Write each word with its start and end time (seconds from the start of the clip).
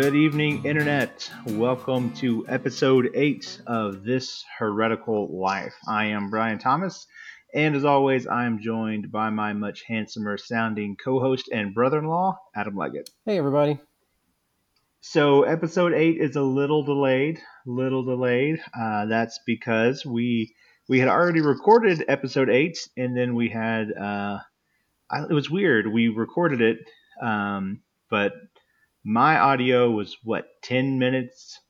Good 0.00 0.16
evening, 0.16 0.64
Internet. 0.64 1.30
Welcome 1.46 2.12
to 2.14 2.44
episode 2.48 3.10
8 3.14 3.60
of 3.68 4.02
This 4.02 4.44
Heretical 4.58 5.40
Life. 5.40 5.76
I 5.86 6.06
am 6.06 6.30
Brian 6.30 6.58
Thomas, 6.58 7.06
and 7.54 7.76
as 7.76 7.84
always, 7.84 8.26
I 8.26 8.46
am 8.46 8.60
joined 8.60 9.12
by 9.12 9.30
my 9.30 9.52
much 9.52 9.84
handsomer 9.86 10.36
sounding 10.36 10.96
co 10.96 11.20
host 11.20 11.48
and 11.52 11.72
brother 11.72 12.00
in 12.00 12.06
law, 12.06 12.40
Adam 12.56 12.76
Leggett. 12.76 13.08
Hey, 13.24 13.38
everybody. 13.38 13.78
So, 15.00 15.44
episode 15.44 15.94
8 15.94 16.20
is 16.20 16.34
a 16.34 16.42
little 16.42 16.82
delayed. 16.82 17.38
Little 17.64 18.02
delayed. 18.02 18.60
Uh, 18.76 19.06
that's 19.06 19.38
because 19.46 20.04
we 20.04 20.56
we 20.88 20.98
had 20.98 21.08
already 21.08 21.40
recorded 21.40 22.04
episode 22.08 22.50
8, 22.50 22.76
and 22.96 23.16
then 23.16 23.36
we 23.36 23.48
had. 23.48 23.92
Uh, 23.92 24.38
I, 25.08 25.22
it 25.30 25.32
was 25.32 25.48
weird. 25.48 25.86
We 25.86 26.08
recorded 26.08 26.60
it, 26.60 26.78
um, 27.22 27.82
but 28.10 28.32
my 29.04 29.38
audio 29.38 29.90
was 29.90 30.16
what 30.24 30.46
10 30.62 30.98
minutes 30.98 31.60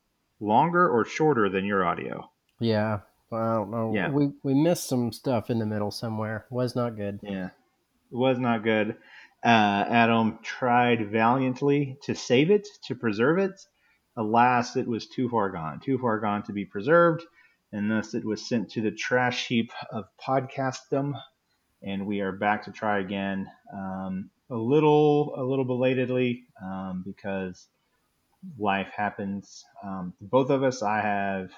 longer 0.40 0.88
or 0.88 1.04
shorter 1.04 1.48
than 1.48 1.64
your 1.64 1.84
audio 1.84 2.30
Yeah. 2.60 3.00
Well, 3.30 3.42
I 3.42 3.54
don't 3.54 3.70
know. 3.70 3.92
Yeah. 3.94 4.10
We 4.10 4.30
we 4.44 4.54
missed 4.54 4.86
some 4.86 5.10
stuff 5.10 5.50
in 5.50 5.58
the 5.58 5.66
middle 5.66 5.90
somewhere. 5.90 6.46
Was 6.50 6.76
not 6.76 6.96
good. 6.96 7.18
yeah 7.22 7.46
it 8.12 8.16
was 8.16 8.38
not 8.38 8.62
good 8.62 8.96
uh, 9.44 9.84
adam 9.88 10.38
tried 10.42 11.10
valiantly 11.10 11.98
to 12.04 12.14
save 12.14 12.50
it 12.50 12.66
to 12.86 12.94
preserve 12.94 13.38
it 13.38 13.60
alas 14.16 14.76
it 14.76 14.86
was 14.86 15.06
too 15.08 15.28
far 15.28 15.50
gone 15.50 15.80
too 15.80 15.98
far 15.98 16.20
gone 16.20 16.42
to 16.44 16.52
be 16.52 16.64
preserved 16.64 17.22
and 17.72 17.90
thus 17.90 18.14
it 18.14 18.24
was 18.24 18.46
sent 18.48 18.70
to 18.70 18.80
the 18.80 18.90
trash 18.92 19.48
heap 19.48 19.72
of 19.90 20.04
podcastdom 20.24 21.12
and 21.82 22.06
we 22.06 22.20
are 22.20 22.32
back 22.32 22.62
to 22.64 22.70
try 22.70 23.00
again 23.00 23.46
um, 23.74 24.30
a 24.54 24.56
little 24.56 25.34
a 25.36 25.42
little 25.42 25.64
belatedly 25.64 26.44
um, 26.62 27.02
because 27.04 27.66
life 28.56 28.88
happens. 28.96 29.64
Um, 29.82 30.14
both 30.20 30.50
of 30.50 30.62
us, 30.62 30.82
I 30.82 31.00
have 31.00 31.50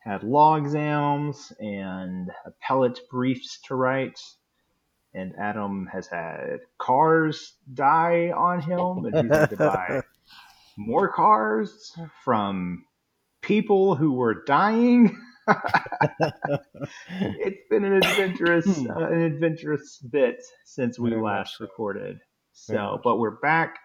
had 0.00 0.22
law 0.22 0.56
exams 0.56 1.52
and 1.58 2.30
appellate 2.44 3.00
briefs 3.10 3.60
to 3.66 3.74
write, 3.74 4.20
and 5.14 5.32
Adam 5.40 5.88
has 5.90 6.06
had 6.06 6.58
cars 6.78 7.54
die 7.72 8.30
on 8.36 8.60
him, 8.60 9.06
and 9.06 9.26
he's 9.26 9.36
had 9.36 9.50
to 9.50 9.56
buy 9.56 10.02
more 10.76 11.10
cars 11.10 11.96
from 12.24 12.84
people 13.40 13.94
who 13.94 14.12
were 14.12 14.44
dying. 14.44 15.18
it's 17.08 17.68
been 17.70 17.84
an 17.84 17.94
adventurous, 17.94 18.66
uh, 18.90 19.06
an 19.06 19.22
adventurous 19.22 19.98
bit 19.98 20.42
since 20.66 20.98
we 20.98 21.14
last 21.16 21.58
recorded. 21.60 22.20
So, 22.54 23.00
but 23.02 23.18
we're 23.18 23.32
back. 23.32 23.78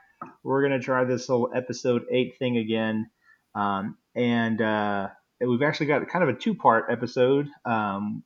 We're 0.43 0.61
gonna 0.61 0.79
try 0.79 1.03
this 1.03 1.25
whole 1.25 1.49
episode 1.53 2.03
eight 2.11 2.35
thing 2.37 2.57
again, 2.57 3.09
um, 3.55 3.97
and 4.15 4.61
uh, 4.61 5.07
we've 5.41 5.63
actually 5.63 5.87
got 5.87 6.07
kind 6.07 6.23
of 6.23 6.29
a 6.29 6.39
two-part 6.39 6.85
episode. 6.91 7.47
Um, 7.65 8.23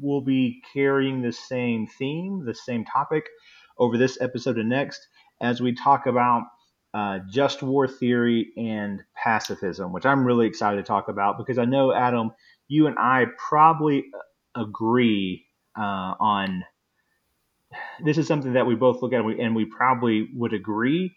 we'll 0.00 0.20
be 0.20 0.60
carrying 0.72 1.22
the 1.22 1.32
same 1.32 1.86
theme, 1.86 2.44
the 2.44 2.54
same 2.54 2.84
topic, 2.84 3.24
over 3.78 3.96
this 3.96 4.20
episode 4.20 4.58
and 4.58 4.68
next, 4.68 5.06
as 5.40 5.60
we 5.60 5.72
talk 5.72 6.06
about 6.06 6.42
uh, 6.92 7.20
just 7.30 7.62
war 7.62 7.86
theory 7.86 8.48
and 8.56 9.00
pacifism, 9.16 9.92
which 9.92 10.06
I'm 10.06 10.24
really 10.24 10.48
excited 10.48 10.76
to 10.76 10.82
talk 10.82 11.08
about 11.08 11.38
because 11.38 11.58
I 11.58 11.66
know 11.66 11.92
Adam, 11.92 12.32
you 12.66 12.88
and 12.88 12.98
I 12.98 13.26
probably 13.48 14.06
agree 14.56 15.46
uh, 15.78 16.14
on 16.18 16.64
this 18.02 18.18
is 18.18 18.26
something 18.26 18.54
that 18.54 18.66
we 18.66 18.74
both 18.74 19.02
look 19.02 19.12
at 19.12 19.20
and 19.20 19.26
we, 19.26 19.40
and 19.40 19.54
we 19.54 19.64
probably 19.64 20.28
would 20.34 20.52
agree 20.52 21.16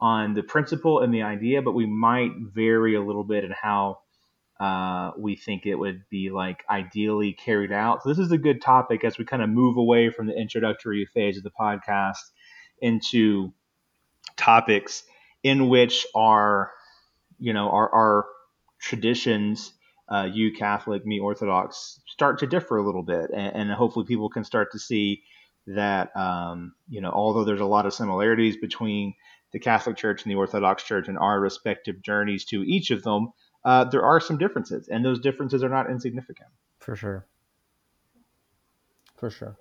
on 0.00 0.34
the 0.34 0.42
principle 0.42 1.00
and 1.00 1.12
the 1.12 1.22
idea, 1.22 1.62
but 1.62 1.72
we 1.72 1.86
might 1.86 2.30
vary 2.38 2.94
a 2.94 3.02
little 3.02 3.24
bit 3.24 3.44
in 3.44 3.50
how 3.50 3.98
uh, 4.60 5.12
we 5.18 5.36
think 5.36 5.66
it 5.66 5.74
would 5.76 6.02
be 6.10 6.30
like 6.30 6.64
ideally 6.68 7.32
carried 7.32 7.72
out. 7.72 8.02
So 8.02 8.08
this 8.08 8.18
is 8.18 8.32
a 8.32 8.38
good 8.38 8.60
topic 8.60 9.04
as 9.04 9.18
we 9.18 9.24
kind 9.24 9.42
of 9.42 9.48
move 9.48 9.76
away 9.76 10.10
from 10.10 10.26
the 10.26 10.36
introductory 10.36 11.06
phase 11.06 11.36
of 11.36 11.44
the 11.44 11.50
podcast 11.50 12.18
into 12.80 13.52
topics 14.36 15.04
in 15.42 15.68
which 15.68 16.06
our 16.14 16.72
you 17.38 17.52
know 17.52 17.68
our, 17.70 17.90
our 17.90 18.26
traditions 18.80 19.72
uh, 20.08 20.28
you 20.32 20.52
catholic 20.52 21.04
me 21.04 21.18
orthodox 21.18 22.00
start 22.06 22.38
to 22.38 22.46
differ 22.46 22.76
a 22.76 22.84
little 22.84 23.02
bit 23.02 23.30
and, 23.34 23.56
and 23.56 23.72
hopefully 23.72 24.06
people 24.06 24.28
can 24.28 24.44
start 24.44 24.72
to 24.72 24.78
see 24.78 25.22
that 25.74 26.16
um, 26.16 26.72
you 26.88 27.00
know 27.00 27.10
although 27.10 27.44
there's 27.44 27.60
a 27.60 27.66
lot 27.66 27.86
of 27.86 27.94
similarities 27.94 28.56
between 28.56 29.14
the 29.52 29.58
catholic 29.58 29.96
church 29.96 30.22
and 30.22 30.30
the 30.30 30.36
orthodox 30.36 30.82
church 30.82 31.08
and 31.08 31.18
our 31.18 31.40
respective 31.40 32.02
journeys 32.02 32.44
to 32.44 32.62
each 32.62 32.90
of 32.90 33.02
them 33.02 33.32
uh, 33.64 33.84
there 33.84 34.04
are 34.04 34.20
some 34.20 34.38
differences 34.38 34.88
and 34.88 35.04
those 35.04 35.20
differences 35.20 35.62
are 35.62 35.68
not 35.68 35.90
insignificant 35.90 36.48
For 36.80 36.96
sure. 36.96 37.26
For 39.16 39.30
sure. 39.30 39.56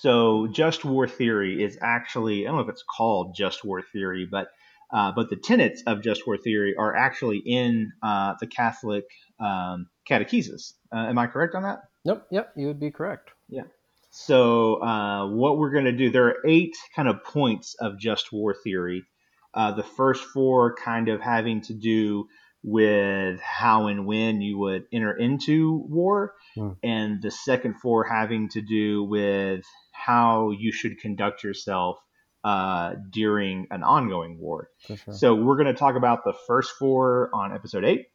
So 0.00 0.48
just 0.48 0.84
war 0.84 1.08
theory 1.08 1.62
is 1.62 1.78
actually 1.80 2.46
I 2.46 2.48
don't 2.48 2.56
know 2.56 2.62
if 2.62 2.68
it's 2.68 2.84
called 2.84 3.34
just 3.34 3.64
war 3.64 3.82
theory, 3.82 4.26
but 4.30 4.48
uh, 4.92 5.12
but 5.12 5.28
the 5.28 5.36
tenets 5.36 5.82
of 5.86 6.02
just 6.02 6.26
war 6.26 6.36
theory 6.36 6.74
are 6.76 6.94
actually 6.94 7.38
in 7.38 7.92
uh, 8.02 8.34
the 8.40 8.46
Catholic 8.46 9.04
um, 9.38 9.88
catechesis. 10.08 10.74
Uh, 10.92 11.06
am 11.08 11.18
I 11.18 11.26
correct 11.26 11.54
on 11.54 11.62
that? 11.64 11.80
Nope. 12.04 12.26
Yep. 12.30 12.52
You 12.56 12.68
would 12.68 12.80
be 12.80 12.90
correct. 12.90 13.30
So 14.26 14.82
uh, 14.82 15.28
what 15.28 15.58
we're 15.58 15.70
going 15.70 15.84
to 15.84 15.92
do, 15.92 16.10
there 16.10 16.26
are 16.26 16.36
eight 16.46 16.76
kind 16.96 17.08
of 17.08 17.22
points 17.24 17.76
of 17.80 17.98
just 17.98 18.32
war 18.32 18.54
theory. 18.64 19.04
Uh, 19.54 19.72
the 19.72 19.82
first 19.82 20.24
four 20.24 20.74
kind 20.74 21.08
of 21.08 21.20
having 21.20 21.60
to 21.62 21.74
do 21.74 22.26
with 22.64 23.40
how 23.40 23.86
and 23.86 24.04
when 24.06 24.40
you 24.40 24.58
would 24.58 24.84
enter 24.92 25.16
into 25.16 25.84
war, 25.88 26.34
Hmm. 26.56 26.70
and 26.82 27.22
the 27.22 27.30
second 27.30 27.74
four 27.80 28.04
having 28.04 28.48
to 28.50 28.60
do 28.60 29.04
with 29.04 29.64
how 29.92 30.50
you 30.50 30.72
should 30.72 30.98
conduct 30.98 31.44
yourself 31.44 31.98
uh, 32.42 32.94
during 33.10 33.66
an 33.70 33.82
ongoing 33.84 34.38
war. 34.40 34.68
Sure. 34.86 34.96
So 35.14 35.34
we're 35.34 35.56
going 35.56 35.72
to 35.72 35.74
talk 35.78 35.94
about 35.96 36.24
the 36.24 36.34
first 36.46 36.72
four 36.78 37.30
on 37.32 37.54
episode 37.54 37.84
eight, 37.84 38.06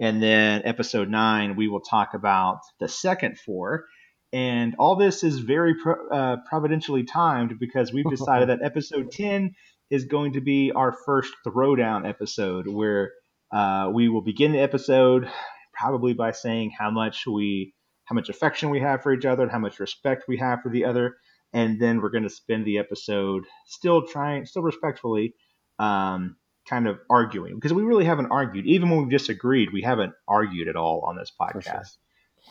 and 0.00 0.22
then 0.22 0.62
episode 0.64 1.10
nine 1.10 1.56
we 1.56 1.68
will 1.68 1.80
talk 1.80 2.14
about 2.14 2.60
the 2.80 2.88
second 2.88 3.38
four. 3.38 3.84
And 4.32 4.74
all 4.78 4.96
this 4.96 5.22
is 5.22 5.38
very 5.38 5.74
pro- 5.74 6.08
uh, 6.08 6.36
providentially 6.48 7.04
timed 7.04 7.58
because 7.58 7.92
we've 7.92 8.08
decided 8.10 8.48
that 8.48 8.62
episode 8.62 9.10
ten 9.12 9.54
is 9.90 10.04
going 10.04 10.32
to 10.32 10.40
be 10.40 10.72
our 10.72 10.92
first 11.04 11.34
throwdown 11.46 12.08
episode, 12.08 12.66
where 12.66 13.12
uh, 13.52 13.90
we 13.92 14.08
will 14.08 14.22
begin 14.22 14.52
the 14.52 14.60
episode 14.60 15.28
probably 15.74 16.14
by 16.14 16.30
saying 16.30 16.72
how 16.76 16.90
much 16.90 17.26
we, 17.26 17.74
how 18.04 18.14
much 18.14 18.30
affection 18.30 18.70
we 18.70 18.80
have 18.80 19.02
for 19.02 19.12
each 19.12 19.26
other, 19.26 19.42
and 19.42 19.52
how 19.52 19.58
much 19.58 19.78
respect 19.80 20.24
we 20.28 20.38
have 20.38 20.62
for 20.62 20.70
the 20.70 20.86
other, 20.86 21.16
and 21.52 21.78
then 21.78 22.00
we're 22.00 22.10
going 22.10 22.22
to 22.22 22.30
spend 22.30 22.64
the 22.64 22.78
episode 22.78 23.44
still 23.66 24.06
trying, 24.06 24.46
still 24.46 24.62
respectfully, 24.62 25.34
um, 25.78 26.36
kind 26.66 26.86
of 26.86 26.98
arguing 27.10 27.54
because 27.56 27.72
we 27.74 27.82
really 27.82 28.06
haven't 28.06 28.30
argued. 28.30 28.64
Even 28.66 28.88
when 28.88 29.00
we've 29.00 29.10
disagreed, 29.10 29.70
we 29.72 29.82
haven't 29.82 30.14
argued 30.26 30.68
at 30.68 30.76
all 30.76 31.04
on 31.06 31.16
this 31.16 31.32
podcast 31.38 31.64
sure. 31.64 31.82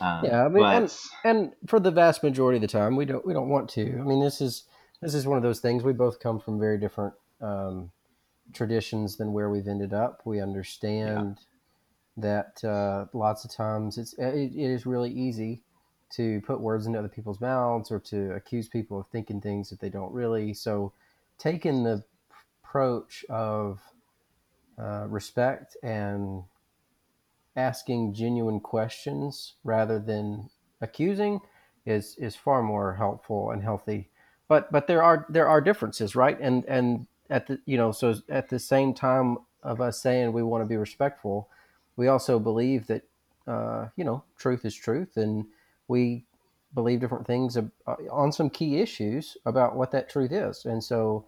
Um, 0.01 0.25
Yeah, 0.25 0.45
I 0.45 0.47
mean, 0.50 0.63
but 0.63 0.75
and- 0.75 0.91
And 1.23 1.53
for 1.67 1.79
the 1.79 1.91
vast 1.91 2.23
majority 2.23 2.57
of 2.57 2.62
the 2.62 2.67
time, 2.67 2.95
we 2.95 3.06
don't 3.06 3.25
we 3.25 3.34
don't 3.34 3.50
want 3.50 3.69
to. 3.72 4.00
I 4.00 4.03
mean, 4.03 4.19
this 4.19 4.41
is 4.41 4.63
this 5.01 5.13
is 5.13 5.25
one 5.28 5.38
of 5.38 5.44
those 5.44 5.59
things. 5.59 5.84
We 5.84 5.94
both 5.94 6.19
come 6.19 6.39
from 6.39 6.59
very 6.59 6.78
different 6.78 7.13
um, 7.41 7.91
traditions 8.53 9.17
than 9.17 9.34
where 9.34 9.50
we've 9.50 9.67
ended 9.67 9.94
up. 9.94 10.22
We 10.25 10.41
understand 10.41 11.40
that 12.17 12.63
uh, 12.63 13.06
lots 13.13 13.45
of 13.45 13.51
times 13.51 13.97
it's 13.97 14.14
it, 14.14 14.52
it 14.55 14.55
is 14.72 14.85
really 14.85 15.11
easy 15.11 15.61
to 16.11 16.41
put 16.41 16.59
words 16.59 16.85
into 16.87 16.99
other 16.99 17.08
people's 17.08 17.40
mouths 17.40 17.90
or 17.90 17.99
to 17.99 18.34
accuse 18.34 18.67
people 18.67 18.99
of 18.99 19.08
thinking 19.08 19.40
things 19.40 19.70
that 19.70 19.79
they 19.79 19.90
don't 19.90 20.11
really. 20.14 20.53
So, 20.53 20.91
taking 21.37 21.84
the 21.84 22.03
approach 22.64 23.23
of 23.29 23.79
uh, 24.78 25.05
respect 25.08 25.78
and 25.84 26.43
asking 27.56 28.14
genuine 28.14 28.59
questions 28.59 29.56
rather 29.64 30.00
than 30.00 30.50
accusing 30.82 31.40
is 31.86 32.16
is 32.18 32.36
far 32.36 32.62
more 32.62 32.96
helpful 32.96 33.52
and 33.52 33.64
healthy. 33.64 34.09
But 34.48 34.72
but 34.72 34.88
there 34.88 35.03
are 35.03 35.26
there 35.30 35.48
are 35.48 35.62
differences, 35.62 36.16
right? 36.16 36.40
And 36.40 36.66
and 36.66 37.08
at 37.30 37.48
the 37.48 37.59
you 37.66 37.78
know 37.78 37.92
so 37.92 38.16
at 38.30 38.50
the 38.50 38.59
same 38.59 38.94
time 38.94 39.38
of 39.64 39.82
us 39.82 40.02
saying 40.02 40.34
we 40.34 40.44
want 40.44 40.62
to 40.62 40.68
be 40.68 40.78
respectful, 40.78 41.50
we 41.96 42.08
also 42.08 42.40
believe 42.40 42.88
that 42.88 43.03
uh, 43.48 43.88
you 43.96 44.03
know 44.03 44.24
truth 44.38 44.66
is 44.66 44.76
truth, 44.76 45.18
and 45.18 45.46
we 45.88 46.26
believe 46.74 47.02
different 47.02 47.28
things 47.28 47.58
uh, 47.58 47.66
on 48.09 48.32
some 48.32 48.50
key 48.50 48.80
issues 48.80 49.36
about 49.46 49.76
what 49.76 49.92
that 49.92 50.09
truth 50.09 50.32
is. 50.32 50.66
And 50.66 50.84
so 50.84 51.26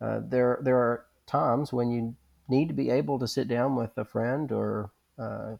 uh, 0.00 0.20
there 0.22 0.58
there 0.62 0.76
are 0.76 1.06
times 1.26 1.72
when 1.72 1.90
you 1.90 2.14
need 2.48 2.68
to 2.68 2.74
be 2.74 2.90
able 2.90 3.18
to 3.18 3.26
sit 3.26 3.48
down 3.48 3.74
with 3.74 3.96
a 3.96 4.04
friend 4.04 4.52
or 4.52 4.90
uh, 5.18 5.56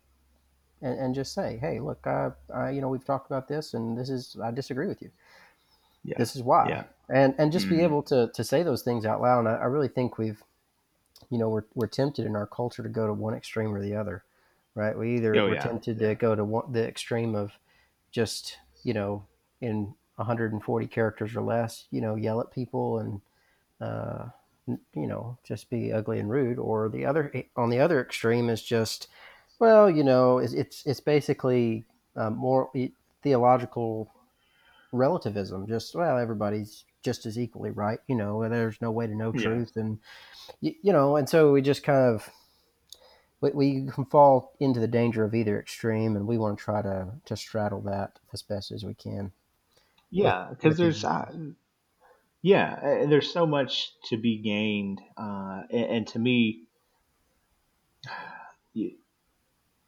and, 0.82 0.98
and 0.98 1.14
just 1.14 1.32
say, 1.34 1.58
hey, 1.60 1.80
look, 1.80 2.06
I, 2.06 2.30
I, 2.54 2.70
you 2.70 2.80
know, 2.80 2.88
we've 2.88 3.04
talked 3.04 3.26
about 3.30 3.48
this, 3.48 3.74
and 3.74 3.96
this 3.96 4.10
is 4.10 4.36
I 4.42 4.50
disagree 4.50 4.86
with 4.86 5.00
you. 5.02 5.10
Yeah. 6.04 6.16
This 6.18 6.36
is 6.36 6.42
why. 6.42 6.68
Yeah. 6.68 6.84
And 7.08 7.34
and 7.38 7.52
just 7.52 7.68
be 7.68 7.76
Mhm. 7.76 7.84
able 7.84 8.02
to 8.04 8.30
to 8.34 8.44
say 8.44 8.62
those 8.62 8.82
things 8.82 9.06
out 9.06 9.20
loud. 9.22 9.40
And 9.40 9.48
I, 9.48 9.54
I 9.56 9.64
really 9.64 9.88
think 9.88 10.18
we've 10.18 10.42
you 11.30 11.38
know, 11.38 11.48
we're, 11.48 11.64
we're 11.74 11.86
tempted 11.86 12.26
in 12.26 12.36
our 12.36 12.46
culture 12.46 12.82
to 12.82 12.88
go 12.88 13.06
to 13.06 13.12
one 13.12 13.34
extreme 13.34 13.74
or 13.74 13.80
the 13.80 13.94
other, 13.96 14.22
right? 14.74 14.96
We 14.96 15.16
either 15.16 15.34
Oh, 15.36 15.46
we're 15.48 15.54
yeah. 15.54 15.62
tempted 15.62 15.98
to 16.00 16.14
go 16.14 16.34
to 16.34 16.44
one, 16.44 16.70
the 16.72 16.86
extreme 16.86 17.34
of 17.34 17.52
just, 18.10 18.58
you 18.82 18.92
know, 18.92 19.24
in 19.60 19.94
140 20.16 20.86
characters 20.86 21.34
or 21.34 21.42
less, 21.42 21.86
you 21.90 22.00
know, 22.00 22.14
yell 22.14 22.40
at 22.40 22.52
people 22.52 22.98
and, 22.98 23.20
uh, 23.80 24.26
you 24.66 25.06
know, 25.06 25.38
just 25.44 25.70
be 25.70 25.92
ugly 25.92 26.18
and 26.18 26.30
rude. 26.30 26.58
Or 26.58 26.88
the 26.88 27.06
other, 27.06 27.32
on 27.56 27.70
the 27.70 27.80
other 27.80 28.00
extreme 28.00 28.48
is 28.50 28.62
just, 28.62 29.08
well, 29.58 29.90
you 29.90 30.04
know, 30.04 30.38
it's, 30.38 30.52
it's, 30.52 30.86
it's 30.86 31.00
basically 31.00 31.84
um, 32.16 32.36
more 32.36 32.70
theological 33.22 34.12
relativism. 34.92 35.66
Just, 35.66 35.94
well, 35.94 36.18
everybody's 36.18 36.84
just 37.02 37.26
as 37.26 37.38
equally 37.38 37.70
right. 37.70 37.98
You 38.06 38.16
know, 38.16 38.48
there's 38.48 38.80
no 38.80 38.90
way 38.90 39.06
to 39.06 39.14
know 39.14 39.32
Yeah. 39.32 39.40
truth. 39.40 39.76
And, 39.76 39.98
you, 40.60 40.74
you 40.82 40.92
know, 40.92 41.16
and 41.16 41.28
so 41.28 41.52
we 41.52 41.62
just 41.62 41.82
kind 41.82 42.14
of, 42.14 42.28
we, 43.40 43.50
we 43.50 43.90
can 43.90 44.06
fall 44.06 44.54
into 44.58 44.80
the 44.80 44.88
danger 44.88 45.22
of 45.22 45.34
either 45.34 45.58
extreme, 45.58 46.16
and 46.16 46.26
we 46.26 46.38
want 46.38 46.58
to 46.58 46.64
try 46.64 46.80
to 46.80 47.08
to 47.26 47.36
straddle 47.36 47.82
that 47.82 48.18
as 48.32 48.40
best 48.42 48.72
as 48.72 48.84
we 48.84 48.94
can. 48.94 49.32
Yeah, 50.10 50.48
because 50.50 50.78
there's 50.78 51.04
uh, 51.04 51.30
yeah, 52.40 53.04
there's 53.06 53.30
so 53.30 53.46
much 53.46 53.92
to 54.04 54.16
be 54.16 54.38
gained, 54.38 55.02
uh, 55.18 55.62
and, 55.70 55.84
and 55.84 56.06
to 56.08 56.18
me, 56.18 56.62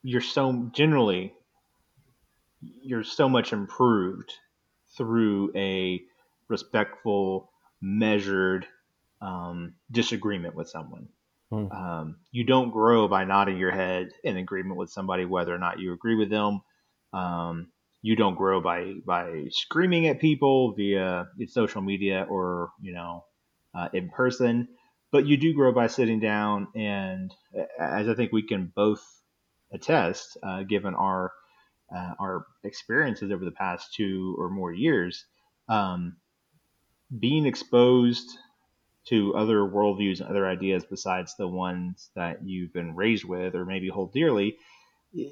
you're 0.07 0.21
so 0.21 0.71
generally 0.73 1.35
you're 2.61 3.03
so 3.03 3.29
much 3.29 3.53
improved 3.53 4.33
through 4.97 5.51
a 5.57 6.01
respectful, 6.49 7.51
measured 7.81 8.67
um, 9.21 9.75
disagreement 9.91 10.55
with 10.55 10.69
someone. 10.69 11.09
Hmm. 11.51 11.67
Um, 11.73 12.17
you 12.31 12.45
don't 12.45 12.71
grow 12.71 13.09
by 13.09 13.25
nodding 13.25 13.59
your 13.59 13.73
head 13.73 14.11
in 14.23 14.37
agreement 14.37 14.77
with 14.77 14.91
somebody, 14.91 15.25
whether 15.25 15.53
or 15.55 15.59
not 15.59 15.81
you 15.81 15.93
agree 15.93 16.15
with 16.15 16.31
them. 16.31 16.63
Um, 17.13 17.69
you 18.01 18.15
don't 18.15 18.37
grow 18.37 18.61
by 18.61 18.95
by 19.05 19.47
screaming 19.51 20.07
at 20.07 20.21
people 20.21 20.73
via 20.75 21.27
social 21.49 21.83
media 21.83 22.27
or 22.31 22.71
you 22.81 22.93
know 22.93 23.25
uh, 23.75 23.89
in 23.93 24.09
person, 24.11 24.69
but 25.11 25.27
you 25.27 25.37
do 25.37 25.53
grow 25.53 25.73
by 25.73 25.89
sitting 25.89 26.21
down 26.21 26.69
and, 26.77 27.35
as 27.79 28.09
I 28.09 28.15
think 28.15 28.33
we 28.33 28.43
can 28.43 28.73
both 28.75 29.05
attest, 29.77 30.37
uh, 30.43 30.63
given 30.65 30.95
our 30.95 31.33
uh, 31.95 32.15
our 32.19 32.47
experiences 32.65 33.31
over 33.31 33.45
the 33.45 33.53
past 33.53 33.95
two 33.95 34.35
or 34.39 34.51
more 34.51 34.73
years, 34.73 35.25
um, 35.69 36.17
being 37.17 37.47
exposed 37.47 38.29
to 39.07 39.35
other 39.37 39.59
worldviews 39.61 40.21
and 40.21 40.29
other 40.29 40.49
ideas 40.49 40.85
besides 40.85 41.37
the 41.37 41.47
ones 41.47 42.11
that 42.17 42.45
you've 42.45 42.73
been 42.73 42.97
raised 42.97 43.25
with 43.25 43.55
or 43.55 43.65
maybe 43.65 43.89
hold 43.89 44.13
dearly 44.13 44.57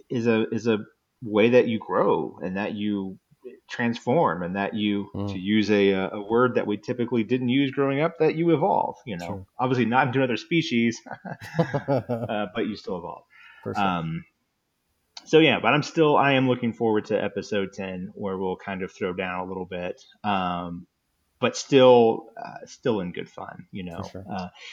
is 0.09 0.27
a 0.29 0.49
is 0.51 0.69
a 0.69 0.79
way 1.23 1.51
that 1.51 1.67
you 1.67 1.79
grow 1.81 2.39
and 2.43 2.57
that 2.57 2.75
you 2.75 3.19
transform 3.69 4.43
and 4.43 4.55
that 4.57 4.75
you 4.75 5.11
Mm. 5.15 5.33
to 5.33 5.39
use 5.39 5.71
a, 5.71 5.91
a 5.93 6.21
word 6.23 6.55
that 6.55 6.67
we 6.67 6.77
typically 6.77 7.25
didn't 7.25 7.49
use 7.49 7.71
growing 7.73 8.01
up 8.01 8.19
that 8.19 8.37
you 8.37 8.55
evolve 8.55 8.97
you 9.05 9.17
know 9.17 9.27
Sure. 9.27 9.47
obviously 9.59 9.85
not 9.87 10.07
into 10.07 10.19
another 10.21 10.37
species 10.37 11.01
uh, 11.59 12.47
but 12.55 12.67
you 12.67 12.77
still 12.77 12.99
evolve 12.99 13.25
um, 13.85 14.25
so 15.25 15.39
yeah, 15.39 15.59
but 15.61 15.75
I'm 15.75 15.83
still 15.83 16.17
I 16.17 16.33
am 16.33 16.49
looking 16.49 16.73
forward 16.73 17.07
to 17.07 17.23
episode 17.23 17.73
ten 17.73 18.13
where 18.15 18.37
we'll 18.37 18.57
kind 18.57 18.83
of 18.83 18.93
throw 18.93 19.13
down 19.13 19.41
a 19.41 19.45
little 19.45 19.65
bit, 19.65 20.03
um, 20.23 20.87
but 21.41 21.57
still 21.57 22.27
uh, 22.37 22.67
still 22.67 23.01
in 23.01 23.13
good 23.13 23.29
fun, 23.29 23.67
you 23.73 23.85
know, 23.85 24.03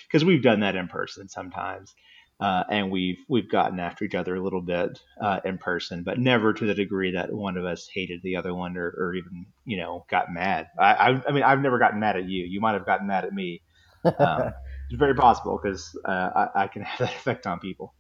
because 0.08 0.26
we've 0.26 0.44
done 0.44 0.62
that 0.62 0.76
in 0.76 0.88
person 0.88 1.30
sometimes, 1.30 1.94
uh, 2.40 2.64
and 2.70 2.92
we've 2.92 3.20
we've 3.30 3.50
gotten 3.50 3.80
after 3.80 4.04
each 4.04 4.16
other 4.16 4.36
a 4.36 4.42
little 4.42 4.62
bit 4.62 5.00
uh, 5.22 5.40
in 5.46 5.58
person, 5.58 6.04
but 6.04 6.20
never 6.20 6.54
to 6.54 6.66
the 6.66 6.74
degree 6.74 7.12
that 7.12 7.32
one 7.32 7.56
of 7.56 7.66
us 7.66 7.88
hated 7.94 8.22
the 8.24 8.36
other 8.36 8.54
one 8.54 8.76
or, 8.78 8.94
or 8.98 9.14
even 9.14 9.46
you 9.66 9.78
know 9.78 10.06
got 10.10 10.34
mad. 10.34 10.68
I, 10.78 10.94
I 10.94 11.22
I 11.28 11.32
mean 11.32 11.44
I've 11.44 11.62
never 11.62 11.80
gotten 11.80 12.00
mad 12.00 12.18
at 12.18 12.26
you. 12.26 12.44
You 12.46 12.60
might 12.60 12.74
have 12.74 12.86
gotten 12.86 13.08
mad 13.08 13.26
at 13.26 13.34
me. 13.34 13.62
Um, 14.04 14.54
it's 14.90 14.98
very 14.98 15.16
possible 15.16 15.60
because 15.62 15.98
uh, 16.04 16.48
I, 16.56 16.64
I 16.64 16.68
can 16.68 16.82
have 16.82 17.00
that 17.00 17.16
effect 17.16 17.48
on 17.48 17.60
people. 17.60 17.94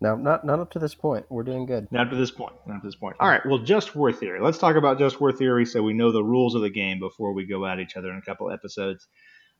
No, 0.00 0.16
not 0.16 0.44
not 0.46 0.60
up 0.60 0.70
to 0.72 0.78
this 0.78 0.94
point. 0.94 1.26
We're 1.28 1.42
doing 1.42 1.66
good. 1.66 1.88
Not 1.90 2.10
to 2.10 2.16
this 2.16 2.30
point. 2.30 2.54
Not 2.66 2.80
to 2.80 2.86
this 2.86 2.96
point. 2.96 3.16
All 3.20 3.28
right. 3.28 3.44
Well, 3.44 3.58
just 3.58 3.94
war 3.94 4.12
theory. 4.12 4.40
Let's 4.40 4.58
talk 4.58 4.76
about 4.76 4.98
just 4.98 5.20
war 5.20 5.30
theory 5.30 5.66
so 5.66 5.82
we 5.82 5.92
know 5.92 6.10
the 6.10 6.24
rules 6.24 6.54
of 6.54 6.62
the 6.62 6.70
game 6.70 7.00
before 7.00 7.34
we 7.34 7.46
go 7.46 7.66
at 7.66 7.80
each 7.80 7.96
other 7.96 8.10
in 8.10 8.16
a 8.16 8.22
couple 8.22 8.50
episodes. 8.50 9.06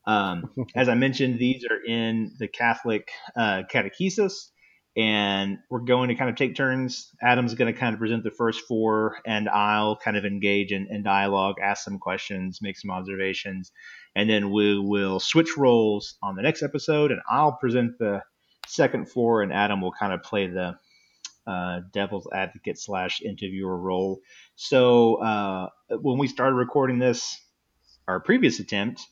Um, 0.06 0.50
as 0.74 0.88
I 0.88 0.94
mentioned, 0.94 1.38
these 1.38 1.64
are 1.70 1.78
in 1.84 2.32
the 2.38 2.48
Catholic 2.48 3.10
uh, 3.36 3.62
catechesis, 3.70 4.48
and 4.96 5.58
we're 5.68 5.80
going 5.80 6.08
to 6.08 6.14
kind 6.14 6.30
of 6.30 6.36
take 6.36 6.56
turns. 6.56 7.10
Adam's 7.22 7.54
going 7.54 7.72
to 7.72 7.78
kind 7.78 7.92
of 7.92 8.00
present 8.00 8.24
the 8.24 8.30
first 8.30 8.62
four, 8.66 9.18
and 9.26 9.46
I'll 9.46 9.96
kind 9.96 10.16
of 10.16 10.24
engage 10.24 10.72
in, 10.72 10.86
in 10.90 11.02
dialogue, 11.02 11.56
ask 11.62 11.84
some 11.84 11.98
questions, 11.98 12.60
make 12.62 12.78
some 12.78 12.90
observations, 12.90 13.72
and 14.16 14.28
then 14.28 14.50
we 14.50 14.78
will 14.78 15.20
switch 15.20 15.50
roles 15.58 16.16
on 16.22 16.34
the 16.34 16.42
next 16.42 16.62
episode, 16.62 17.10
and 17.10 17.20
I'll 17.30 17.58
present 17.60 17.98
the 17.98 18.22
second 18.70 19.10
floor, 19.10 19.42
and 19.42 19.52
Adam 19.52 19.80
will 19.80 19.92
kind 19.92 20.12
of 20.12 20.22
play 20.22 20.46
the 20.46 20.76
uh, 21.46 21.80
devil's 21.92 22.28
advocate 22.32 22.78
slash 22.78 23.20
interviewer 23.22 23.76
role. 23.76 24.20
So 24.56 25.16
uh, 25.16 25.68
when 25.88 26.18
we 26.18 26.28
started 26.28 26.54
recording 26.54 26.98
this, 26.98 27.40
our 28.06 28.20
previous 28.20 28.60
attempt, 28.60 29.06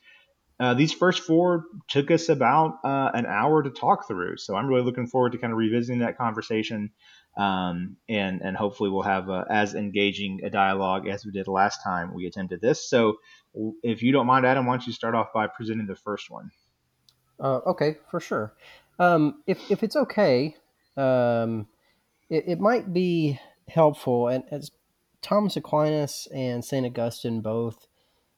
uh, 0.60 0.74
these 0.74 0.92
first 0.92 1.22
four 1.22 1.64
took 1.88 2.10
us 2.10 2.28
about 2.28 2.78
uh, 2.84 3.10
an 3.14 3.26
hour 3.26 3.62
to 3.62 3.70
talk 3.70 4.08
through. 4.08 4.36
So 4.38 4.56
I'm 4.56 4.66
really 4.66 4.82
looking 4.82 5.06
forward 5.06 5.32
to 5.32 5.38
kind 5.38 5.52
of 5.52 5.56
revisiting 5.56 6.00
that 6.00 6.18
conversation, 6.18 6.90
um, 7.36 7.96
and 8.08 8.40
and 8.42 8.56
hopefully 8.56 8.90
we'll 8.90 9.02
have 9.02 9.30
uh 9.30 9.44
as 9.48 9.74
engaging 9.74 10.40
a 10.42 10.50
dialogue 10.50 11.06
as 11.06 11.24
we 11.24 11.30
did 11.30 11.46
last 11.46 11.84
time 11.84 12.12
we 12.12 12.26
attempted 12.26 12.60
this. 12.60 12.90
So 12.90 13.18
if 13.82 14.02
you 14.02 14.10
don't 14.10 14.26
mind, 14.26 14.46
Adam, 14.46 14.66
why 14.66 14.74
don't 14.74 14.86
you 14.86 14.92
start 14.92 15.14
off 15.14 15.28
by 15.32 15.46
presenting 15.46 15.86
the 15.86 15.94
first 15.94 16.28
one? 16.28 16.50
Uh, 17.40 17.60
okay, 17.66 17.96
for 18.10 18.18
sure. 18.18 18.52
Um, 18.98 19.42
if 19.46 19.70
if 19.70 19.82
it's 19.82 19.96
okay, 19.96 20.56
um, 20.96 21.68
it, 22.28 22.44
it 22.46 22.60
might 22.60 22.92
be 22.92 23.40
helpful, 23.68 24.28
and 24.28 24.44
as 24.50 24.70
Thomas 25.22 25.56
Aquinas 25.56 26.26
and 26.34 26.64
Saint 26.64 26.86
Augustine 26.86 27.40
both 27.40 27.86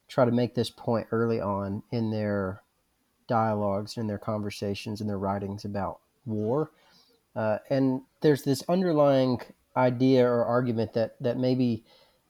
try 0.09 0.25
to 0.25 0.33
make 0.33 0.55
this 0.55 0.71
point 0.71 1.07
early 1.13 1.41
on 1.41 1.83
in 1.91 2.11
their 2.11 2.63
dialogues, 3.29 3.97
in 3.97 4.07
their 4.07 4.19
conversations, 4.19 5.01
in 5.01 5.07
their 5.07 5.19
writings 5.19 5.65
about 5.65 6.01
war, 6.27 6.73
uh, 7.37 7.59
and 7.71 8.03
there's 8.21 8.43
this 8.43 8.63
underlying 8.69 9.41
idea 9.77 10.27
or 10.27 10.45
argument 10.45 10.93
that 10.95 11.17
that 11.21 11.39
maybe 11.39 11.85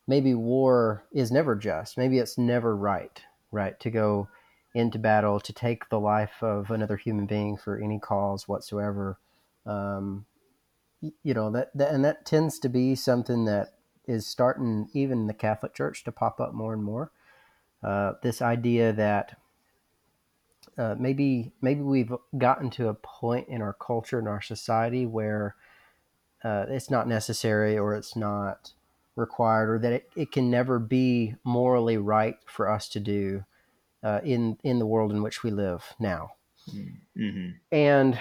maybe 0.06 0.34
war 0.34 1.04
is 1.12 1.30
never 1.30 1.56
just, 1.56 1.96
maybe 1.96 2.18
it's 2.18 2.36
never 2.36 2.76
right, 2.76 3.22
right? 3.52 3.78
To 3.80 3.90
go 3.90 4.28
into 4.74 4.98
battle 4.98 5.40
to 5.40 5.52
take 5.52 5.88
the 5.88 6.00
life 6.00 6.42
of 6.42 6.70
another 6.70 6.96
human 6.96 7.26
being 7.26 7.56
for 7.56 7.78
any 7.78 7.98
cause 7.98 8.46
whatsoever. 8.46 9.18
Um, 9.66 10.26
you 11.00 11.34
know 11.34 11.50
that, 11.50 11.70
that, 11.74 11.92
and 11.92 12.04
that 12.04 12.26
tends 12.26 12.58
to 12.60 12.68
be 12.68 12.94
something 12.94 13.46
that 13.46 13.74
is 14.06 14.26
starting 14.26 14.88
even 14.92 15.26
the 15.26 15.34
Catholic 15.34 15.74
Church 15.74 16.04
to 16.04 16.12
pop 16.12 16.40
up 16.40 16.52
more 16.52 16.72
and 16.72 16.84
more. 16.84 17.10
Uh, 17.82 18.12
this 18.22 18.42
idea 18.42 18.92
that 18.92 19.38
uh, 20.76 20.94
maybe 20.98 21.52
maybe 21.60 21.80
we've 21.80 22.12
gotten 22.36 22.70
to 22.70 22.88
a 22.88 22.94
point 22.94 23.48
in 23.48 23.62
our 23.62 23.72
culture 23.72 24.18
in 24.18 24.28
our 24.28 24.42
society 24.42 25.06
where 25.06 25.56
uh, 26.44 26.66
it's 26.68 26.90
not 26.90 27.08
necessary 27.08 27.78
or 27.78 27.94
it's 27.94 28.14
not 28.14 28.72
required 29.16 29.70
or 29.70 29.78
that 29.78 29.92
it, 29.92 30.10
it 30.16 30.32
can 30.32 30.50
never 30.50 30.78
be 30.78 31.34
morally 31.44 31.96
right 31.96 32.36
for 32.46 32.70
us 32.70 32.88
to 32.88 33.00
do 33.00 33.44
uh, 34.02 34.20
in 34.24 34.56
in 34.64 34.78
the 34.78 34.86
world 34.86 35.12
in 35.12 35.22
which 35.22 35.42
we 35.42 35.50
live 35.50 35.84
now. 35.98 36.32
Mm-hmm. 37.16 37.50
And 37.72 38.18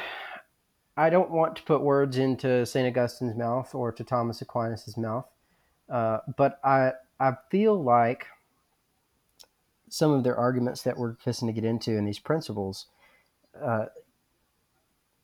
I 0.97 1.09
don't 1.09 1.31
want 1.31 1.55
to 1.57 1.63
put 1.63 1.81
words 1.81 2.17
into 2.17 2.65
Saint 2.65 2.87
Augustine's 2.87 3.35
mouth 3.35 3.73
or 3.73 3.91
to 3.91 4.03
Thomas 4.03 4.41
Aquinas's 4.41 4.97
mouth, 4.97 5.27
uh, 5.89 6.19
but 6.37 6.59
I 6.63 6.93
I 7.19 7.33
feel 7.49 7.81
like 7.81 8.27
some 9.89 10.11
of 10.11 10.23
their 10.23 10.37
arguments 10.37 10.83
that 10.83 10.97
we're 10.97 11.15
fixing 11.15 11.47
to 11.47 11.53
get 11.53 11.65
into 11.65 11.97
in 11.97 12.05
these 12.05 12.19
principles 12.19 12.87
uh, 13.59 13.85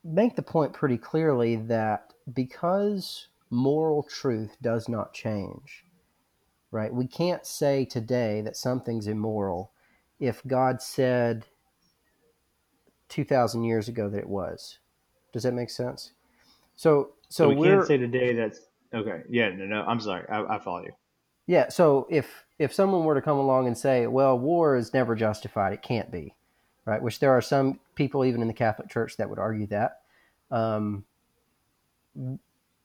make 0.03 0.35
the 0.35 0.41
point 0.41 0.73
pretty 0.73 0.97
clearly 0.97 1.55
that 1.55 2.13
because 2.33 3.27
moral 3.49 4.03
truth 4.03 4.57
does 4.61 4.89
not 4.89 5.13
change, 5.13 5.85
right? 6.71 6.93
We 6.93 7.07
can't 7.07 7.45
say 7.45 7.85
today 7.85 8.41
that 8.41 8.57
something's 8.57 9.07
immoral 9.07 9.71
if 10.19 10.41
God 10.47 10.81
said 10.81 11.45
2,000 13.09 13.63
years 13.63 13.87
ago 13.87 14.09
that 14.09 14.19
it 14.19 14.29
was. 14.29 14.79
Does 15.33 15.43
that 15.43 15.53
make 15.53 15.69
sense? 15.69 16.13
So, 16.75 17.11
so, 17.29 17.49
So, 17.49 17.55
we 17.55 17.67
can't 17.67 17.85
say 17.85 17.97
today 17.97 18.33
that's 18.33 18.59
okay. 18.93 19.21
Yeah, 19.29 19.49
no, 19.49 19.65
no. 19.65 19.81
I'm 19.83 19.99
sorry. 19.99 20.27
I, 20.29 20.55
I 20.55 20.59
follow 20.59 20.83
you. 20.83 20.91
yeah. 21.47 21.69
So 21.69 22.07
if 22.09 22.45
if 22.57 22.73
someone 22.73 23.03
were 23.03 23.15
to 23.15 23.21
come 23.21 23.37
along 23.37 23.67
and 23.67 23.77
say, 23.77 24.07
"Well, 24.07 24.37
war 24.39 24.75
is 24.77 24.93
never 24.93 25.15
justified; 25.15 25.73
it 25.73 25.81
can't 25.81 26.11
be," 26.11 26.33
right? 26.85 27.01
Which 27.01 27.19
there 27.19 27.31
are 27.31 27.41
some 27.41 27.79
people 27.95 28.23
even 28.25 28.41
in 28.41 28.47
the 28.47 28.53
Catholic 28.53 28.89
Church 28.89 29.17
that 29.17 29.29
would 29.29 29.39
argue 29.39 29.67
that. 29.67 29.99
Um, 30.51 31.03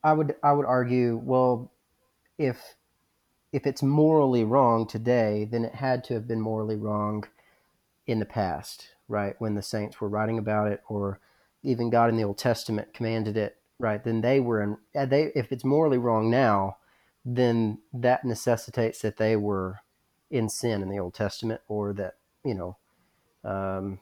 I 0.03 0.13
would 0.13 0.35
I 0.43 0.53
would 0.53 0.67
argue, 0.67 1.17
well, 1.23 1.71
if 2.39 2.75
if 3.53 3.67
it's 3.67 3.83
morally 3.83 4.45
wrong 4.45 4.87
today, 4.87 5.45
then 5.51 5.65
it 5.65 5.75
had 5.75 6.05
to 6.05 6.15
have 6.15 6.29
been 6.29 6.41
morally 6.41 6.77
wrong 6.77 7.25
in 8.07 8.19
the 8.19 8.27
past, 8.27 8.89
right? 9.09 9.35
When 9.39 9.55
the 9.55 9.63
saints 9.63 10.01
were 10.01 10.09
writing 10.09 10.39
about 10.39 10.69
it, 10.69 10.83
or 10.89 11.21
even 11.63 11.91
God 11.91 12.11
in 12.11 12.17
the 12.17 12.25
Old 12.25 12.39
Testament 12.39 12.95
commanded 12.95 13.37
it, 13.37 13.57
right? 13.79 14.03
Then 14.03 14.21
they 14.21 14.41
were 14.41 14.63
in. 14.63 14.77
They 14.95 15.33
if 15.35 15.53
it's 15.53 15.65
morally 15.65 15.99
wrong 15.99 16.31
now, 16.31 16.77
then 17.25 17.79
that 17.93 18.25
necessitates 18.25 19.01
that 19.03 19.17
they 19.17 19.37
were 19.37 19.81
in 20.31 20.49
sin 20.49 20.83
in 20.83 20.89
the 20.89 20.99
Old 20.99 21.15
Testament, 21.15 21.61
or 21.69 21.93
that 21.95 22.15
you 22.45 22.55
know, 22.55 22.77
um, 23.45 24.01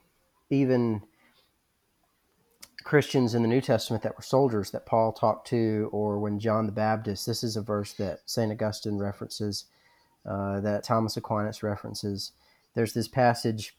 even 0.50 1.02
Christians 2.88 3.35
in 3.35 3.42
the 3.42 3.49
New 3.49 3.61
Testament 3.61 4.02
that 4.02 4.16
were 4.16 4.23
soldiers 4.23 4.71
that 4.71 4.87
Paul 4.87 5.12
talked 5.12 5.47
to, 5.49 5.90
or 5.92 6.18
when 6.18 6.40
John 6.40 6.64
the 6.64 6.73
Baptist. 6.73 7.26
This 7.26 7.45
is 7.45 7.54
a 7.54 7.61
verse 7.61 7.92
that 7.92 8.21
Saint 8.25 8.50
Augustine 8.50 8.97
references, 8.97 9.66
uh, 10.25 10.61
that 10.61 10.85
Thomas 10.85 11.14
Aquinas 11.14 11.62
references. 11.62 12.33
There's 12.75 12.95
this 12.95 13.07
passage 13.07 13.76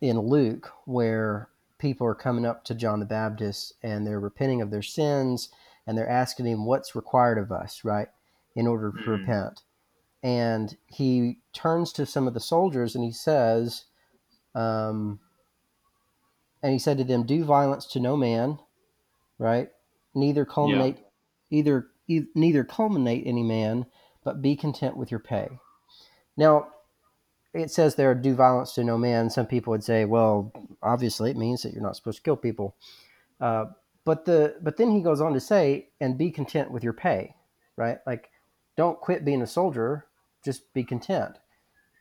in 0.00 0.18
Luke 0.18 0.72
where 0.86 1.50
people 1.76 2.06
are 2.06 2.14
coming 2.14 2.46
up 2.46 2.64
to 2.64 2.74
John 2.74 2.98
the 2.98 3.04
Baptist 3.04 3.74
and 3.82 4.06
they're 4.06 4.18
repenting 4.18 4.62
of 4.62 4.70
their 4.70 4.80
sins 4.80 5.50
and 5.86 5.96
they're 5.98 6.08
asking 6.08 6.46
him 6.46 6.64
what's 6.64 6.96
required 6.96 7.36
of 7.36 7.52
us, 7.52 7.84
right, 7.84 8.08
in 8.54 8.66
order 8.66 8.90
to 8.90 8.98
Mhm. 8.98 9.06
repent. 9.18 9.64
And 10.22 10.74
he 10.86 11.42
turns 11.52 11.92
to 11.92 12.06
some 12.06 12.26
of 12.26 12.32
the 12.32 12.40
soldiers 12.40 12.94
and 12.94 13.04
he 13.04 13.12
says, 13.12 13.84
um, 14.54 15.20
and 16.66 16.72
he 16.72 16.80
said 16.80 16.98
to 16.98 17.04
them, 17.04 17.22
"Do 17.24 17.44
violence 17.44 17.86
to 17.92 18.00
no 18.00 18.16
man, 18.16 18.58
right? 19.38 19.70
Neither 20.16 20.44
culminate, 20.44 20.98
either 21.48 21.86
e- 22.08 22.26
neither 22.34 22.64
culminate 22.64 23.24
any 23.24 23.44
man, 23.44 23.86
but 24.24 24.42
be 24.42 24.56
content 24.56 24.96
with 24.96 25.12
your 25.12 25.20
pay." 25.20 25.60
Now, 26.36 26.72
it 27.54 27.70
says 27.70 27.94
there, 27.94 28.16
"Do 28.16 28.34
violence 28.34 28.74
to 28.74 28.82
no 28.82 28.98
man." 28.98 29.30
Some 29.30 29.46
people 29.46 29.70
would 29.70 29.84
say, 29.84 30.06
"Well, 30.06 30.50
obviously, 30.82 31.30
it 31.30 31.36
means 31.36 31.62
that 31.62 31.72
you're 31.72 31.84
not 31.84 31.94
supposed 31.94 32.16
to 32.16 32.24
kill 32.24 32.36
people." 32.36 32.74
Uh, 33.40 33.66
but 34.04 34.24
the 34.24 34.56
but 34.60 34.76
then 34.76 34.90
he 34.90 35.02
goes 35.02 35.20
on 35.20 35.34
to 35.34 35.40
say, 35.40 35.90
"And 36.00 36.18
be 36.18 36.32
content 36.32 36.72
with 36.72 36.82
your 36.82 36.94
pay," 36.94 37.36
right? 37.76 38.00
Like, 38.08 38.28
don't 38.76 39.00
quit 39.00 39.24
being 39.24 39.40
a 39.40 39.46
soldier; 39.46 40.08
just 40.42 40.72
be 40.72 40.82
content 40.82 41.38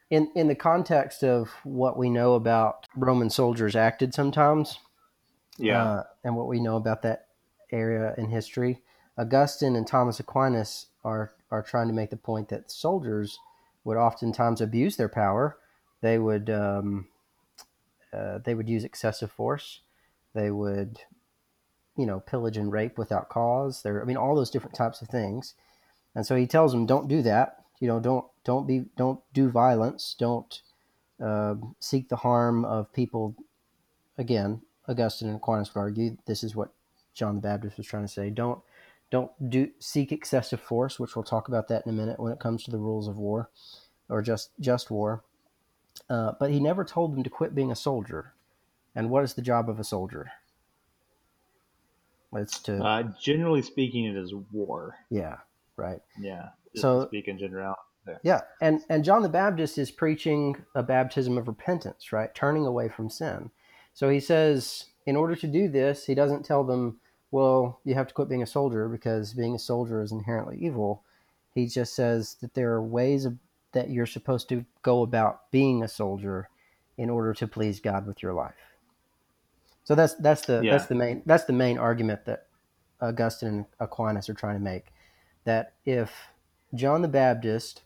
in 0.09 0.31
in 0.35 0.47
the 0.47 0.55
context 0.55 1.23
of 1.23 1.49
what 1.63 1.97
we 1.97 2.09
know 2.09 2.33
about 2.35 2.87
Roman 2.95 3.29
soldiers 3.29 3.75
acted 3.75 4.13
sometimes, 4.13 4.79
Yeah. 5.57 5.83
uh, 5.83 6.03
and 6.23 6.35
what 6.35 6.47
we 6.47 6.59
know 6.59 6.75
about 6.75 7.01
that 7.03 7.27
area 7.71 8.13
in 8.17 8.29
history, 8.29 8.81
Augustine 9.17 9.75
and 9.75 9.87
Thomas 9.87 10.19
Aquinas 10.19 10.87
are 11.03 11.33
are 11.51 11.63
trying 11.63 11.87
to 11.87 11.93
make 11.93 12.09
the 12.09 12.17
point 12.17 12.49
that 12.49 12.71
soldiers 12.71 13.39
would 13.83 13.97
oftentimes 13.97 14.61
abuse 14.61 14.97
their 14.97 15.09
power. 15.09 15.57
They 16.01 16.19
would 16.19 16.49
um, 16.49 17.07
uh, 18.13 18.39
they 18.39 18.53
would 18.55 18.69
use 18.69 18.83
excessive 18.83 19.31
force. 19.31 19.81
They 20.33 20.51
would, 20.51 20.99
you 21.97 22.05
know, 22.05 22.19
pillage 22.19 22.57
and 22.57 22.71
rape 22.71 22.97
without 22.97 23.29
cause. 23.29 23.81
There, 23.83 24.01
I 24.01 24.05
mean, 24.05 24.17
all 24.17 24.35
those 24.35 24.49
different 24.49 24.75
types 24.75 25.01
of 25.01 25.07
things. 25.07 25.55
And 26.13 26.25
so 26.25 26.35
he 26.35 26.47
tells 26.47 26.71
them, 26.71 26.85
don't 26.85 27.07
do 27.07 27.21
that. 27.23 27.64
You 27.79 27.87
know, 27.87 27.99
don't 27.99 28.25
don't 28.43 28.67
be 28.67 28.85
don't 28.95 29.19
do 29.33 29.49
violence. 29.49 30.15
Don't 30.17 30.61
uh, 31.23 31.55
seek 31.79 32.09
the 32.09 32.15
harm 32.17 32.65
of 32.65 32.91
people. 32.93 33.35
Again, 34.17 34.61
Augustine 34.87 35.27
and 35.27 35.37
Aquinas 35.37 35.73
would 35.73 35.81
argue 35.81 36.17
this 36.25 36.43
is 36.43 36.55
what 36.55 36.71
John 37.13 37.35
the 37.35 37.41
Baptist 37.41 37.77
was 37.77 37.87
trying 37.87 38.03
to 38.03 38.11
say. 38.11 38.29
Don't 38.29 38.59
don't 39.11 39.31
do 39.49 39.69
seek 39.79 40.11
excessive 40.11 40.59
force, 40.61 40.99
which 40.99 41.15
we'll 41.15 41.23
talk 41.23 41.47
about 41.47 41.67
that 41.67 41.85
in 41.85 41.89
a 41.89 41.95
minute 41.95 42.19
when 42.19 42.31
it 42.31 42.39
comes 42.39 42.63
to 42.63 42.71
the 42.71 42.77
rules 42.77 43.07
of 43.07 43.17
war 43.17 43.49
or 44.09 44.21
just 44.21 44.51
just 44.59 44.89
war. 44.89 45.23
Uh, 46.09 46.33
but 46.39 46.51
he 46.51 46.59
never 46.59 46.83
told 46.83 47.15
them 47.15 47.23
to 47.23 47.29
quit 47.29 47.55
being 47.55 47.71
a 47.71 47.75
soldier. 47.75 48.33
And 48.93 49.09
what 49.09 49.23
is 49.23 49.33
the 49.33 49.41
job 49.41 49.69
of 49.69 49.79
a 49.79 49.83
soldier? 49.83 50.31
It's 52.33 52.59
to 52.63 52.83
Uh, 52.83 53.03
generally 53.19 53.61
speaking, 53.61 54.05
it 54.05 54.15
is 54.15 54.33
war. 54.51 54.97
yeah, 55.09 55.37
right. 55.77 56.01
Yeah. 56.19 56.49
So- 56.75 57.01
to 57.01 57.07
speak 57.07 57.27
in 57.27 57.37
general. 57.37 57.75
Yeah, 58.21 58.41
and 58.61 58.81
and 58.89 59.03
John 59.03 59.23
the 59.23 59.29
Baptist 59.29 59.79
is 59.79 59.89
preaching 59.89 60.55
a 60.75 60.83
baptism 60.83 61.39
of 61.39 61.47
repentance, 61.47 62.11
right? 62.13 62.33
Turning 62.35 62.67
away 62.67 62.87
from 62.87 63.09
sin. 63.09 63.49
So 63.95 64.09
he 64.09 64.19
says, 64.19 64.85
in 65.07 65.15
order 65.15 65.35
to 65.35 65.47
do 65.47 65.67
this, 65.67 66.05
he 66.05 66.13
doesn't 66.13 66.45
tell 66.45 66.63
them, 66.63 66.99
well, 67.31 67.79
you 67.83 67.95
have 67.95 68.05
to 68.07 68.13
quit 68.13 68.29
being 68.29 68.43
a 68.43 68.47
soldier 68.47 68.87
because 68.89 69.33
being 69.33 69.55
a 69.55 69.59
soldier 69.59 70.03
is 70.03 70.11
inherently 70.11 70.57
evil. 70.57 71.03
He 71.55 71.65
just 71.65 71.95
says 71.95 72.35
that 72.41 72.53
there 72.53 72.73
are 72.73 72.83
ways 72.83 73.25
of, 73.25 73.37
that 73.71 73.89
you're 73.89 74.05
supposed 74.05 74.49
to 74.49 74.65
go 74.83 75.01
about 75.01 75.49
being 75.49 75.81
a 75.81 75.87
soldier 75.87 76.49
in 76.97 77.09
order 77.09 77.33
to 77.33 77.47
please 77.47 77.79
God 77.79 78.05
with 78.05 78.21
your 78.21 78.33
life. 78.33 78.53
So 79.83 79.95
that's 79.95 80.13
that's 80.15 80.45
the 80.45 80.61
Yeah. 80.63 80.71
that's 80.73 80.85
the 80.85 80.95
main 80.95 81.23
that's 81.25 81.45
the 81.45 81.53
main 81.53 81.79
argument 81.79 82.25
that 82.25 82.47
Augustine 83.01 83.49
and 83.49 83.65
Aquinas 83.79 84.29
are 84.29 84.33
trying 84.35 84.57
to 84.57 84.63
make 84.63 84.93
that 85.45 85.73
if 85.85 86.11
John 86.75 87.01
the 87.01 87.07
Baptist 87.07 87.83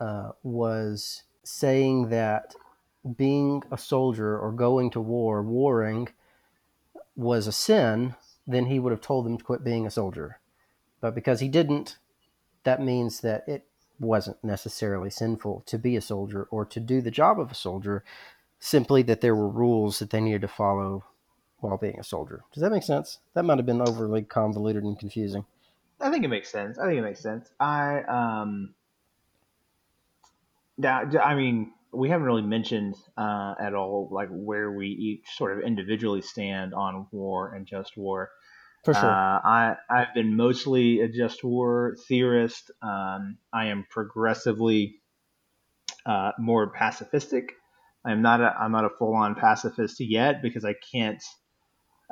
uh, 0.00 0.32
was 0.42 1.24
saying 1.42 2.08
that 2.10 2.54
being 3.16 3.62
a 3.70 3.78
soldier 3.78 4.38
or 4.38 4.52
going 4.52 4.90
to 4.90 5.00
war, 5.00 5.42
warring, 5.42 6.08
was 7.16 7.46
a 7.46 7.52
sin, 7.52 8.14
then 8.46 8.66
he 8.66 8.78
would 8.78 8.92
have 8.92 9.00
told 9.00 9.26
them 9.26 9.38
to 9.38 9.44
quit 9.44 9.64
being 9.64 9.86
a 9.86 9.90
soldier. 9.90 10.40
But 11.00 11.14
because 11.14 11.40
he 11.40 11.48
didn't, 11.48 11.98
that 12.64 12.80
means 12.82 13.20
that 13.20 13.46
it 13.46 13.66
wasn't 14.00 14.42
necessarily 14.42 15.10
sinful 15.10 15.62
to 15.66 15.78
be 15.78 15.96
a 15.96 16.00
soldier 16.00 16.48
or 16.50 16.64
to 16.64 16.80
do 16.80 17.00
the 17.00 17.10
job 17.10 17.38
of 17.38 17.50
a 17.50 17.54
soldier, 17.54 18.04
simply 18.58 19.02
that 19.02 19.20
there 19.20 19.36
were 19.36 19.48
rules 19.48 19.98
that 19.98 20.10
they 20.10 20.20
needed 20.20 20.40
to 20.40 20.48
follow 20.48 21.04
while 21.60 21.76
being 21.76 21.98
a 21.98 22.04
soldier. 22.04 22.42
Does 22.52 22.62
that 22.62 22.72
make 22.72 22.82
sense? 22.82 23.18
That 23.34 23.44
might 23.44 23.58
have 23.58 23.66
been 23.66 23.80
overly 23.80 24.22
convoluted 24.22 24.82
and 24.82 24.98
confusing. 24.98 25.44
I 26.00 26.10
think 26.10 26.24
it 26.24 26.28
makes 26.28 26.50
sense. 26.50 26.78
I 26.78 26.86
think 26.86 26.98
it 26.98 27.02
makes 27.02 27.20
sense. 27.20 27.48
I 27.58 28.02
um 28.02 28.74
now 30.76 31.02
I 31.22 31.34
mean 31.34 31.72
we 31.92 32.08
haven't 32.08 32.26
really 32.26 32.42
mentioned 32.42 32.96
uh, 33.16 33.54
at 33.60 33.74
all 33.74 34.08
like 34.10 34.28
where 34.30 34.72
we 34.72 34.88
each 34.88 35.36
sort 35.36 35.56
of 35.56 35.64
individually 35.64 36.22
stand 36.22 36.74
on 36.74 37.06
war 37.12 37.54
and 37.54 37.66
just 37.66 37.96
war. 37.96 38.30
For 38.84 38.92
sure. 38.92 39.10
Uh, 39.10 39.40
I 39.44 39.76
I've 39.88 40.12
been 40.14 40.36
mostly 40.36 41.00
a 41.00 41.08
just 41.08 41.42
war 41.44 41.96
theorist. 42.08 42.70
Um, 42.82 43.38
I 43.52 43.66
am 43.66 43.86
progressively 43.88 44.96
uh, 46.04 46.32
more 46.38 46.72
pacifistic. 46.72 47.50
I'm 48.04 48.20
not 48.20 48.40
a 48.40 48.54
I'm 48.58 48.72
not 48.72 48.84
a 48.84 48.90
full 48.90 49.14
on 49.14 49.34
pacifist 49.34 50.00
yet 50.00 50.42
because 50.42 50.64
I 50.64 50.74
can't, 50.92 51.22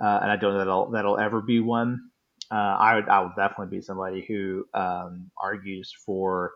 uh, 0.02 0.20
and 0.22 0.30
I 0.30 0.36
don't 0.36 0.54
know 0.54 0.58
that'll 0.58 0.90
that'll 0.92 1.18
ever 1.18 1.42
be 1.42 1.60
one. 1.60 2.12
Uh, 2.52 2.76
I 2.78 2.94
would 2.97 3.09
I 3.09 3.21
will 3.21 3.32
definitely 3.35 3.78
be 3.78 3.82
somebody 3.82 4.21
who 4.21 4.66
um, 4.75 5.30
argues 5.38 5.94
for 6.04 6.52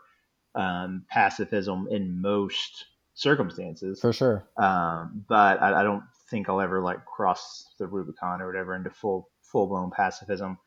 um, 0.55 1.05
pacifism 1.09 1.89
in 1.91 2.21
most 2.21 2.85
circumstances. 3.15 3.99
For 4.01 4.13
sure. 4.13 4.47
Um, 4.59 5.25
but 5.27 5.63
I, 5.63 5.81
I 5.81 5.83
don't 5.83 6.03
think 6.31 6.51
I'll 6.51 6.61
ever 6.61 6.83
like 6.83 7.07
cross 7.07 7.73
the 7.79 7.87
Rubicon 7.87 8.43
or 8.43 8.47
whatever 8.47 8.75
into 8.75 8.91
full 8.91 9.31
full 9.41 9.67
blown 9.69 9.91
pacifism. 9.91 10.59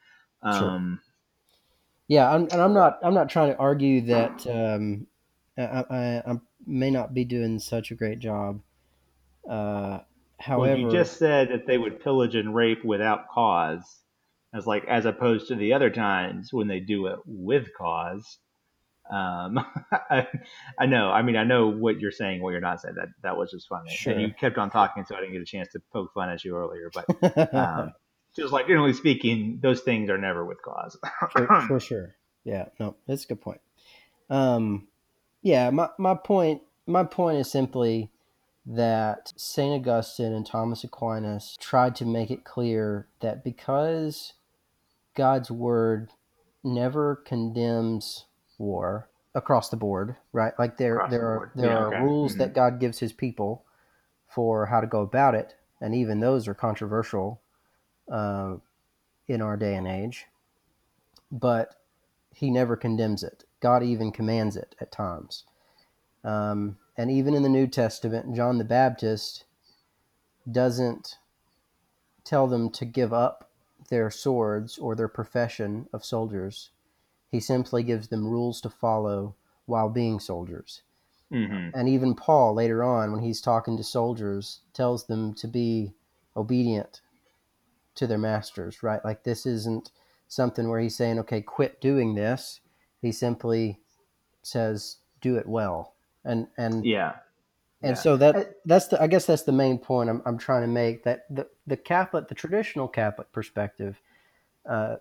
Sure. 0.43 0.69
Um, 0.69 0.99
Yeah, 2.07 2.27
I'm, 2.33 2.47
and 2.51 2.59
I'm 2.59 2.73
not. 2.73 2.97
I'm 3.03 3.13
not 3.13 3.29
trying 3.29 3.51
to 3.51 3.57
argue 3.57 4.01
that 4.07 4.47
um, 4.47 5.05
I, 5.57 5.85
I, 5.89 6.23
I 6.31 6.39
may 6.65 6.89
not 6.89 7.13
be 7.13 7.23
doing 7.23 7.59
such 7.59 7.91
a 7.91 7.95
great 7.95 8.17
job. 8.17 8.61
Uh, 9.47 9.99
however, 10.39 10.71
well, 10.71 10.77
you 10.77 10.91
just 10.91 11.17
said 11.17 11.49
that 11.49 11.67
they 11.67 11.77
would 11.77 12.01
pillage 12.03 12.33
and 12.33 12.55
rape 12.55 12.83
without 12.83 13.29
cause, 13.29 13.99
as 14.53 14.65
like 14.65 14.85
as 14.85 15.05
opposed 15.05 15.47
to 15.47 15.55
the 15.55 15.73
other 15.73 15.89
times 15.89 16.51
when 16.51 16.67
they 16.67 16.79
do 16.79 17.07
it 17.07 17.19
with 17.25 17.67
cause. 17.77 18.37
Um, 19.09 19.59
I, 19.91 20.27
I 20.77 20.85
know. 20.85 21.09
I 21.11 21.21
mean, 21.23 21.35
I 21.35 21.43
know 21.43 21.67
what 21.67 21.99
you're 21.99 22.11
saying, 22.11 22.41
what 22.41 22.51
you're 22.51 22.61
not 22.61 22.81
saying. 22.81 22.95
That 22.95 23.09
that 23.23 23.37
was 23.37 23.51
just 23.51 23.67
funny, 23.67 23.91
Sure. 23.93 24.13
and 24.13 24.21
you 24.21 24.31
kept 24.33 24.57
on 24.57 24.69
talking, 24.69 25.05
so 25.05 25.15
I 25.15 25.19
didn't 25.19 25.33
get 25.33 25.41
a 25.41 25.45
chance 25.45 25.69
to 25.73 25.81
poke 25.91 26.13
fun 26.13 26.29
at 26.29 26.43
you 26.43 26.55
earlier. 26.55 26.91
But 26.93 27.53
um, 27.53 27.93
just 28.35 28.53
like 28.53 28.67
generally 28.67 28.93
speaking, 28.93 29.59
those 29.61 29.81
things 29.81 30.09
are 30.09 30.17
never 30.17 30.45
with 30.45 30.61
cause. 30.61 30.97
for, 31.31 31.61
for 31.67 31.79
sure. 31.79 32.15
Yeah, 32.43 32.65
no, 32.79 32.95
that's 33.07 33.25
a 33.25 33.27
good 33.27 33.41
point. 33.41 33.61
Um, 34.29 34.87
yeah, 35.41 35.69
my, 35.71 35.89
my 35.97 36.15
point 36.15 36.61
my 36.85 37.03
point 37.03 37.37
is 37.39 37.49
simply 37.51 38.11
that 38.65 39.33
Saint 39.35 39.73
Augustine 39.87 40.33
and 40.33 40.45
Thomas 40.45 40.83
Aquinas 40.83 41.57
tried 41.59 41.95
to 41.95 42.05
make 42.05 42.29
it 42.29 42.43
clear 42.43 43.07
that 43.21 43.43
because 43.43 44.33
God's 45.19 45.51
word 45.51 46.11
never 46.63 47.17
condemns 47.17 48.25
war 48.57 49.09
across 49.35 49.69
the 49.69 49.77
board, 49.77 50.17
right? 50.33 50.53
Like 50.59 50.77
there 50.77 50.95
Across 50.95 51.11
the 51.11 51.19
there 51.19 51.27
are 51.27 51.37
board. 51.37 51.51
there 51.55 51.69
Yeah, 51.69 51.79
are 51.79 51.89
okay. 51.89 52.03
rules 52.05 52.35
Mhm. 52.35 52.39
that 52.39 52.55
God 52.55 52.79
gives 52.81 52.99
His 52.99 53.13
people 53.13 53.65
for 54.27 54.67
how 54.67 54.81
to 54.81 54.87
go 54.87 55.01
about 55.01 55.35
it. 55.35 55.55
and 55.81 55.95
even 55.95 56.21
those 56.21 56.47
are 56.47 56.55
controversial 56.55 57.41
uh, 58.11 58.55
in 59.27 59.41
our 59.41 59.57
day 59.57 59.75
and 59.75 59.87
age. 59.87 60.27
But 61.31 61.75
he 62.33 62.51
never 62.51 62.75
condemns 62.77 63.23
it. 63.23 63.45
God 63.61 63.83
even 63.83 64.11
commands 64.11 64.57
it 64.57 64.75
at 64.81 64.91
times. 64.91 65.45
Um, 66.23 66.77
and 66.97 67.11
even 67.11 67.33
in 67.35 67.43
the 67.43 67.49
New 67.49 67.67
Testament, 67.67 68.35
John 68.35 68.57
the 68.57 68.65
Baptist 68.65 69.45
doesn't 70.51 71.17
tell 72.25 72.47
them 72.47 72.71
to 72.71 72.85
give 72.85 73.13
up 73.13 73.48
their 73.89 74.09
swords 74.09 74.77
or 74.77 74.95
their 74.95 75.07
profession 75.07 75.87
of 75.93 76.05
soldiers. 76.05 76.69
He 77.29 77.39
simply 77.39 77.83
gives 77.83 78.07
them 78.07 78.27
rules 78.27 78.61
to 78.61 78.69
follow 78.69 79.35
while 79.65 79.89
being 79.89 80.19
soldiers. 80.19 80.81
Mm-hmm. 81.31 81.77
And 81.77 81.87
even 81.87 82.15
Paul, 82.15 82.55
later 82.55 82.83
on, 82.83 83.11
when 83.11 83.21
he's 83.21 83.41
talking 83.41 83.77
to 83.77 83.83
soldiers, 83.83 84.61
tells 84.73 85.05
them 85.05 85.33
to 85.35 85.47
be 85.47 85.93
obedient 86.35 87.01
to 87.95 88.07
their 88.07 88.17
masters, 88.17 88.81
right? 88.81 89.03
Like 89.05 89.23
this 89.23 89.45
isn't 89.45 89.91
something 90.27 90.69
where 90.69 90.79
he's 90.79 90.95
saying, 90.95 91.19
okay, 91.19 91.41
quit 91.41 91.81
doing 91.81 92.15
this. 92.15 92.61
He 93.01 93.11
simply 93.11 93.79
says, 94.41 94.97
do 95.21 95.35
it 95.37 95.47
well. 95.47 95.95
And, 96.23 96.47
and, 96.57 96.85
Yeah. 96.85 97.15
And 97.81 97.91
Yeah. 97.91 98.01
so 98.01 98.17
that 98.17 98.55
that's 98.65 98.87
the 98.87 99.01
I 99.01 99.07
guess 99.07 99.25
that's 99.25 99.43
the 99.43 99.51
main 99.51 99.77
point 99.77 100.09
I'm, 100.09 100.21
I'm 100.25 100.37
trying 100.37 100.61
to 100.61 100.67
make 100.67 101.03
that 101.03 101.25
the, 101.29 101.47
the 101.67 101.77
Catholic 101.77 102.27
the 102.27 102.35
traditional 102.35 102.87
Catholic 102.87 103.31
perspective 103.31 104.01
uh, 104.69 104.97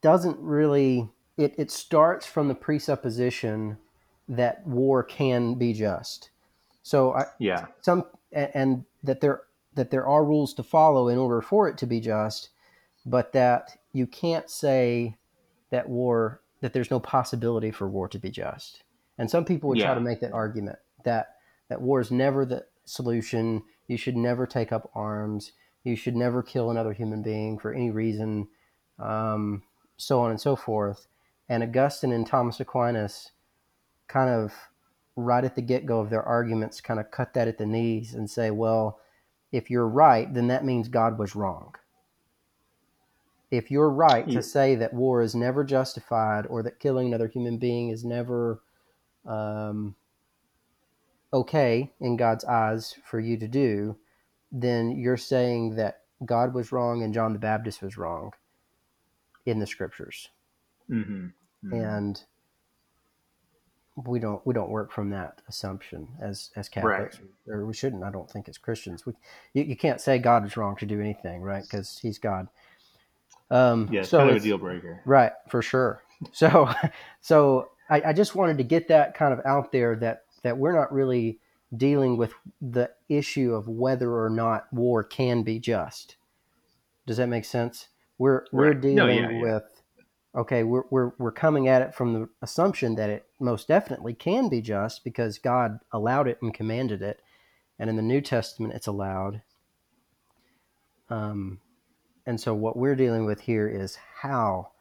doesn't 0.00 0.38
really 0.40 1.08
it, 1.36 1.54
it 1.58 1.70
starts 1.70 2.26
from 2.26 2.48
the 2.48 2.54
presupposition 2.54 3.78
that 4.28 4.66
war 4.66 5.02
can 5.02 5.54
be 5.54 5.72
just. 5.72 6.30
So 6.82 7.14
I, 7.14 7.26
Yeah. 7.38 7.66
some 7.80 8.04
and, 8.32 8.50
and 8.54 8.84
that 9.02 9.20
there 9.20 9.42
that 9.74 9.90
there 9.90 10.06
are 10.06 10.24
rules 10.24 10.54
to 10.54 10.62
follow 10.62 11.08
in 11.08 11.18
order 11.18 11.40
for 11.40 11.68
it 11.68 11.76
to 11.78 11.86
be 11.86 12.00
just, 12.00 12.50
but 13.04 13.32
that 13.32 13.76
you 13.92 14.06
can't 14.06 14.48
say 14.48 15.16
that 15.70 15.88
war 15.88 16.40
that 16.60 16.72
there's 16.72 16.90
no 16.90 17.00
possibility 17.00 17.70
for 17.70 17.88
war 17.88 18.08
to 18.08 18.18
be 18.18 18.30
just. 18.30 18.84
And 19.18 19.30
some 19.30 19.44
people 19.44 19.68
would 19.68 19.78
try 19.80 19.94
to 19.94 20.00
make 20.00 20.20
that 20.20 20.32
argument 20.32 20.78
that 21.04 21.33
that 21.68 21.80
war 21.80 22.00
is 22.00 22.10
never 22.10 22.44
the 22.44 22.66
solution. 22.84 23.62
You 23.86 23.96
should 23.96 24.16
never 24.16 24.46
take 24.46 24.72
up 24.72 24.90
arms. 24.94 25.52
You 25.82 25.96
should 25.96 26.16
never 26.16 26.42
kill 26.42 26.70
another 26.70 26.92
human 26.92 27.22
being 27.22 27.58
for 27.58 27.72
any 27.72 27.90
reason, 27.90 28.48
um, 28.98 29.62
so 29.96 30.20
on 30.20 30.30
and 30.30 30.40
so 30.40 30.56
forth. 30.56 31.06
And 31.48 31.62
Augustine 31.62 32.12
and 32.12 32.26
Thomas 32.26 32.58
Aquinas 32.60 33.32
kind 34.08 34.30
of 34.30 34.52
right 35.16 35.44
at 35.44 35.54
the 35.54 35.62
get 35.62 35.86
go 35.86 36.00
of 36.00 36.10
their 36.10 36.22
arguments 36.22 36.80
kind 36.80 36.98
of 36.98 37.10
cut 37.10 37.34
that 37.34 37.48
at 37.48 37.58
the 37.58 37.66
knees 37.66 38.14
and 38.14 38.30
say, 38.30 38.50
well, 38.50 38.98
if 39.52 39.70
you're 39.70 39.86
right, 39.88 40.32
then 40.32 40.48
that 40.48 40.64
means 40.64 40.88
God 40.88 41.18
was 41.18 41.36
wrong. 41.36 41.74
If 43.50 43.70
you're 43.70 43.90
right 43.90 44.26
Yeah. 44.26 44.36
to 44.38 44.42
say 44.42 44.74
that 44.74 44.94
war 44.94 45.22
is 45.22 45.34
never 45.34 45.62
justified 45.64 46.46
or 46.46 46.62
that 46.62 46.80
killing 46.80 47.08
another 47.08 47.28
human 47.28 47.58
being 47.58 47.90
is 47.90 48.04
never 48.04 48.62
um, 49.26 49.94
okay 51.34 51.92
in 52.00 52.16
God's 52.16 52.44
eyes 52.44 52.94
for 53.04 53.20
you 53.20 53.36
to 53.36 53.48
do, 53.48 53.96
then 54.52 54.92
you're 54.92 55.16
saying 55.16 55.74
that 55.76 56.02
God 56.24 56.54
was 56.54 56.72
wrong 56.72 57.02
and 57.02 57.12
John 57.12 57.32
the 57.32 57.38
Baptist 57.38 57.82
was 57.82 57.98
wrong 57.98 58.32
in 59.44 59.58
the 59.58 59.66
scriptures. 59.66 60.30
Mm-hmm. 60.88 61.26
And 61.72 62.22
we 63.96 64.18
don't 64.18 64.44
we 64.46 64.54
don't 64.54 64.70
work 64.70 64.92
from 64.92 65.10
that 65.10 65.40
assumption 65.48 66.08
as 66.20 66.50
as 66.56 66.68
Catholics, 66.68 67.18
or 67.46 67.64
we 67.64 67.74
shouldn't. 67.74 68.02
I 68.02 68.10
don't 68.10 68.30
think 68.30 68.48
as 68.48 68.58
Christians. 68.58 69.06
We 69.06 69.12
you, 69.52 69.64
you 69.64 69.76
can't 69.76 70.00
say 70.00 70.18
God 70.18 70.44
is 70.44 70.56
wrong 70.56 70.76
to 70.76 70.86
do 70.86 71.00
anything, 71.00 71.42
right? 71.42 71.62
Because 71.62 71.98
He's 72.00 72.18
God. 72.18 72.48
Um, 73.50 73.88
Yeah, 73.90 74.02
so 74.02 74.18
kind 74.18 74.30
of 74.30 74.36
a 74.36 74.40
deal 74.40 74.58
breaker. 74.58 75.00
Right, 75.04 75.32
for 75.48 75.62
sure. 75.62 76.00
So, 76.32 76.70
so 77.20 77.68
I, 77.90 78.00
I 78.06 78.12
just 78.14 78.34
wanted 78.34 78.56
to 78.56 78.64
get 78.64 78.88
that 78.88 79.14
kind 79.14 79.34
of 79.34 79.44
out 79.44 79.72
there 79.72 79.94
that 79.96 80.23
that 80.44 80.58
we're 80.58 80.74
not 80.78 80.92
really 80.94 81.40
dealing 81.76 82.18
with 82.18 82.34
the 82.62 82.90
issue 83.10 83.54
of 83.54 83.68
whether 83.68 84.12
or 84.22 84.30
not 84.30 84.72
war 84.72 85.04
can 85.04 85.44
be 85.44 85.60
just. 85.60 86.16
Does 87.06 87.18
that 87.18 87.28
make 87.28 87.46
sense? 87.46 87.88
We're 88.18 88.46
we're 88.52 88.72
Right. 88.72 88.84
No, 88.94 89.08
dealing 89.08 89.18
yeah, 89.18 89.30
yeah. 89.30 89.42
with 89.42 89.82
okay, 90.36 90.64
we're, 90.64 90.84
we're 90.90 91.12
we're 91.18 91.32
coming 91.32 91.68
at 91.68 91.82
it 91.82 91.94
from 91.94 92.14
the 92.14 92.28
assumption 92.42 92.96
that 92.96 93.10
it 93.10 93.26
most 93.40 93.68
definitely 93.68 94.14
can 94.14 94.48
be 94.48 94.62
just 94.62 95.04
because 95.04 95.38
God 95.38 95.80
allowed 95.92 96.28
it 96.28 96.38
and 96.42 96.54
commanded 96.54 97.02
it, 97.02 97.20
and 97.78 97.90
in 97.90 97.96
the 97.96 98.02
New 98.02 98.20
Testament 98.20 98.74
it's 98.74 98.88
allowed. 98.88 99.42
Um, 101.10 101.60
and 102.26 102.40
so 102.40 102.54
what 102.54 102.76
we're 102.76 102.96
dealing 102.96 103.26
with 103.26 103.42
here 103.42 103.68
is 103.68 103.98
how 104.22 104.72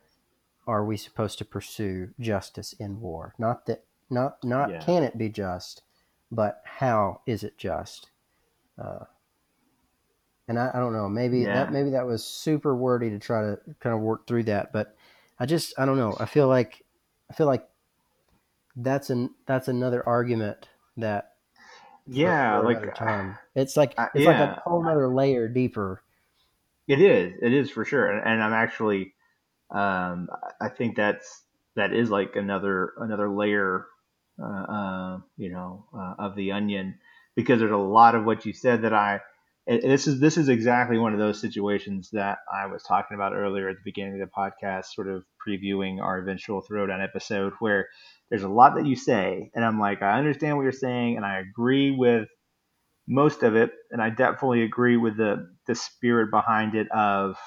are 0.67 0.85
we 0.85 0.97
supposed 0.97 1.37
to 1.39 1.45
pursue 1.45 2.11
justice 2.19 2.73
in 2.79 3.01
war? 3.01 3.35
Not 3.37 3.65
that 3.67 3.83
not 4.09 4.43
not 4.43 4.79
Yeah. 4.79 4.79
can 4.79 5.03
it 5.03 5.17
be 5.17 5.29
just, 5.29 5.83
but 6.31 6.61
how 6.65 7.21
is 7.25 7.43
it 7.43 7.57
just? 7.57 8.11
Uh, 8.77 9.05
and 10.47 10.59
I, 10.59 10.71
I 10.73 10.79
don't 10.79 10.93
know. 10.93 11.07
Maybe 11.07 11.45
Yeah. 11.45 11.47
that 11.47 11.71
maybe 11.71 11.91
that 11.91 12.05
was 12.05 12.23
super 12.25 12.75
wordy 12.75 13.09
to 13.09 13.19
try 13.19 13.41
to 13.41 13.59
kind 13.79 13.95
of 13.95 14.01
work 14.01 14.27
through 14.27 14.43
that, 14.43 14.73
but 14.73 14.95
I 15.39 15.45
just 15.45 15.77
I 15.79 15.85
don't 15.85 15.97
know. 15.97 16.15
I 16.19 16.25
feel 16.25 16.47
like 16.47 16.83
I 17.29 17.33
feel 17.33 17.47
like 17.47 17.67
that's 18.75 19.09
an 19.09 19.33
that's 19.45 19.67
another 19.67 20.07
argument 20.07 20.69
that 20.97 21.35
Yeah, 22.05 22.59
like 22.59 22.93
time. 22.93 23.37
It's 23.55 23.77
like 23.77 23.95
uh, 23.97 24.07
it's 24.13 24.25
like 24.25 24.39
a 24.39 24.47
whole 24.47 24.87
other 24.87 25.07
layer 25.13 25.47
deeper. 25.47 26.01
It 26.87 27.01
is. 27.01 27.33
It 27.41 27.53
is 27.53 27.69
for 27.71 27.85
sure. 27.85 28.09
And, 28.09 28.25
and 28.25 28.43
I'm 28.43 28.53
actually, 28.53 29.15
um, 29.71 30.29
I 30.61 30.69
think 30.69 30.95
that's 30.97 31.45
that 31.75 31.93
is 31.93 32.09
like 32.11 32.35
another 32.35 32.93
another 32.97 33.29
layer, 33.29 33.87
uh, 34.41 34.45
uh, 34.45 35.17
you 35.37 35.51
know, 35.51 35.85
uh, 35.97 36.15
of 36.19 36.35
the 36.35 36.51
onion, 36.51 36.95
because 37.35 37.59
there's 37.59 37.71
a 37.71 37.77
lot 37.77 38.15
of 38.15 38.25
what 38.25 38.45
you 38.45 38.53
said 38.53 38.83
that 38.83 38.93
I. 38.93 39.21
This 39.65 40.07
is 40.07 40.19
this 40.19 40.37
is 40.37 40.49
exactly 40.49 40.97
one 40.97 41.13
of 41.13 41.19
those 41.19 41.39
situations 41.39 42.09
that 42.11 42.39
I 42.53 42.65
was 42.65 42.83
talking 42.83 43.15
about 43.15 43.33
earlier 43.33 43.69
at 43.69 43.77
the 43.77 43.81
beginning 43.85 44.21
of 44.21 44.27
the 44.27 44.33
podcast, 44.35 44.87
sort 44.87 45.07
of 45.07 45.23
previewing 45.47 46.01
our 46.01 46.19
eventual 46.19 46.61
throwdown 46.61 47.01
episode, 47.01 47.53
where 47.59 47.87
there's 48.29 48.43
a 48.43 48.49
lot 48.49 48.75
that 48.75 48.85
you 48.85 48.97
say, 48.97 49.51
and 49.55 49.63
I'm 49.63 49.79
like, 49.79 50.01
I 50.01 50.17
understand 50.17 50.57
what 50.57 50.63
you're 50.63 50.73
saying, 50.73 51.15
and 51.15 51.25
I 51.25 51.39
agree 51.39 51.91
with 51.91 52.27
most 53.07 53.43
of 53.43 53.55
it, 53.55 53.71
and 53.91 54.01
I 54.01 54.09
definitely 54.09 54.63
agree 54.63 54.97
with 54.97 55.15
the 55.15 55.49
the 55.65 55.75
spirit 55.75 56.29
behind 56.29 56.75
it 56.75 56.91
of 56.91 57.37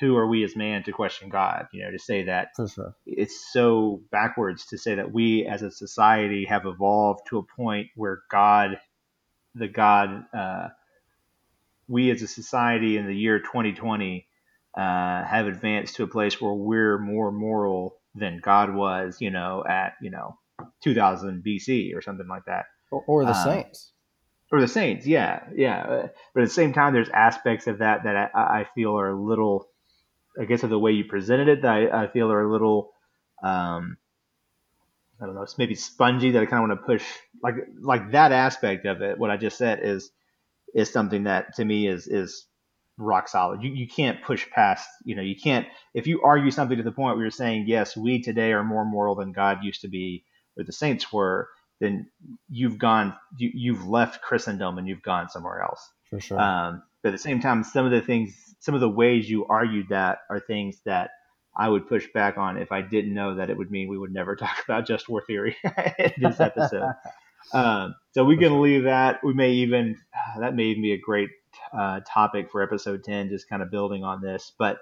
who 0.00 0.16
are 0.16 0.26
we 0.26 0.44
as 0.44 0.54
man 0.56 0.82
to 0.84 0.92
question 0.92 1.28
God? 1.28 1.66
You 1.72 1.84
know, 1.84 1.90
to 1.90 1.98
say 1.98 2.24
that 2.24 2.48
sure. 2.56 2.94
it's 3.06 3.52
so 3.52 4.02
backwards 4.10 4.66
to 4.66 4.78
say 4.78 4.96
that 4.96 5.12
we 5.12 5.46
as 5.46 5.62
a 5.62 5.70
society 5.70 6.44
have 6.46 6.66
evolved 6.66 7.22
to 7.30 7.38
a 7.38 7.42
point 7.42 7.88
where 7.96 8.22
God, 8.30 8.78
the 9.54 9.68
God, 9.68 10.24
uh, 10.32 10.68
we 11.88 12.10
as 12.10 12.22
a 12.22 12.28
society 12.28 12.96
in 12.96 13.06
the 13.06 13.16
year 13.16 13.38
2020 13.40 14.26
uh, 14.76 15.24
have 15.24 15.46
advanced 15.46 15.96
to 15.96 16.04
a 16.04 16.08
place 16.08 16.40
where 16.40 16.52
we're 16.52 16.98
more 16.98 17.32
moral 17.32 17.96
than 18.14 18.40
God 18.42 18.74
was, 18.74 19.18
you 19.20 19.30
know, 19.30 19.64
at 19.68 19.94
you 20.02 20.10
know 20.10 20.36
2000 20.82 21.42
BC 21.44 21.94
or 21.94 22.02
something 22.02 22.26
like 22.28 22.44
that 22.46 22.66
Or, 22.90 23.02
or 23.06 23.24
the 23.24 23.32
Um, 23.32 23.44
saints. 23.44 23.92
or 24.52 24.60
the 24.60 24.68
Saints, 24.68 25.06
yeah, 25.06 25.44
yeah. 25.54 26.08
But 26.34 26.42
at 26.42 26.48
the 26.48 26.54
same 26.54 26.72
time, 26.72 26.92
there's 26.94 27.08
aspects 27.10 27.66
of 27.66 27.78
that 27.78 28.04
that 28.04 28.30
I, 28.34 28.60
I 28.60 28.66
feel 28.74 28.98
are 28.98 29.10
a 29.10 29.20
little, 29.20 29.67
I 30.40 30.44
guess, 30.44 30.62
of 30.62 30.70
the 30.70 30.78
way 30.78 30.92
you 30.92 31.04
presented 31.04 31.48
it, 31.48 31.62
that 31.62 31.70
I, 31.70 32.04
I 32.04 32.06
feel 32.08 32.30
are 32.30 32.42
a 32.42 32.50
little, 32.50 32.92
um, 33.42 33.96
I 35.20 35.26
don't 35.26 35.34
know, 35.34 35.42
it's 35.42 35.58
maybe 35.58 35.74
spongy 35.74 36.30
that 36.32 36.42
I 36.42 36.46
kind 36.46 36.62
of 36.62 36.68
want 36.68 36.80
to 36.80 36.86
push, 36.86 37.04
like 37.42 37.56
like 37.80 38.12
that 38.12 38.32
aspect 38.32 38.86
of 38.86 39.02
it. 39.02 39.18
What 39.18 39.30
I 39.30 39.36
just 39.36 39.58
said 39.58 39.80
is 39.82 40.10
is 40.74 40.92
something 40.92 41.24
that 41.24 41.56
to 41.56 41.64
me 41.64 41.88
is 41.88 42.06
is 42.06 42.46
rock 42.98 43.28
solid. 43.28 43.62
You 43.62 43.72
you 43.72 43.88
can't 43.88 44.22
push 44.22 44.48
past, 44.50 44.88
you 45.04 45.16
know, 45.16 45.22
you 45.22 45.34
can't 45.36 45.66
if 45.94 46.06
you 46.06 46.22
argue 46.22 46.50
something 46.50 46.76
to 46.76 46.82
the 46.82 46.92
point 46.92 47.16
where 47.16 47.24
you're 47.24 47.30
saying 47.30 47.64
yes, 47.66 47.96
we 47.96 48.22
today 48.22 48.52
are 48.52 48.64
more 48.64 48.84
moral 48.84 49.14
than 49.14 49.32
God 49.32 49.64
used 49.64 49.80
to 49.82 49.88
be, 49.88 50.24
or 50.56 50.64
the 50.64 50.72
saints 50.72 51.12
were, 51.12 51.48
then 51.80 52.10
you've 52.48 52.78
gone, 52.78 53.14
you, 53.36 53.50
you've 53.54 53.88
left 53.88 54.22
Christendom 54.22 54.78
and 54.78 54.88
you've 54.88 55.02
gone 55.02 55.28
somewhere 55.28 55.62
else. 55.62 55.88
For 56.10 56.20
sure. 56.20 56.40
Um, 56.40 56.82
but 57.02 57.10
at 57.10 57.12
the 57.12 57.18
same 57.18 57.40
time, 57.40 57.64
some 57.64 57.86
of 57.86 57.92
the 57.92 58.00
things, 58.00 58.34
some 58.60 58.74
of 58.74 58.80
the 58.80 58.88
ways 58.88 59.28
you 59.28 59.46
argued 59.46 59.88
that 59.90 60.18
are 60.30 60.40
things 60.40 60.80
that 60.84 61.10
I 61.56 61.68
would 61.68 61.88
push 61.88 62.06
back 62.14 62.38
on 62.38 62.56
if 62.56 62.70
I 62.70 62.82
didn't 62.82 63.14
know 63.14 63.34
that 63.34 63.50
it 63.50 63.56
would 63.56 63.70
mean 63.70 63.88
we 63.88 63.98
would 63.98 64.12
never 64.12 64.36
talk 64.36 64.62
about 64.64 64.86
just 64.86 65.08
war 65.08 65.22
theory 65.26 65.56
in 65.98 66.12
this 66.18 66.40
episode. 66.40 66.92
Um, 67.52 67.94
so 68.12 68.24
we 68.24 68.36
can 68.36 68.60
leave 68.60 68.84
that. 68.84 69.20
We 69.22 69.34
may 69.34 69.52
even 69.52 69.96
that 70.38 70.54
may 70.54 70.64
even 70.64 70.82
be 70.82 70.92
a 70.92 70.98
great 70.98 71.30
uh, 71.76 72.00
topic 72.06 72.50
for 72.50 72.62
episode 72.62 73.04
ten, 73.04 73.28
just 73.28 73.48
kind 73.48 73.62
of 73.62 73.70
building 73.70 74.04
on 74.04 74.20
this. 74.20 74.52
But 74.58 74.78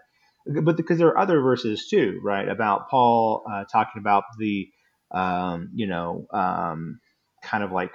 but 0.47 0.77
because 0.77 0.99
there 0.99 1.09
are 1.09 1.19
other 1.19 1.41
verses 1.41 1.89
too, 1.89 2.21
right? 2.23 2.49
About 2.49 2.89
Paul 2.89 3.45
uh, 3.51 3.65
talking 3.71 4.01
about 4.01 4.25
the 4.39 4.69
um, 5.11 5.71
you 5.75 5.87
know 5.87 6.27
um, 6.33 7.01
kind 7.43 7.63
of 7.63 7.73
like 7.73 7.95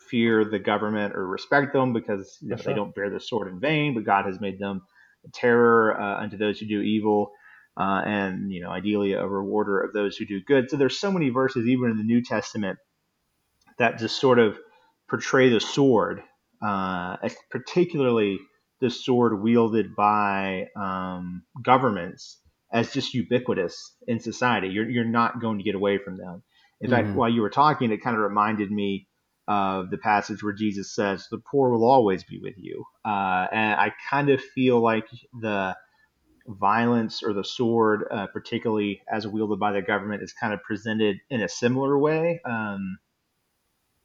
fear 0.00 0.44
the 0.44 0.58
government 0.58 1.14
or 1.14 1.26
respect 1.26 1.72
them 1.72 1.92
because 1.92 2.38
you 2.40 2.48
know, 2.48 2.56
they 2.56 2.74
don't 2.74 2.94
bear 2.94 3.10
the 3.10 3.20
sword 3.20 3.48
in 3.48 3.60
vain, 3.60 3.94
but 3.94 4.04
God 4.04 4.26
has 4.26 4.40
made 4.40 4.58
them 4.58 4.82
a 5.26 5.30
terror 5.32 6.00
uh, 6.00 6.22
unto 6.22 6.36
those 6.36 6.58
who 6.58 6.66
do 6.66 6.80
evil. 6.80 7.32
Uh, 7.74 8.02
and 8.04 8.52
you 8.52 8.60
know, 8.62 8.70
ideally 8.70 9.12
a 9.14 9.26
rewarder 9.26 9.80
of 9.80 9.94
those 9.94 10.16
who 10.16 10.26
do 10.26 10.40
good. 10.46 10.68
So 10.68 10.76
there's 10.76 10.98
so 10.98 11.10
many 11.10 11.30
verses, 11.30 11.66
even 11.66 11.90
in 11.90 11.96
the 11.96 12.04
New 12.04 12.22
Testament, 12.22 12.78
that 13.78 13.98
just 13.98 14.20
sort 14.20 14.38
of 14.38 14.58
portray 15.08 15.48
the 15.48 15.60
sword, 15.60 16.22
uh, 16.62 17.16
particularly 17.50 18.38
the 18.82 18.90
sword 18.90 19.42
wielded 19.42 19.94
by 19.96 20.66
um, 20.76 21.44
governments, 21.64 22.40
as 22.72 22.92
just 22.92 23.14
ubiquitous 23.14 23.94
in 24.06 24.20
society. 24.20 24.68
You're 24.68 24.90
you're 24.90 25.04
not 25.04 25.40
going 25.40 25.58
to 25.58 25.64
get 25.64 25.74
away 25.74 25.98
from 25.98 26.18
them. 26.18 26.42
In 26.82 26.90
mm-hmm. 26.90 27.06
fact, 27.06 27.16
while 27.16 27.30
you 27.30 27.40
were 27.40 27.50
talking, 27.50 27.90
it 27.90 28.02
kind 28.02 28.16
of 28.16 28.22
reminded 28.22 28.70
me 28.70 29.06
of 29.48 29.90
the 29.90 29.98
passage 29.98 30.42
where 30.42 30.52
Jesus 30.52 30.94
says, 30.94 31.26
"The 31.30 31.38
poor 31.38 31.70
will 31.70 31.84
always 31.84 32.24
be 32.24 32.38
with 32.38 32.54
you," 32.56 32.84
uh, 33.04 33.46
and 33.52 33.80
I 33.80 33.92
kind 34.10 34.30
of 34.30 34.40
feel 34.40 34.80
like 34.80 35.06
the 35.40 35.76
violence 36.46 37.22
or 37.22 37.32
the 37.32 37.44
sword, 37.44 38.04
uh, 38.10 38.26
particularly 38.28 39.02
as 39.10 39.26
wielded 39.26 39.58
by 39.58 39.72
the 39.72 39.82
government, 39.82 40.22
is 40.22 40.32
kind 40.32 40.52
of 40.52 40.62
presented 40.62 41.16
in 41.30 41.40
a 41.40 41.48
similar 41.48 41.98
way. 41.98 42.40
Um, 42.44 42.98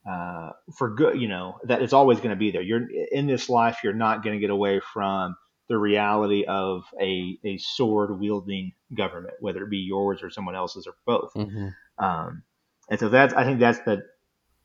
uh, 0.09 0.51
for 0.77 0.95
good, 0.95 1.19
you 1.19 1.27
know, 1.27 1.59
that 1.65 1.81
it's 1.81 1.93
always 1.93 2.19
going 2.19 2.29
to 2.29 2.37
be 2.37 2.51
there. 2.51 2.61
You're 2.61 2.87
in 3.11 3.27
this 3.27 3.49
life, 3.49 3.79
you're 3.83 3.93
not 3.93 4.23
going 4.23 4.35
to 4.35 4.39
get 4.39 4.49
away 4.49 4.79
from 4.93 5.35
the 5.67 5.77
reality 5.77 6.45
of 6.45 6.85
a, 7.01 7.37
a 7.43 7.57
sword 7.57 8.17
wielding 8.17 8.71
government, 8.95 9.33
whether 9.41 9.63
it 9.63 9.69
be 9.69 9.79
yours 9.79 10.23
or 10.23 10.29
someone 10.29 10.55
else's 10.55 10.87
or 10.87 10.93
both. 11.05 11.33
Mm-hmm. 11.33 11.67
Um, 12.03 12.43
and 12.89 12.99
so 12.99 13.09
that's, 13.09 13.33
I 13.33 13.43
think 13.43 13.59
that's 13.59 13.79
the 13.79 14.03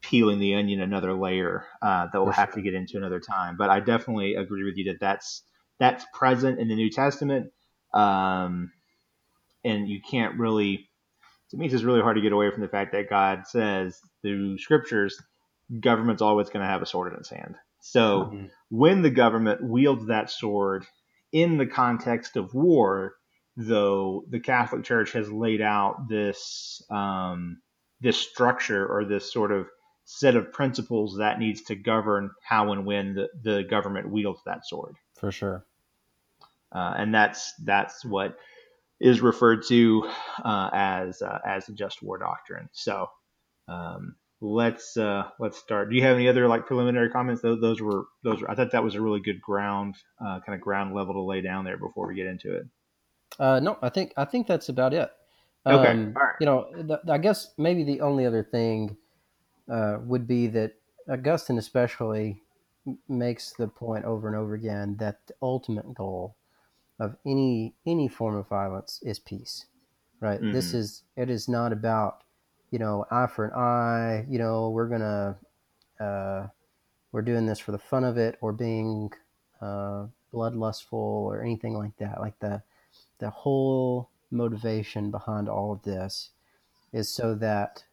peeling 0.03 0.39
the 0.39 0.55
onion 0.55 0.81
another 0.81 1.15
layer 1.15 1.65
uh, 1.81 2.09
that 2.13 2.23
we'll 2.23 2.33
have 2.33 2.53
to 2.55 2.63
get 2.63 2.75
into 2.75 2.97
another 2.97 3.21
time. 3.21 3.57
But 3.57 3.71
I 3.71 3.81
definitely 3.81 4.35
agree 4.35 4.65
with 4.65 4.77
you 4.77 4.85
that 4.85 5.01
that's, 5.01 5.43
that's 5.79 6.05
present 6.13 6.59
in 6.59 6.69
the 6.69 6.75
New 6.75 6.91
Testament. 6.91 7.53
Um, 7.95 8.73
and 9.65 9.89
you 9.89 10.01
can't 10.09 10.39
really, 10.39 10.89
to 11.51 11.57
me, 11.57 11.67
it's 11.67 11.73
just 11.73 11.85
really 11.85 12.01
hard 12.01 12.17
to 12.17 12.23
get 12.23 12.33
away 12.33 12.51
from 12.51 12.63
the 12.63 12.69
fact 12.69 12.93
that 12.93 13.09
God 13.09 13.47
says 13.47 14.01
through 14.23 14.59
scriptures 14.59 15.17
government's 15.81 16.23
always 16.23 16.49
going 16.49 16.63
to 16.63 16.71
have 16.71 16.83
a 16.83 16.87
sword 16.87 17.13
in 17.13 17.19
its 17.19 17.31
hand. 17.31 17.55
So 17.81 18.25
mm-hmm. 18.25 18.47
when 18.69 19.03
the 19.03 19.11
government 19.11 19.63
wields 19.63 20.07
that 20.07 20.31
sword 20.31 20.85
in 21.33 21.57
the 21.59 21.67
context 21.67 22.37
of 22.37 22.55
war, 22.55 23.15
though 23.57 24.25
the 24.29 24.41
Catholic 24.41 24.85
Church 24.85 25.13
has 25.13 25.31
laid 25.31 25.61
out 25.61 26.09
this 26.09 26.83
um, 26.91 27.61
this 28.01 28.17
structure 28.17 28.87
or 28.87 29.05
this 29.05 29.33
sort 29.33 29.53
of 29.53 29.67
set 30.05 30.37
of 30.37 30.53
principles 30.53 31.17
that 31.19 31.39
needs 31.39 31.63
to 31.63 31.75
govern 31.75 32.31
how 32.43 32.73
and 32.73 32.85
when 32.85 33.15
the, 33.15 33.29
the 33.43 33.63
government 33.65 34.11
wields 34.11 34.41
that 34.45 34.67
sword. 34.67 34.97
For 35.19 35.33
sure. 35.33 35.65
Uh, 36.73 36.95
and 36.97 37.15
that's 37.15 37.53
that's 37.65 38.05
what 38.05 38.37
is 39.01 39.21
referred 39.21 39.67
to 39.67 40.09
uh, 40.45 40.71
as 40.73 41.23
uh, 41.23 41.39
as 41.47 41.67
the 41.67 41.73
just 41.73 42.03
war 42.03 42.19
doctrine. 42.19 42.69
So 42.73 43.09
um, 43.69 44.17
let's 44.41 44.97
uh, 44.97 45.25
let's 45.39 45.59
start. 45.59 45.91
Do 45.91 45.97
you 45.97 46.03
have 46.03 46.17
any 46.17 46.29
other 46.29 46.49
like 46.49 46.67
preliminary 46.67 47.11
comments? 47.11 47.43
Those, 47.43 47.61
those 47.61 47.81
were 47.81 48.05
those. 48.25 48.41
Were, 48.41 48.51
I 48.51 48.55
thought 48.55 48.73
that 48.73 48.83
was 48.85 48.95
a 48.95 49.01
really 49.01 49.21
good 49.21 49.41
ground 49.41 49.97
uh, 50.21 50.41
kind 50.47 50.55
of 50.55 50.61
ground 50.61 50.95
level 50.95 51.15
to 51.15 51.21
lay 51.21 51.43
down 51.43 51.65
there 51.65 51.77
before 51.77 52.09
we 52.09 52.15
get 52.15 52.27
into 52.27 52.57
it. 52.57 52.67
Uh, 53.39 53.61
no, 53.61 53.79
I 53.83 53.89
think 53.89 54.13
I 54.17 54.25
think 54.25 54.47
that's 54.47 54.69
about 54.69 54.95
it. 54.95 55.11
Okay, 55.67 55.91
um, 55.91 56.13
right. 56.15 56.35
You 56.41 56.47
know, 56.47 56.67
the, 56.75 57.01
I 57.09 57.19
guess 57.19 57.53
maybe 57.57 57.85
the 57.85 58.01
only 58.01 58.27
other 58.27 58.43
thing 58.43 58.97
uh, 59.71 59.99
would 60.03 60.27
be 60.27 60.47
that 60.49 60.75
Augustine, 61.09 61.59
especially, 61.59 62.43
makes 63.09 63.53
the 63.53 63.69
point 63.69 64.05
over 64.05 64.27
and 64.29 64.37
over 64.37 64.55
again 64.55 64.97
that 64.99 65.27
the 65.27 65.35
ultimate 65.43 65.95
goal 65.95 66.37
of 66.99 67.17
any 67.27 67.75
any 67.87 68.09
form 68.09 68.37
of 68.37 68.49
violence 68.49 69.01
is 69.03 69.19
peace. 69.19 69.67
Right. 70.21 70.41
Mm-hmm. 70.41 70.53
This 70.53 70.75
is 70.75 71.03
it 71.17 71.31
is 71.31 71.49
not 71.49 71.73
about 71.73 72.23
you 72.73 72.79
know, 72.79 73.05
eye 73.11 73.27
for 73.27 73.45
an 73.45 73.53
eye, 73.53 74.27
you 74.29 74.39
know, 74.39 74.71
we're 74.71 74.89
to, 74.89 75.37
uh, 76.05 76.47
we're 77.13 77.23
doing 77.23 77.47
this 77.47 77.59
for 77.59 77.71
the 77.71 77.79
fun 77.79 78.03
of 78.03 78.17
it 78.17 78.39
or 78.41 78.51
being 78.51 79.13
uh, 79.61 80.07
bloodlustful 80.33 80.93
or 80.93 81.43
anything 81.43 81.75
like 81.75 81.95
that. 81.99 82.19
Like 82.19 82.37
the, 82.41 82.63
the 83.19 83.29
whole 83.29 84.09
motivation 84.31 85.11
behind 85.11 85.51
all 85.51 85.71
of 85.71 85.83
this 85.83 86.31
is 86.95 87.11
so 87.11 87.35
that, 87.37 87.85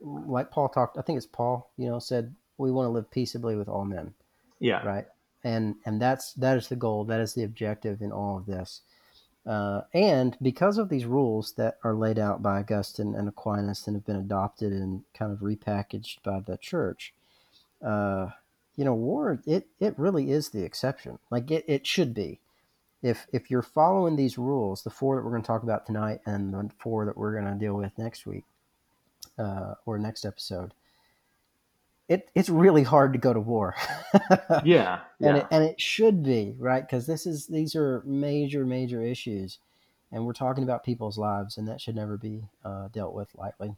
like 0.00 0.50
Paul 0.50 0.68
talked, 0.68 0.98
I 0.98 1.02
think 1.02 1.16
it's 1.16 1.26
Paul, 1.26 1.70
you 1.76 1.88
know, 1.88 1.98
said, 1.98 2.34
we 2.58 2.70
want 2.70 2.86
to 2.86 2.90
live 2.90 3.10
peaceably 3.10 3.56
with 3.56 3.68
all 3.68 3.84
men. 3.84 4.14
Yeah. 4.58 4.84
Right. 4.86 5.06
And, 5.42 5.76
and 5.86 6.00
that's, 6.00 6.34
that 6.34 6.58
is 6.58 6.68
the 6.68 6.76
goal. 6.76 7.04
That 7.04 7.20
is 7.20 7.34
the 7.34 7.44
objective 7.44 8.02
in 8.02 8.12
all 8.12 8.36
of 8.36 8.46
this. 8.46 8.82
Uh, 9.46 9.82
and 9.94 10.36
because 10.42 10.76
of 10.76 10.90
these 10.90 11.06
rules 11.06 11.54
that 11.54 11.78
are 11.82 11.94
laid 11.94 12.18
out 12.18 12.42
by 12.42 12.58
Augustine 12.58 13.14
and 13.14 13.26
Aquinas 13.28 13.86
and 13.86 13.96
have 13.96 14.04
been 14.04 14.16
adopted 14.16 14.72
and 14.72 15.02
kind 15.14 15.32
of 15.32 15.38
repackaged 15.38 16.22
by 16.22 16.40
the 16.40 16.58
church, 16.58 17.14
uh, 17.84 18.28
you 18.76 18.84
know, 18.84 18.94
war 18.94 19.40
it 19.46 19.66
it 19.78 19.98
really 19.98 20.30
is 20.30 20.50
the 20.50 20.62
exception. 20.62 21.18
Like 21.30 21.50
it, 21.50 21.64
it 21.66 21.86
should 21.86 22.12
be. 22.12 22.40
If 23.02 23.26
if 23.32 23.50
you're 23.50 23.62
following 23.62 24.16
these 24.16 24.36
rules, 24.36 24.82
the 24.82 24.90
four 24.90 25.16
that 25.16 25.24
we're 25.24 25.30
going 25.30 25.42
to 25.42 25.46
talk 25.46 25.62
about 25.62 25.86
tonight 25.86 26.20
and 26.26 26.52
the 26.52 26.70
four 26.78 27.06
that 27.06 27.16
we're 27.16 27.32
going 27.32 27.50
to 27.50 27.58
deal 27.58 27.74
with 27.74 27.96
next 27.96 28.26
week 28.26 28.44
uh, 29.40 29.74
or 29.86 29.98
next 29.98 30.24
episode, 30.24 30.74
it, 32.08 32.28
it's 32.34 32.48
really 32.48 32.82
hard 32.82 33.12
to 33.12 33.18
go 33.18 33.32
to 33.32 33.40
war. 33.40 33.74
yeah, 34.64 34.64
yeah, 34.64 35.00
and 35.20 35.36
it, 35.38 35.46
and 35.50 35.64
it 35.64 35.80
should 35.80 36.22
be 36.22 36.54
right 36.58 36.82
because 36.82 37.06
this 37.06 37.24
is 37.24 37.46
these 37.46 37.74
are 37.74 38.02
major 38.04 38.66
major 38.66 39.02
issues, 39.02 39.58
and 40.12 40.26
we're 40.26 40.32
talking 40.32 40.64
about 40.64 40.84
people's 40.84 41.16
lives, 41.16 41.56
and 41.56 41.68
that 41.68 41.80
should 41.80 41.94
never 41.96 42.16
be 42.16 42.42
uh, 42.64 42.88
dealt 42.88 43.14
with 43.14 43.28
lightly. 43.36 43.76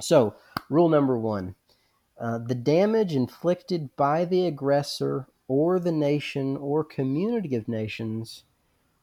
So, 0.00 0.36
rule 0.70 0.88
number 0.88 1.18
one: 1.18 1.56
uh, 2.18 2.38
the 2.38 2.54
damage 2.54 3.14
inflicted 3.14 3.94
by 3.96 4.24
the 4.24 4.46
aggressor 4.46 5.26
or 5.48 5.78
the 5.78 5.92
nation 5.92 6.56
or 6.56 6.84
community 6.84 7.54
of 7.54 7.68
nations 7.68 8.44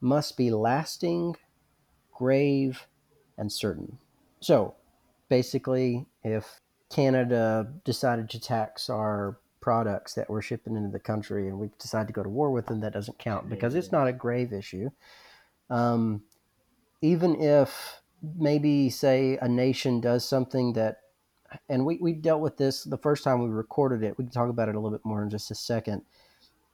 must 0.00 0.36
be 0.36 0.50
lasting, 0.50 1.36
grave, 2.12 2.86
and 3.36 3.52
certain. 3.52 3.98
So, 4.40 4.74
basically, 5.28 6.06
if 6.22 6.60
Canada 6.90 7.72
decided 7.84 8.30
to 8.30 8.40
tax 8.40 8.88
our 8.90 9.38
products 9.60 10.14
that 10.14 10.28
we're 10.28 10.42
shipping 10.42 10.76
into 10.76 10.90
the 10.90 10.98
country 10.98 11.48
and 11.48 11.58
we 11.58 11.70
decide 11.78 12.06
to 12.06 12.12
go 12.12 12.22
to 12.22 12.28
war 12.28 12.50
with 12.50 12.66
them, 12.66 12.80
that 12.80 12.92
doesn't 12.92 13.18
count 13.18 13.48
because 13.48 13.74
it's 13.74 13.90
not 13.90 14.06
a 14.06 14.12
grave 14.12 14.52
issue. 14.52 14.90
Um, 15.70 16.22
even 17.00 17.40
if 17.40 18.02
maybe, 18.38 18.90
say, 18.90 19.38
a 19.40 19.48
nation 19.48 20.00
does 20.00 20.26
something 20.26 20.74
that, 20.74 20.98
and 21.68 21.86
we, 21.86 21.98
we 22.00 22.12
dealt 22.12 22.40
with 22.40 22.56
this 22.56 22.84
the 22.84 22.98
first 22.98 23.24
time 23.24 23.42
we 23.42 23.48
recorded 23.48 24.02
it, 24.02 24.18
we 24.18 24.24
can 24.24 24.32
talk 24.32 24.50
about 24.50 24.68
it 24.68 24.74
a 24.74 24.78
little 24.78 24.96
bit 24.96 25.04
more 25.04 25.22
in 25.22 25.30
just 25.30 25.50
a 25.50 25.54
second. 25.54 26.02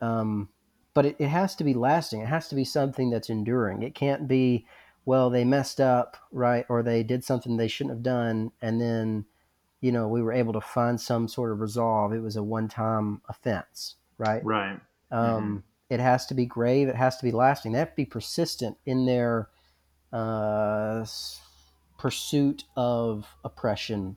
Um, 0.00 0.48
but 0.94 1.06
it, 1.06 1.16
it 1.18 1.28
has 1.28 1.54
to 1.56 1.64
be 1.64 1.74
lasting. 1.74 2.22
It 2.22 2.28
has 2.28 2.48
to 2.48 2.54
be 2.56 2.64
something 2.64 3.10
that's 3.10 3.30
enduring. 3.30 3.82
It 3.82 3.94
can't 3.94 4.26
be, 4.26 4.66
well, 5.04 5.30
they 5.30 5.44
messed 5.44 5.80
up, 5.80 6.16
right? 6.30 6.66
Or 6.68 6.82
they 6.82 7.02
did 7.02 7.24
something 7.24 7.56
they 7.56 7.68
shouldn't 7.68 7.96
have 7.96 8.02
done, 8.02 8.52
and 8.60 8.80
then 8.80 9.24
you 9.80 9.92
know, 9.92 10.08
we 10.08 10.22
were 10.22 10.32
able 10.32 10.52
to 10.52 10.60
find 10.60 11.00
some 11.00 11.26
sort 11.26 11.52
of 11.52 11.60
resolve. 11.60 12.12
It 12.12 12.20
was 12.20 12.36
a 12.36 12.42
one 12.42 12.68
time 12.68 13.22
offense, 13.28 13.96
right? 14.18 14.44
Right. 14.44 14.78
Um, 15.10 15.20
mm-hmm. 15.20 15.56
It 15.88 16.00
has 16.00 16.26
to 16.26 16.34
be 16.34 16.46
grave. 16.46 16.88
It 16.88 16.96
has 16.96 17.16
to 17.16 17.24
be 17.24 17.32
lasting. 17.32 17.72
They 17.72 17.78
have 17.78 17.90
to 17.90 17.96
be 17.96 18.04
persistent 18.04 18.76
in 18.86 19.06
their 19.06 19.48
uh, 20.12 21.04
pursuit 21.98 22.64
of 22.76 23.26
oppression 23.44 24.16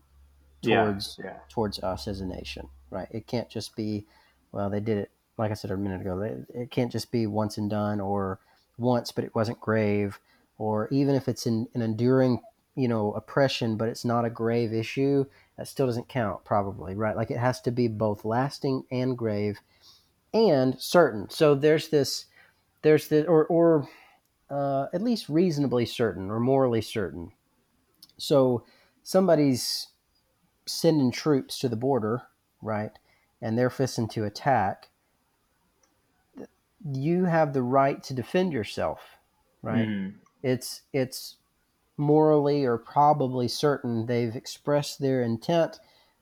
towards 0.62 1.18
yeah, 1.20 1.32
yeah. 1.32 1.38
towards 1.50 1.80
us 1.80 2.08
as 2.08 2.22
a 2.22 2.26
nation, 2.26 2.68
right? 2.90 3.08
It 3.12 3.28
can't 3.28 3.50
just 3.50 3.76
be, 3.76 4.06
well, 4.52 4.70
they 4.70 4.80
did 4.80 4.98
it. 4.98 5.12
Like 5.38 5.50
I 5.50 5.56
said 5.56 5.72
a 5.72 5.78
minute 5.78 6.02
ago, 6.02 6.20
they, 6.20 6.62
it 6.62 6.72
can't 6.72 6.92
just 6.92 7.12
be 7.12 7.26
once 7.26 7.58
and 7.58 7.70
done, 7.70 8.00
or 8.00 8.40
once, 8.78 9.12
but 9.12 9.24
it 9.24 9.34
wasn't 9.34 9.60
grave, 9.60 10.20
or 10.64 10.88
even 10.92 11.14
if 11.14 11.28
it's 11.28 11.46
an, 11.46 11.68
an 11.74 11.82
enduring, 11.82 12.40
you 12.74 12.88
know, 12.88 13.12
oppression, 13.12 13.76
but 13.76 13.90
it's 13.90 14.06
not 14.06 14.24
a 14.24 14.30
grave 14.30 14.72
issue 14.72 15.26
that 15.58 15.68
still 15.68 15.88
doesn't 15.88 16.08
count, 16.08 16.46
probably, 16.46 16.96
right? 16.96 17.18
Like 17.18 17.30
it 17.32 17.38
has 17.38 17.60
to 17.62 17.72
be 17.72 17.90
both 17.90 18.24
lasting 18.24 18.86
and 18.90 19.18
grave 19.18 19.60
and 20.34 20.80
certain. 20.82 21.30
So 21.30 21.54
there's 21.54 21.90
this, 21.90 22.28
there's 22.82 23.10
this, 23.10 23.26
or, 23.28 23.46
or 23.48 23.90
uh, 24.50 24.86
at 24.94 25.02
least 25.02 25.28
reasonably 25.28 25.86
certain 25.86 26.32
or 26.32 26.40
morally 26.40 26.82
certain. 26.82 27.34
So 28.18 28.64
somebody's 29.04 29.90
sending 30.66 31.12
troops 31.12 31.60
to 31.60 31.68
the 31.68 31.76
border, 31.76 32.22
right? 32.62 32.92
And 33.42 33.58
they're 33.58 33.70
fisting 33.70 34.10
to 34.12 34.24
attack. 34.24 34.88
You 36.90 37.26
have 37.26 37.52
the 37.52 37.64
right 37.64 38.02
to 38.04 38.14
defend 38.14 38.54
yourself, 38.54 39.02
right? 39.62 39.90
Mm. 39.90 40.14
It's 40.44 40.84
it's 40.94 41.38
morally 41.98 42.66
or 42.66 42.78
probably 42.78 43.48
certain 43.48 44.06
they've 44.08 44.36
expressed 44.36 45.00
their 45.02 45.24
intent 45.24 45.80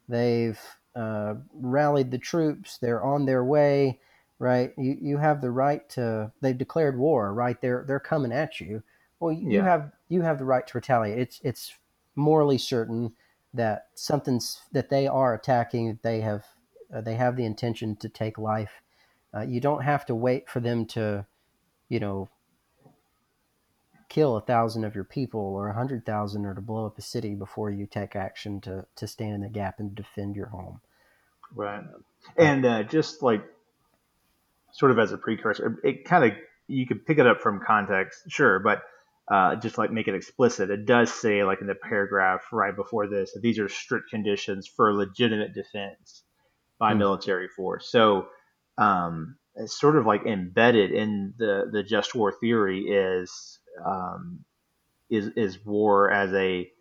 they've 0.09 0.59
uh, 0.95 1.35
rallied 1.53 2.11
the 2.11 2.19
troops. 2.19 2.79
They're 2.79 3.03
on 3.03 3.25
their 3.25 3.45
way, 3.45 3.99
right? 4.39 4.73
You 4.77 4.97
you 5.01 5.17
have 5.19 5.41
the 5.41 5.51
right 5.51 5.87
to. 5.91 6.31
They've 6.41 6.57
declared 6.57 6.99
war, 6.99 7.33
right? 7.33 7.61
They're 7.61 7.85
they're 7.87 8.01
coming 8.01 8.33
at 8.33 8.61
you. 8.61 8.83
Well, 9.19 9.33
you 9.33 9.61
Yeah. 9.61 9.63
have 9.63 9.93
you 10.09 10.23
have 10.23 10.39
the 10.39 10.45
right 10.45 10.67
to 10.67 10.77
retaliate. 10.77 11.19
It's 11.19 11.41
it's 11.43 11.75
morally 12.15 12.59
certain 12.59 13.13
that 13.55 13.87
something's 13.95 14.61
that 14.73 14.89
they 14.91 15.07
are 15.07 15.35
attacking. 15.35 15.99
They 16.03 16.21
have 16.21 16.45
uh, 16.93 17.01
they 17.01 17.15
have 17.15 17.37
the 17.37 17.45
intention 17.45 17.97
to 17.97 18.09
take 18.09 18.39
life. 18.39 18.83
Uh, 19.35 19.41
you 19.41 19.61
don't 19.61 19.83
have 19.83 20.05
to 20.07 20.15
wait 20.15 20.49
for 20.49 20.61
them 20.61 20.85
to, 20.85 21.25
you 21.89 21.99
know, 21.99 22.29
kill 24.11 24.35
a 24.35 24.41
thousand 24.41 24.83
of 24.83 24.93
your 24.93 25.05
people 25.05 25.39
or 25.39 25.69
a 25.69 25.73
hundred 25.73 26.05
thousand 26.05 26.45
or 26.45 26.53
to 26.53 26.59
blow 26.59 26.85
up 26.85 26.97
a 26.97 27.01
city 27.01 27.33
before 27.33 27.71
you 27.71 27.85
take 27.85 28.13
action 28.13 28.59
to 28.59 28.85
to 28.97 29.07
stand 29.07 29.35
in 29.35 29.41
the 29.41 29.49
gap 29.49 29.79
and 29.79 29.95
defend 29.95 30.35
your 30.35 30.47
home. 30.47 30.81
Right. 31.55 31.83
And 32.37 32.65
uh, 32.65 32.83
just 32.83 33.23
like 33.23 33.41
sort 34.73 34.91
of 34.91 34.99
as 34.99 35.13
a 35.13 35.17
precursor, 35.17 35.79
it 35.83 36.03
kind 36.03 36.25
of 36.25 36.37
you 36.67 36.85
could 36.85 37.05
pick 37.05 37.19
it 37.19 37.25
up 37.27 37.39
from 37.41 37.61
context, 37.65 38.23
sure, 38.27 38.59
but 38.59 38.83
uh, 39.31 39.55
just 39.55 39.77
like 39.77 39.91
make 39.91 40.09
it 40.09 40.15
explicit. 40.15 40.69
It 40.69 40.85
does 40.85 41.13
say 41.13 41.43
like 41.45 41.61
in 41.61 41.67
the 41.67 41.75
paragraph 41.75 42.41
right 42.51 42.75
before 42.75 43.07
this 43.07 43.31
that 43.31 43.41
these 43.41 43.59
are 43.59 43.69
strict 43.69 44.09
conditions 44.09 44.67
for 44.67 44.93
legitimate 44.93 45.53
defense 45.53 46.23
by 46.79 46.93
Hmm. 46.93 46.99
military 46.99 47.47
force. 47.47 47.89
So 47.89 48.27
um, 48.77 49.37
it's 49.55 49.79
sort 49.79 49.95
of 49.95 50.05
like 50.05 50.25
embedded 50.25 50.91
in 50.91 51.33
the 51.37 51.69
the 51.71 51.83
just 51.83 52.13
war 52.13 52.33
theory 52.41 52.81
is 52.81 53.59
um, 53.85 54.43
is 55.09 55.27
is 55.35 55.63
war 55.65 56.11
as 56.11 56.33
a 56.33 56.71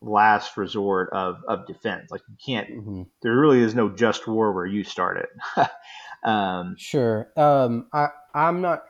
last 0.00 0.56
resort 0.56 1.10
of 1.12 1.36
of 1.48 1.66
defense. 1.66 2.10
Like 2.10 2.22
you 2.28 2.36
can't 2.44 2.68
hmm 2.68 3.02
there 3.22 3.34
really 3.34 3.60
is 3.60 3.74
no 3.74 3.88
just 3.88 4.26
war 4.26 4.52
where 4.52 4.66
you 4.66 4.84
started. 4.84 5.26
um, 6.24 6.76
Sure. 6.78 7.30
Um, 7.36 7.86
I 7.92 8.08
I'm 8.34 8.60
not. 8.60 8.84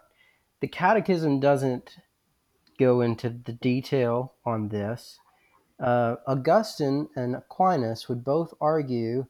The 0.60 0.68
Catechism 0.68 1.40
doesn't 1.40 1.98
go 2.78 3.00
into 3.00 3.28
the 3.30 3.52
detail 3.52 4.32
on 4.44 4.68
this. 4.68 5.18
Uh, 5.78 6.16
Augustine 6.26 7.08
and 7.16 7.36
Aquinas 7.36 8.08
would 8.08 8.24
both 8.24 8.54
argue 8.60 9.26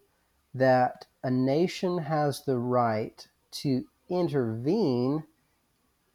that 0.54 1.06
a 1.22 1.30
nation 1.30 1.98
has 1.98 2.44
the 2.44 2.58
right 2.58 3.26
to 3.50 3.84
intervene 4.08 5.24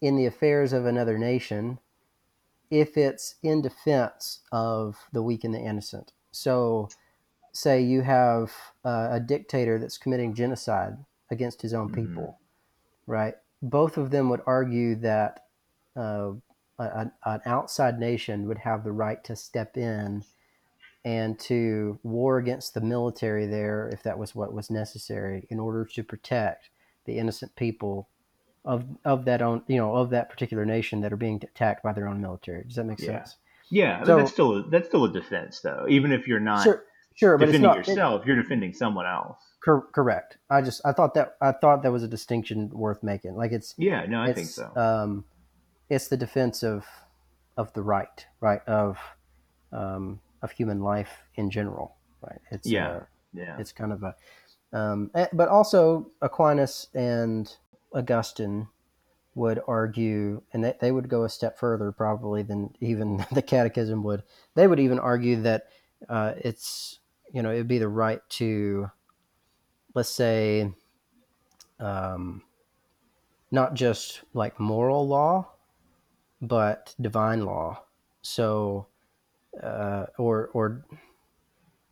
in 0.02 0.16
the 0.16 0.26
affairs 0.26 0.74
of 0.74 0.86
another 0.86 1.18
nation 1.18 1.80
if 2.72 2.98
it's 2.98 3.36
in 3.42 3.62
defense 3.62 4.40
of 4.52 4.98
the 5.12 5.24
weak 5.24 5.44
and 5.44 5.54
the 5.54 5.60
innocent. 5.60 6.14
So, 6.32 6.90
say 7.52 7.82
you 7.82 8.02
have 8.02 8.54
uh, 8.86 9.10
a 9.12 9.20
dictator 9.20 9.80
that's 9.80 9.98
committing 9.98 10.36
genocide 10.36 10.98
against 11.32 11.62
his 11.62 11.74
own 11.74 11.90
Mhm. 11.90 11.96
people, 11.96 12.40
right? 13.08 13.36
Both 13.62 13.98
of 13.98 14.12
them 14.12 14.30
would 14.30 14.42
argue 14.46 14.96
that 14.96 15.48
uh, 15.96 16.34
a, 16.78 17.12
an 17.26 17.42
outside 17.46 18.00
nation 18.00 18.48
would 18.48 18.60
have 18.60 18.84
the 18.84 18.92
right 18.92 19.24
to 19.26 19.36
step 19.36 19.78
in 19.78 20.24
and 21.04 21.40
to 21.40 22.00
war 22.04 22.38
against 22.38 22.74
the 22.74 22.82
military 22.82 23.46
there 23.48 23.90
if 23.90 24.04
that 24.04 24.20
was 24.20 24.36
what 24.36 24.54
was 24.54 24.70
necessary 24.70 25.48
in 25.50 25.60
order 25.60 25.86
to 25.86 26.04
protect 26.04 26.70
the 27.06 27.18
innocent 27.18 27.56
people 27.56 28.10
of 28.66 28.86
of 29.06 29.26
that 29.26 29.42
own 29.42 29.62
you 29.68 29.78
know 29.78 29.96
of 29.96 30.10
that 30.12 30.30
particular 30.30 30.66
nation 30.66 31.02
that 31.02 31.14
are 31.14 31.18
being 31.18 31.42
attacked 31.44 31.84
by 31.84 31.94
their 31.94 32.08
own 32.08 32.22
military. 32.22 32.64
Does 32.64 32.76
that 32.76 32.86
make 32.86 33.00
Yeah. 33.00 33.24
sense? 33.24 33.38
yeah, 33.70 34.00
I 34.02 34.06
So- 34.06 34.18
that's 34.18 34.32
still 34.32 34.58
a, 34.58 34.64
that's 34.70 34.88
still 34.88 35.06
a 35.06 35.12
defense 35.12 35.62
though. 35.62 35.86
Even 35.88 36.12
if 36.12 36.28
you're 36.28 36.40
not 36.40 36.64
Sure, 36.64 36.84
sure, 37.16 37.38
but 37.38 37.44
it's 37.50 37.52
defending 37.54 37.70
not 37.70 37.78
it- 37.80 37.88
yourself, 37.88 38.26
you're 38.26 38.36
defending 38.36 38.74
someone 38.74 39.06
else. 39.06 39.38
cor- 39.64 39.88
correct. 39.92 40.38
I 40.50 40.62
just 40.62 40.82
I 40.86 40.92
thought 40.92 41.14
that 41.16 41.36
I 41.42 41.52
thought 41.52 41.84
that 41.84 41.92
was 41.92 42.04
a 42.04 42.08
distinction 42.08 42.70
worth 42.72 43.02
making. 43.04 43.36
Like 43.36 43.52
it's 43.52 43.76
Yeah, 43.78 44.06
no, 44.08 44.22
I 44.22 44.34
think 44.34 44.48
so. 44.48 44.72
um, 44.76 45.24
it's 45.90 46.08
the 46.08 46.18
defense 46.18 46.64
of 46.64 46.86
of 47.58 47.72
the 47.74 47.82
right, 47.82 48.26
right 48.42 48.62
of 48.68 48.98
um, 49.72 50.20
of 50.42 50.52
human 50.52 50.82
life 50.82 51.24
in 51.36 51.50
general, 51.52 51.96
right? 52.22 52.40
It's 52.52 52.68
Yeah. 52.68 52.90
uh, 52.90 53.00
yeah, 53.34 53.58
it's 53.60 53.72
kind 53.72 53.92
of 53.94 54.04
a 54.04 54.16
um, 54.72 55.12
eh, 55.16 55.28
but 55.34 55.50
also 55.50 56.10
Aquinas 56.22 56.88
and 56.94 57.56
Augustine 57.94 58.68
would 59.36 59.62
argue 59.68 60.42
and 60.54 60.64
they, 60.64 60.76
they 60.80 60.92
would 60.92 61.10
go 61.10 61.24
a 61.24 61.30
step 61.30 61.58
further 61.58 61.92
probably 61.92 62.44
than 62.44 62.74
even 62.80 63.26
the 63.32 63.42
catechism 63.42 64.04
would. 64.04 64.24
They 64.56 64.68
would 64.68 64.80
even 64.80 65.00
argue 65.00 65.42
that 65.42 65.68
uh, 66.08 66.34
it's 66.38 67.00
you 67.32 67.42
know 67.42 67.52
it 67.52 67.58
would 67.58 67.68
be 67.68 67.80
the 67.80 67.88
right 67.88 68.22
to 68.30 68.90
let's 69.94 70.10
say 70.10 70.72
um, 71.80 72.42
not 73.52 73.74
just 73.74 74.22
like 74.34 74.60
moral 74.60 75.08
law 75.08 75.50
but 76.42 76.96
divine 77.00 77.46
law. 77.46 77.84
So 78.22 78.88
uh, 79.62 80.06
or 80.18 80.50
or 80.54 80.86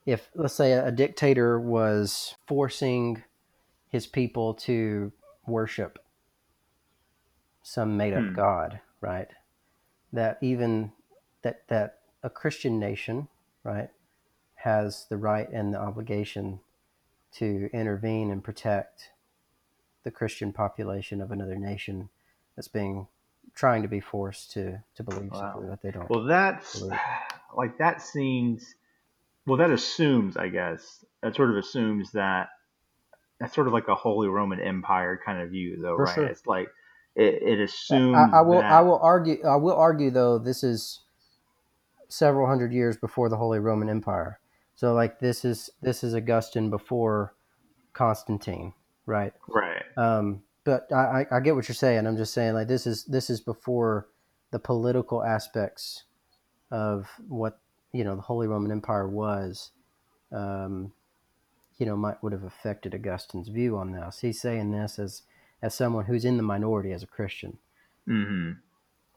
if 0.06 0.30
let's 0.36 0.54
say 0.54 0.74
a, 0.74 0.92
dictator 0.92 1.60
was 1.60 2.36
forcing 2.48 3.24
his 3.90 4.08
people 4.08 4.54
to 4.54 5.12
worship 5.48 6.00
some 7.64 7.98
made 7.98 8.14
up 8.14 8.24
Hmm. 8.26 8.36
god 8.36 8.80
right 9.02 9.30
that 10.14 10.38
even 10.42 10.92
that 11.44 11.68
that 11.68 12.00
a 12.24 12.30
christian 12.30 12.80
nation 12.80 13.28
right 13.64 13.90
has 14.56 15.06
the 15.10 15.18
right 15.18 15.50
and 15.52 15.74
the 15.74 15.80
obligation 15.80 16.60
to 17.32 17.70
intervene 17.74 18.32
and 18.32 18.44
protect 18.44 19.12
the 20.04 20.12
christian 20.12 20.52
population 20.54 21.22
of 21.22 21.32
another 21.32 21.56
nation 21.56 22.10
that's 22.56 22.68
being 22.68 23.08
trying 23.56 23.82
to 23.82 23.88
be 23.88 24.00
forced 24.00 24.52
to 24.52 24.80
to 24.96 25.04
believe 25.04 25.32
Wow. 25.34 25.54
something 25.54 25.70
that 25.70 25.82
they 25.82 25.92
don't 25.92 26.10
Well, 26.10 26.24
that's 26.26 26.74
Absolutely. 26.76 26.98
like 27.56 27.78
that 27.80 28.02
seems. 28.02 28.76
Well, 29.46 29.58
that 29.58 29.72
assumes, 29.72 30.38
I 30.38 30.50
guess, 30.50 31.06
that 31.24 31.36
sort 31.36 31.50
of 31.52 31.58
assumes 31.58 32.12
that 32.12 32.50
that's 33.40 33.54
sort 33.54 33.68
of 33.68 33.74
like 33.74 33.88
a 33.88 33.96
Holy 33.96 34.28
Roman 34.28 34.60
Empire 34.60 35.20
kind 35.24 35.42
of 35.42 35.52
view, 35.52 35.78
though, 35.82 35.96
For 35.96 36.06
right? 36.06 36.16
sure. 36.16 36.26
It's 36.26 36.46
like 36.48 36.70
it, 37.16 37.42
it 37.42 37.60
assumes. 37.60 38.16
I, 38.16 38.38
I 38.40 38.42
will. 38.42 38.62
that, 38.62 38.72
I 38.72 38.82
will 38.82 39.00
argue. 39.02 39.44
I 39.44 39.56
will 39.56 39.76
argue 39.76 40.12
though. 40.12 40.38
This 40.38 40.64
is 40.64 41.02
several 42.10 42.48
hundred 42.48 42.72
years 42.72 42.98
before 42.98 43.30
the 43.30 43.38
Holy 43.38 43.60
Roman 43.60 43.90
Empire. 43.90 44.40
So 44.76 44.94
like 44.94 45.20
this 45.20 45.44
is 45.44 45.70
this 45.82 46.04
is 46.04 46.14
Augustine 46.14 46.70
before 46.70 47.34
Constantine, 47.94 48.74
right? 49.08 49.34
Right. 49.48 49.84
Um, 49.98 50.44
but 50.64 50.88
I, 50.92 50.96
I, 51.32 51.38
I 51.38 51.40
get 51.40 51.56
what 51.56 51.68
you're 51.68 51.76
saying. 51.76 52.06
I'm 52.06 52.18
just 52.18 52.34
saying 52.34 52.54
like 52.54 52.68
this 52.68 52.86
is 52.86 53.04
this 53.06 53.30
is 53.30 53.42
before 53.42 54.08
the 54.52 54.60
political 54.60 55.24
aspects 55.24 56.04
of 56.70 57.10
what 57.28 57.60
you 57.94 58.04
know 58.04 58.16
the 58.16 58.22
Holy 58.22 58.48
Roman 58.48 58.72
Empire 58.72 59.08
was. 59.08 59.72
Um, 60.32 60.92
you 61.78 61.86
know, 61.86 61.96
might 61.96 62.22
would 62.24 62.34
have 62.34 62.44
affected 62.44 62.94
Augustine's 62.96 63.50
view 63.50 63.78
on 63.78 63.92
this. 63.92 64.20
He's 64.20 64.42
saying 64.42 64.72
this 64.72 65.00
as 65.00 65.24
as 65.62 65.74
someone 65.76 66.06
who's 66.06 66.26
in 66.26 66.38
the 66.38 66.44
minority 66.44 66.92
as 66.92 67.04
a 67.04 67.08
Christian. 67.08 67.58
hmm 68.06 68.52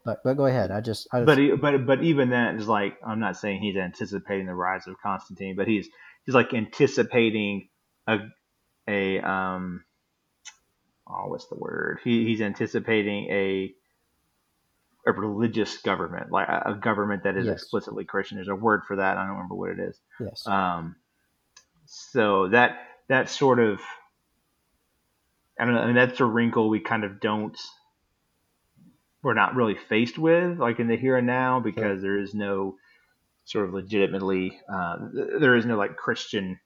But 0.05 0.21
but 0.23 0.35
go 0.35 0.45
ahead. 0.45 0.71
I 0.71 0.81
just 0.81 1.07
I 1.13 1.19
just, 1.19 1.25
But 1.27 1.37
he, 1.37 1.51
but 1.55 1.85
but 1.85 2.03
even 2.03 2.29
that 2.31 2.55
is 2.55 2.67
like 2.67 2.97
I'm 3.05 3.19
not 3.19 3.37
saying 3.37 3.61
he's 3.61 3.75
anticipating 3.77 4.45
the 4.45 4.55
rise 4.55 4.87
of 4.87 4.95
Constantine, 5.01 5.55
but 5.55 5.67
he's 5.67 5.87
he's 6.25 6.35
like 6.35 6.53
anticipating 6.53 7.69
a 8.07 8.17
a 8.87 9.19
um 9.19 9.83
oh 11.07 11.27
what's 11.27 11.47
the 11.47 11.55
word? 11.55 11.99
He, 12.03 12.25
he's 12.25 12.41
anticipating 12.41 13.29
a 13.31 13.73
a 15.07 15.11
religious 15.11 15.77
government, 15.79 16.31
like 16.31 16.47
a, 16.47 16.71
a 16.71 16.75
government 16.75 17.23
that 17.23 17.35
is 17.35 17.47
Yes. 17.47 17.63
explicitly 17.63 18.05
Christian. 18.05 18.37
There's 18.37 18.47
a 18.47 18.55
word 18.55 18.81
for 18.87 18.97
that. 18.97 19.17
I 19.17 19.21
don't 19.21 19.33
remember 19.35 19.55
what 19.55 19.71
it 19.71 19.79
is. 19.79 19.99
yes. 20.19 20.43
Um, 20.45 20.95
so 21.93 22.47
that 22.47 22.79
that 23.09 23.29
sort 23.29 23.59
of 23.59 23.81
I 25.59 25.65
don't 25.65 25.75
know. 25.75 25.81
I 25.81 25.85
mean, 25.87 25.95
that's 25.95 26.19
a 26.21 26.25
wrinkle 26.25 26.69
we 26.69 26.79
kind 26.79 27.03
of 27.03 27.19
don't. 27.19 27.57
We're 29.21 29.33
not 29.33 29.55
really 29.55 29.75
faced 29.75 30.17
with, 30.17 30.57
like 30.57 30.79
in 30.79 30.87
the 30.87 30.95
here 30.95 31.17
and 31.17 31.27
now, 31.27 31.59
because 31.59 32.01
there 32.01 32.17
is 32.17 32.33
no 32.33 32.77
sort 33.43 33.67
of 33.67 33.73
legitimately, 33.73 34.59
uh, 34.73 34.95
there 35.39 35.55
is 35.55 35.65
no 35.65 35.77
like 35.77 35.97
Christian 35.97 36.59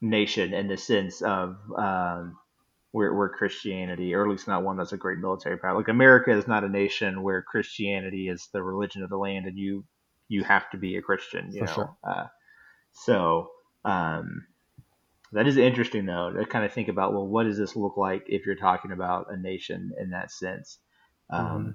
nation 0.00 0.54
in 0.54 0.68
the 0.68 0.76
sense 0.76 1.22
of 1.22 1.56
um, 1.76 2.38
where, 2.92 3.12
where 3.12 3.30
Christianity, 3.30 4.14
or 4.14 4.22
at 4.22 4.30
least 4.30 4.46
not 4.46 4.62
one 4.62 4.76
that's 4.76 4.92
a 4.92 4.96
great 4.98 5.18
military 5.18 5.56
power. 5.56 5.76
Like 5.76 5.88
America 5.88 6.30
is 6.30 6.46
not 6.46 6.62
a 6.62 6.68
nation 6.68 7.22
where 7.22 7.42
Christianity 7.42 8.28
is 8.28 8.48
the 8.52 8.62
religion 8.62 9.02
of 9.02 9.10
the 9.10 9.16
land, 9.16 9.46
and 9.46 9.58
you 9.58 9.84
you 10.28 10.44
have 10.44 10.70
to 10.70 10.76
be 10.76 10.96
a 10.96 11.02
Christian. 11.02 11.50
You 11.52 11.60
For 11.60 11.66
know, 11.66 11.74
sure. 11.74 11.96
uh, 12.08 12.26
so 12.92 13.50
um, 13.84 14.46
that 15.32 15.46
is 15.46 15.56
interesting 15.56 16.06
though 16.06 16.30
to 16.32 16.46
kind 16.46 16.64
of 16.64 16.72
think 16.72 16.88
about. 16.88 17.12
Well, 17.12 17.26
what 17.26 17.44
does 17.44 17.58
this 17.58 17.76
look 17.76 17.96
like 17.96 18.24
if 18.28 18.46
you're 18.46 18.54
talking 18.56 18.92
about 18.92 19.26
a 19.30 19.36
nation 19.36 19.92
in 19.98 20.10
that 20.10 20.30
sense? 20.30 20.78
Um, 21.30 21.74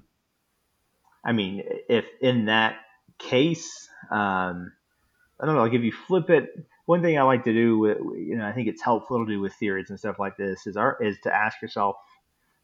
I 1.24 1.32
mean, 1.32 1.62
if 1.88 2.06
in 2.20 2.46
that 2.46 2.76
case, 3.18 3.88
um, 4.10 4.72
I 5.40 5.46
don't 5.46 5.54
know, 5.56 5.62
like 5.62 5.74
if 5.74 5.82
you 5.82 5.92
flip 5.92 6.30
it, 6.30 6.50
one 6.86 7.02
thing 7.02 7.18
I 7.18 7.22
like 7.22 7.44
to 7.44 7.52
do 7.52 7.78
with 7.78 7.98
you 8.16 8.36
know 8.36 8.46
I 8.46 8.52
think 8.52 8.68
it's 8.68 8.82
helpful 8.82 9.24
to 9.24 9.32
do 9.32 9.40
with 9.40 9.54
theories 9.54 9.90
and 9.90 9.98
stuff 9.98 10.18
like 10.18 10.36
this 10.36 10.66
is 10.66 10.76
our 10.76 10.98
is 11.02 11.18
to 11.22 11.34
ask 11.34 11.62
yourself 11.62 11.96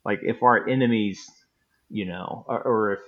like 0.05 0.21
if 0.23 0.43
our 0.43 0.69
enemies 0.69 1.31
you 1.89 2.07
know 2.07 2.45
or, 2.49 2.63
or 2.63 2.93
if 2.95 3.01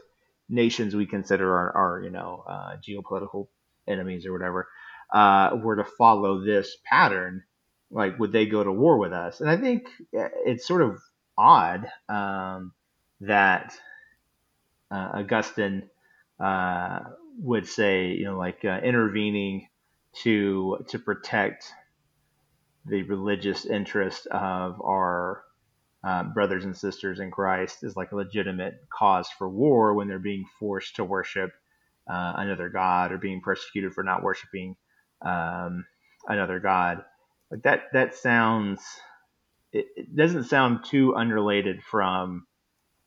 nations 0.49 0.95
we 0.95 1.07
consider 1.07 1.57
our, 1.57 1.73
our 1.77 2.03
you 2.03 2.11
know 2.11 2.45
uh, 2.49 2.77
geopolitical 2.87 3.49
enemies 3.89 4.27
or 4.27 4.33
whatever 4.33 4.69
uh, 5.13 5.57
were 5.63 5.77
to 5.77 5.85
follow 5.85 6.45
this 6.45 6.77
pattern 6.85 7.43
like 7.91 8.19
would 8.19 8.33
they 8.33 8.47
go 8.47 8.63
to 8.63 8.73
war 8.73 8.99
with 8.99 9.13
us? 9.13 9.41
And 9.41 9.49
I 9.51 9.57
think 9.57 9.89
uh, 10.17 10.29
it's 10.45 10.67
sort 10.67 10.83
of 10.83 11.01
odd 11.37 11.89
um, 12.09 12.73
that 13.21 13.73
uh, 14.91 15.11
Augustine 15.15 15.89
uh, 16.41 17.01
would 17.41 17.67
say 17.67 18.09
you 18.09 18.25
know 18.25 18.37
like 18.37 18.65
uh, 18.65 18.81
intervening 18.83 19.69
to 20.23 20.85
to 20.89 20.99
protect 20.99 21.73
the 22.87 23.03
religious 23.03 23.67
interest 23.67 24.27
of 24.29 24.81
our 24.83 25.43
uh, 26.05 26.25
brothers 26.25 26.65
and 26.65 26.77
sisters 26.77 27.21
in 27.21 27.31
Christ 27.31 27.83
is 27.83 27.97
like 27.97 28.13
a 28.13 28.17
legitimate 28.17 28.75
cause 28.97 29.29
for 29.37 29.49
war 29.49 29.95
when 29.95 30.09
they're 30.09 30.19
being 30.19 30.47
forced 30.59 30.97
to 30.97 31.05
worship 31.05 31.51
uh, 32.09 32.35
another 32.37 32.69
god 32.71 33.13
or 33.13 33.19
being 33.19 33.41
persecuted 33.41 33.93
for 33.93 34.03
not 34.03 34.23
worshiping 34.23 34.77
um, 35.23 35.87
another 36.27 36.61
god. 36.61 37.05
Like 37.51 37.63
that 37.63 37.85
that 37.93 38.15
sounds 38.15 38.83
it, 39.73 39.87
it 39.97 40.17
doesn't 40.17 40.45
sound 40.45 40.85
too 40.85 41.15
unrelated 41.15 41.83
from 41.83 42.47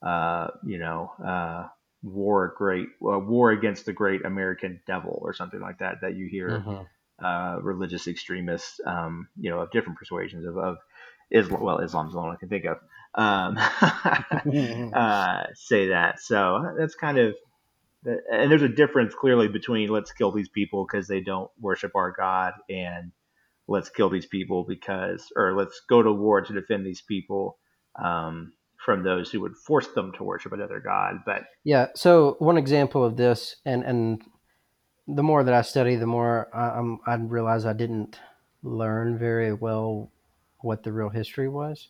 uh, 0.02 0.47
you 0.65 0.80
know 0.80 1.12
uh, 1.26 1.67
war 2.04 2.54
great 2.58 2.88
uh, 3.04 3.19
war 3.19 3.52
against 3.52 3.86
the 3.86 3.93
great 3.93 4.26
American 4.26 4.82
devil 4.88 5.19
or 5.21 5.34
something 5.34 5.60
like 5.60 5.80
that 5.80 6.02
that 6.02 6.15
you 6.15 6.28
hear 6.28 6.60
mm-hmm 6.60 6.84
uh, 7.24 7.58
religious 7.62 8.08
extremists, 8.08 8.80
um, 8.86 9.28
you 9.39 9.50
know, 9.50 9.60
of 9.60 9.71
different 9.71 9.97
persuasions 9.97 10.45
of, 10.45 10.58
of 10.58 10.78
Islam. 11.30 11.62
Well, 11.62 11.80
Islam's 11.80 12.13
the 12.13 12.19
one 12.19 12.32
I 12.32 12.36
can 12.36 12.50
think 12.50 12.65
of. 12.65 12.78
Um, 13.13 13.58
uh, 14.93 15.43
say 15.54 15.89
that. 15.89 16.19
So 16.19 16.74
that's 16.78 16.95
kind 16.95 17.17
of, 17.19 17.36
and 18.06 18.52
there's 18.52 18.62
a 18.62 18.70
difference 18.70 19.14
clearly 19.14 19.48
between 19.48 19.90
let's 19.90 20.12
kill 20.12 20.32
these 20.32 20.50
people 20.50 20.86
because 20.86 21.08
they 21.08 21.22
don't 21.22 21.52
worship 21.60 21.92
our 21.96 22.12
God 22.12 22.54
and 22.70 23.12
let's 23.68 23.90
kill 23.90 24.10
these 24.10 24.26
people 24.26 24.66
because, 24.68 25.32
or 25.36 25.56
let's 25.56 25.82
go 25.90 26.02
to 26.02 26.12
war 26.12 26.42
to 26.42 26.54
defend 26.54 26.86
these 26.86 27.02
people. 27.02 27.58
Um, 28.02 28.54
from 28.78 29.04
those 29.04 29.30
who 29.30 29.40
would 29.42 29.56
force 29.56 29.90
them 29.90 30.12
to 30.14 30.24
worship 30.24 30.54
another 30.54 30.80
god 30.80 31.18
but 31.24 31.44
yeah 31.64 31.86
so 31.94 32.36
one 32.40 32.58
example 32.58 33.06
of 33.06 33.16
this 33.16 33.58
and 33.64 33.84
and 33.84 34.24
the 35.16 35.24
more 35.24 35.44
that 35.44 35.54
I 35.54 35.62
study, 35.62 35.96
the 35.96 36.06
more 36.06 36.50
I, 36.54 36.78
am 36.78 37.00
I 37.06 37.16
realize 37.16 37.66
I 37.66 37.74
didn't 37.74 38.20
learn 38.64 39.18
very 39.18 39.54
well 39.54 40.12
what 40.60 40.84
the 40.84 40.92
real 40.92 41.10
history 41.10 41.50
was. 41.50 41.90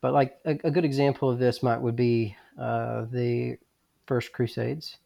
But 0.00 0.12
like 0.12 0.38
a, 0.44 0.58
a 0.64 0.70
good 0.70 0.84
example 0.84 1.30
of 1.30 1.38
this 1.38 1.62
might 1.62 1.80
would 1.80 1.96
be 1.96 2.36
uh, 2.58 3.06
the 3.10 3.56
First 4.06 4.32
Crusades. 4.32 4.98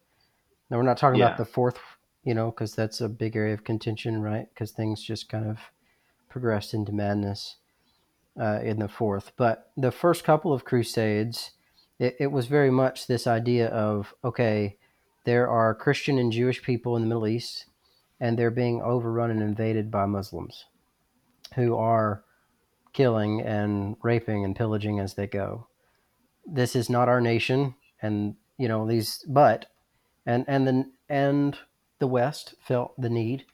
Now 0.70 0.76
we're 0.79 0.83
not 0.83 0.98
talking 0.98 1.20
yeah. 1.20 1.26
about 1.26 1.38
the 1.38 1.44
fourth, 1.44 1.79
you 2.24 2.35
know, 2.35 2.50
because 2.50 2.74
that's 2.74 3.00
a 3.00 3.09
big 3.09 3.37
area 3.37 3.55
of 3.55 3.64
contention, 3.64 4.20
right? 4.22 4.48
Because 4.52 4.72
things 4.72 5.02
just 5.02 5.29
kind 5.29 5.48
of 5.48 5.59
progressed 6.29 6.74
into 6.74 6.92
madness 6.92 7.57
uh, 8.40 8.61
in 8.62 8.79
the 8.79 8.88
fourth. 8.88 9.33
But 9.37 9.70
the 9.76 9.92
first 9.92 10.24
couple 10.24 10.52
of 10.52 10.64
Crusades, 10.64 11.52
it, 11.98 12.16
it 12.18 12.33
was 12.33 12.46
very 12.46 12.70
much 12.70 13.07
this 13.07 13.26
idea 13.26 13.68
of 13.68 14.14
okay 14.24 14.76
there 15.26 15.48
are 15.48 15.74
Christian 15.74 16.18
and 16.18 16.31
Jewish 16.31 16.62
people 16.62 16.94
in 16.94 17.02
the 17.02 17.09
Middle 17.09 17.26
East, 17.26 17.66
and 18.20 18.38
they're 18.38 18.50
being 18.50 18.81
overrun 18.81 19.31
and 19.31 19.42
invaded 19.42 19.90
by 19.90 20.07
Muslims 20.07 20.66
who 21.57 21.76
are 21.76 22.22
killing 22.92 23.40
and 23.42 23.96
raping 24.02 24.44
and 24.44 24.55
pillaging 24.55 25.00
as 25.00 25.14
they 25.14 25.26
go. 25.26 25.66
This 26.46 26.76
is 26.76 26.88
not 26.88 27.09
our 27.09 27.20
nation, 27.20 27.74
and 28.00 28.37
you 28.57 28.68
know 28.68 28.87
these, 28.87 29.24
but 29.29 29.66
and 30.26 30.44
and 30.48 30.66
the 30.66 30.90
and 31.08 31.56
the 31.98 32.06
West 32.06 32.54
felt 32.60 33.00
the 33.00 33.08
need, 33.08 33.44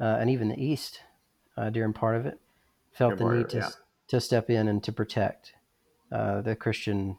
uh, 0.00 0.18
and 0.20 0.28
even 0.28 0.48
the 0.48 0.62
East 0.62 1.00
uh, 1.56 1.70
during 1.70 1.92
part 1.92 2.16
of 2.16 2.26
it 2.26 2.38
felt 2.92 3.18
the 3.18 3.24
need 3.24 3.48
to 3.50 3.58
yeah. 3.58 3.70
to 4.08 4.20
step 4.20 4.50
in 4.50 4.68
and 4.68 4.82
to 4.84 4.92
protect 4.92 5.54
uh, 6.10 6.42
the 6.42 6.56
Christian 6.56 7.16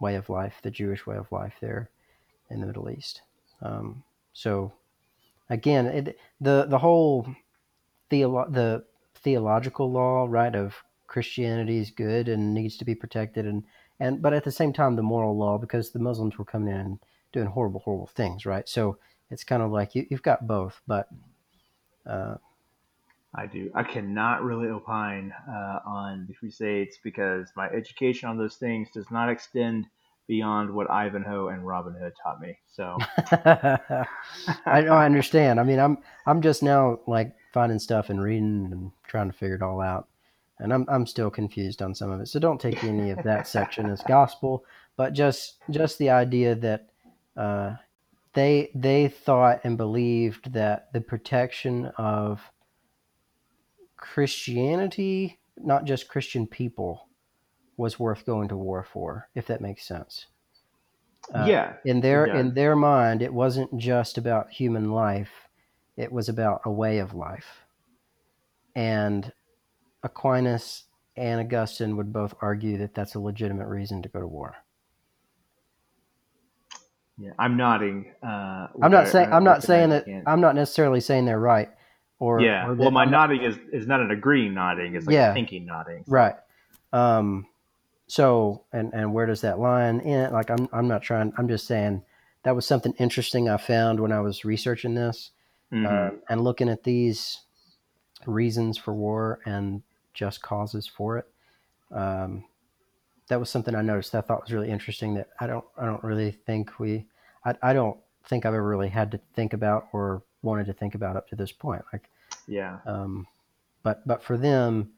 way 0.00 0.14
of 0.14 0.28
life, 0.28 0.54
the 0.62 0.70
Jewish 0.70 1.06
way 1.06 1.16
of 1.16 1.32
life 1.32 1.54
there 1.60 1.90
in 2.50 2.60
the 2.60 2.66
Middle 2.66 2.90
East. 2.90 3.22
Um, 3.62 4.04
so 4.32 4.72
again, 5.50 5.86
it, 5.86 6.18
the 6.40 6.66
the 6.68 6.78
whole 6.78 7.26
theolo- 8.10 8.52
the 8.52 8.84
theological 9.16 9.90
law, 9.90 10.26
right, 10.28 10.54
of 10.54 10.76
Christianity 11.06 11.78
is 11.78 11.90
good 11.90 12.28
and 12.28 12.54
needs 12.54 12.76
to 12.76 12.84
be 12.84 12.94
protected, 12.94 13.46
and 13.46 13.64
and 13.98 14.20
but 14.20 14.34
at 14.34 14.44
the 14.44 14.52
same 14.52 14.72
time, 14.72 14.94
the 14.94 15.02
moral 15.02 15.36
law 15.36 15.58
because 15.58 15.90
the 15.90 15.98
Muslims 15.98 16.38
were 16.38 16.44
coming 16.44 16.74
in 16.74 17.00
doing 17.32 17.46
horrible, 17.46 17.80
horrible 17.80 18.06
things, 18.06 18.46
right? 18.46 18.68
So 18.68 18.98
it's 19.30 19.44
kind 19.44 19.62
of 19.62 19.70
like 19.70 19.94
you, 19.94 20.06
have 20.10 20.22
got 20.22 20.46
both, 20.46 20.80
but. 20.86 21.08
Uh, 22.08 22.36
I 23.34 23.46
do. 23.46 23.70
I 23.74 23.82
cannot 23.82 24.42
really 24.44 24.68
opine 24.68 25.32
uh, 25.48 25.80
on 25.84 26.24
the 26.26 26.34
Crusades 26.34 26.98
because 27.04 27.48
my 27.54 27.68
education 27.68 28.28
on 28.28 28.38
those 28.38 28.56
things 28.56 28.88
does 28.94 29.10
not 29.10 29.28
extend 29.28 29.86
beyond 30.26 30.70
what 30.70 30.90
Ivanhoe 30.90 31.48
and 31.48 31.66
Robin 31.66 31.94
Hood 31.94 32.12
taught 32.22 32.40
me. 32.40 32.58
So 32.72 32.96
I 34.66 34.80
know 34.80 34.94
I 34.94 35.04
understand. 35.06 35.60
I 35.60 35.64
mean, 35.64 35.78
I'm 35.78 35.98
I'm 36.26 36.40
just 36.40 36.62
now 36.62 37.00
like 37.06 37.34
finding 37.52 37.78
stuff 37.78 38.10
and 38.10 38.20
reading 38.20 38.68
and 38.72 38.90
trying 39.06 39.30
to 39.30 39.36
figure 39.36 39.56
it 39.56 39.62
all 39.62 39.80
out, 39.80 40.08
and 40.58 40.72
I'm 40.72 40.86
I'm 40.88 41.06
still 41.06 41.30
confused 41.30 41.82
on 41.82 41.94
some 41.94 42.10
of 42.10 42.20
it. 42.20 42.28
So 42.28 42.40
don't 42.40 42.60
take 42.60 42.84
any 42.84 43.10
of 43.10 43.22
that 43.24 43.46
section 43.46 43.86
as 43.86 44.02
gospel, 44.02 44.64
but 44.96 45.12
just 45.12 45.56
just 45.70 45.98
the 45.98 46.10
idea 46.10 46.54
that 46.56 46.88
uh, 47.36 47.74
they 48.34 48.70
they 48.74 49.08
thought 49.08 49.60
and 49.64 49.76
believed 49.76 50.52
that 50.52 50.92
the 50.92 51.00
protection 51.00 51.86
of 51.96 52.40
Christianity, 53.96 55.40
not 55.56 55.84
just 55.84 56.08
Christian 56.08 56.46
people, 56.46 57.08
was 57.76 57.98
worth 57.98 58.26
going 58.26 58.48
to 58.48 58.56
war 58.56 58.84
for, 58.84 59.28
if 59.34 59.46
that 59.46 59.60
makes 59.60 59.86
sense. 59.86 60.26
Uh, 61.34 61.46
yeah. 61.48 61.72
In 61.84 62.00
their 62.00 62.26
in 62.26 62.54
their 62.54 62.76
mind, 62.76 63.22
it 63.22 63.32
wasn't 63.32 63.76
just 63.78 64.18
about 64.18 64.50
human 64.50 64.92
life; 64.92 65.48
it 65.96 66.12
was 66.12 66.28
about 66.28 66.60
a 66.64 66.70
way 66.70 66.98
of 66.98 67.14
life. 67.14 67.64
And 68.74 69.32
Aquinas 70.02 70.84
and 71.16 71.40
Augustine 71.40 71.96
would 71.96 72.12
both 72.12 72.34
argue 72.40 72.76
that 72.78 72.94
that's 72.94 73.14
a 73.14 73.20
legitimate 73.20 73.68
reason 73.68 74.02
to 74.02 74.08
go 74.08 74.20
to 74.20 74.26
war. 74.26 74.56
Yeah, 77.18 77.30
I'm 77.38 77.56
nodding. 77.56 78.12
Uh, 78.22 78.68
I'm 78.82 78.90
not 78.90 79.08
saying 79.08 79.32
I'm 79.32 79.44
not 79.44 79.62
saying 79.62 79.90
that 79.90 80.06
I'm 80.26 80.40
not 80.40 80.54
necessarily 80.54 81.00
saying 81.00 81.24
they're 81.24 81.40
right. 81.40 81.70
Or 82.18 82.40
yeah, 82.40 82.68
or 82.68 82.74
well, 82.74 82.90
my 82.90 83.04
nodding 83.04 83.42
is 83.42 83.56
is 83.72 83.86
not 83.86 84.00
an 84.00 84.10
agreeing 84.10 84.54
nodding; 84.54 84.94
it's 84.94 85.06
like 85.06 85.14
yeah, 85.14 85.34
thinking 85.34 85.66
nodding. 85.66 86.04
Right. 86.06 86.34
Um, 86.92 87.46
so, 88.06 88.64
and 88.72 88.92
and 88.94 89.12
where 89.12 89.26
does 89.26 89.42
that 89.42 89.58
line 89.58 90.00
in? 90.00 90.32
Like, 90.32 90.50
I'm 90.50 90.68
I'm 90.72 90.88
not 90.88 91.02
trying. 91.02 91.32
I'm 91.36 91.48
just 91.48 91.66
saying 91.66 92.02
that 92.42 92.54
was 92.54 92.64
something 92.64 92.94
interesting 92.98 93.48
I 93.48 93.56
found 93.56 93.98
when 94.00 94.12
I 94.12 94.20
was 94.20 94.44
researching 94.44 94.94
this 94.94 95.32
mm-hmm. 95.72 95.86
uh, 95.86 96.18
and 96.28 96.42
looking 96.42 96.68
at 96.68 96.84
these 96.84 97.40
reasons 98.24 98.78
for 98.78 98.94
war 98.94 99.40
and 99.44 99.82
just 100.14 100.42
causes 100.42 100.86
for 100.86 101.18
it. 101.18 101.26
Um, 101.92 102.44
that 103.28 103.40
was 103.40 103.50
something 103.50 103.74
I 103.74 103.82
noticed. 103.82 104.14
I 104.14 104.20
thought 104.20 104.42
was 104.42 104.52
really 104.52 104.70
interesting. 104.70 105.14
That 105.14 105.28
I 105.40 105.46
don't 105.46 105.64
I 105.76 105.84
don't 105.84 106.02
really 106.02 106.30
think 106.30 106.78
we 106.78 107.06
I 107.44 107.54
I 107.62 107.72
don't 107.72 107.98
think 108.26 108.44
I've 108.44 108.54
ever 108.54 108.68
really 108.68 108.88
had 108.88 109.10
to 109.12 109.20
think 109.34 109.52
about 109.52 109.88
or 109.92 110.22
wanted 110.42 110.66
to 110.66 110.72
think 110.72 110.94
about 110.94 111.16
up 111.16 111.28
to 111.28 111.36
this 111.36 111.52
point. 111.52 111.82
Like, 111.92 112.08
yeah. 112.46 112.78
Um, 112.86 113.26
but 113.82 114.06
but 114.06 114.22
for 114.22 114.36
them 114.36 114.90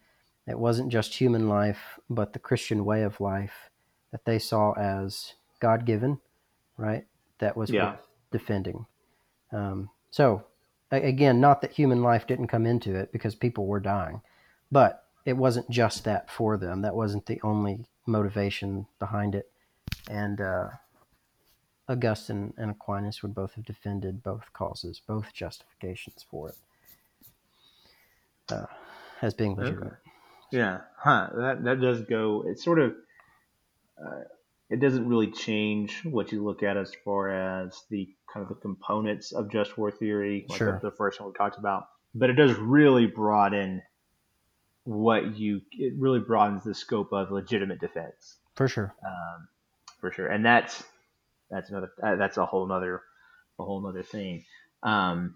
it 0.49 0.59
wasn't 0.59 0.91
just 0.91 1.15
human 1.15 1.49
life, 1.49 2.01
but 2.09 2.33
the 2.33 2.39
Christian 2.39 2.87
way 2.87 3.03
of 3.03 3.21
life 3.21 3.71
that 4.13 4.25
they 4.25 4.39
saw 4.39 4.73
as 4.73 5.35
God 5.61 5.85
given, 5.85 6.19
right? 6.79 7.05
That 7.39 7.55
was 7.55 7.71
yeah. 7.71 7.97
defending. 8.31 8.87
Um, 9.53 9.91
so, 10.11 10.45
again, 10.91 11.39
not 11.39 11.61
that 11.61 11.73
human 11.73 12.03
life 12.03 12.27
didn't 12.27 12.47
come 12.49 12.65
into 12.65 12.95
it 12.95 13.13
because 13.13 13.35
people 13.35 13.67
were 13.67 13.79
dying, 13.79 14.23
but 14.73 15.05
it 15.27 15.37
wasn't 15.37 15.69
just 15.69 16.05
that 16.05 16.31
for 16.31 16.57
them. 16.57 16.81
That 16.81 16.95
wasn't 16.95 17.27
the 17.27 17.41
only 17.43 17.85
motivation 18.09 18.87
behind 18.99 19.35
it. 19.35 19.51
And 20.11 20.41
uh, 20.41 20.69
Augustine 21.89 22.55
and 22.57 22.71
Aquinas 22.71 23.23
would 23.23 23.35
both 23.35 23.55
have 23.55 23.65
defended 23.65 24.23
both 24.23 24.53
causes, 24.53 25.01
both 25.07 25.33
justifications 25.33 26.25
for 26.29 26.49
it 26.49 26.57
uh, 28.51 28.67
as 29.23 29.35
being 29.35 29.55
legitimate. 29.55 29.87
Okay. 29.87 29.97
Yeah, 30.51 30.81
huh? 30.97 31.29
That 31.35 31.65
that 31.65 31.81
does 31.81 32.03
go. 32.03 32.45
It 32.47 32.59
sort 32.59 32.79
of. 32.79 32.95
Uh, 34.01 34.23
it 34.71 34.81
doesn't 34.81 35.09
really 35.09 35.31
change 35.31 36.05
what 36.05 36.31
you 36.31 36.45
look 36.45 36.63
at 36.63 36.77
as 36.77 36.93
far 37.03 37.31
as 37.31 37.85
the 37.91 38.09
kind 38.33 38.43
of 38.43 38.49
the 38.51 38.55
components 38.61 39.33
of 39.33 39.51
just 39.51 39.79
war 39.79 39.91
theory, 39.91 40.45
like 40.49 40.59
sure. 40.59 40.79
the, 40.83 40.91
the 40.91 40.97
first 40.97 41.21
one 41.21 41.31
we 41.31 41.35
talked 41.35 41.59
about. 41.59 41.89
but 42.15 42.31
it 42.31 42.35
does 42.35 42.55
really 42.57 43.07
broaden 43.07 43.83
what 44.89 45.37
you. 45.37 45.61
It 45.73 45.95
really 45.99 46.21
broadens 46.21 46.65
the 46.65 46.75
scope 46.75 47.13
of 47.13 47.31
legitimate 47.31 47.81
defense. 47.81 48.39
For 48.55 48.69
sure. 48.69 48.95
Um, 49.07 49.49
for 50.01 50.11
sure, 50.11 50.29
and 50.29 50.45
that's 50.45 50.83
that's 51.51 51.71
another 51.71 51.91
uh, 52.03 52.17
that's 52.17 52.37
a 52.37 52.47
whole 52.47 52.67
nother 52.67 53.03
a 53.59 53.65
whole 53.65 53.83
nother 53.83 54.03
thing. 54.03 54.45
Um, 54.83 55.35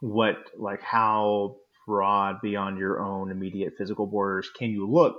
what 0.00 0.36
like 0.56 0.82
how 0.82 1.56
broad 1.86 2.40
beyond 2.42 2.78
your 2.78 3.00
own 3.02 3.30
immediate 3.30 3.74
physical 3.76 4.06
borders 4.06 4.48
can 4.56 4.70
you 4.70 4.90
look 4.90 5.16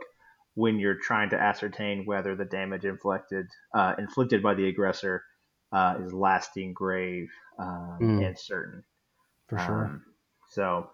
when 0.55 0.79
you're 0.79 0.95
trying 0.95 1.29
to 1.29 1.39
ascertain 1.39 2.05
whether 2.05 2.35
the 2.35 2.45
damage 2.45 2.85
inflicted 2.85 3.47
uh, 3.73 3.95
inflicted 3.97 4.41
by 4.41 4.53
the 4.53 4.67
aggressor 4.67 5.23
uh, 5.73 5.95
is 6.01 6.13
lasting, 6.13 6.73
grave, 6.73 7.29
um, 7.59 7.97
mm. 8.01 8.25
and 8.25 8.39
certain. 8.39 8.83
For 9.49 9.59
sure. 9.59 9.85
Um, 9.85 10.03
so, 10.51 10.89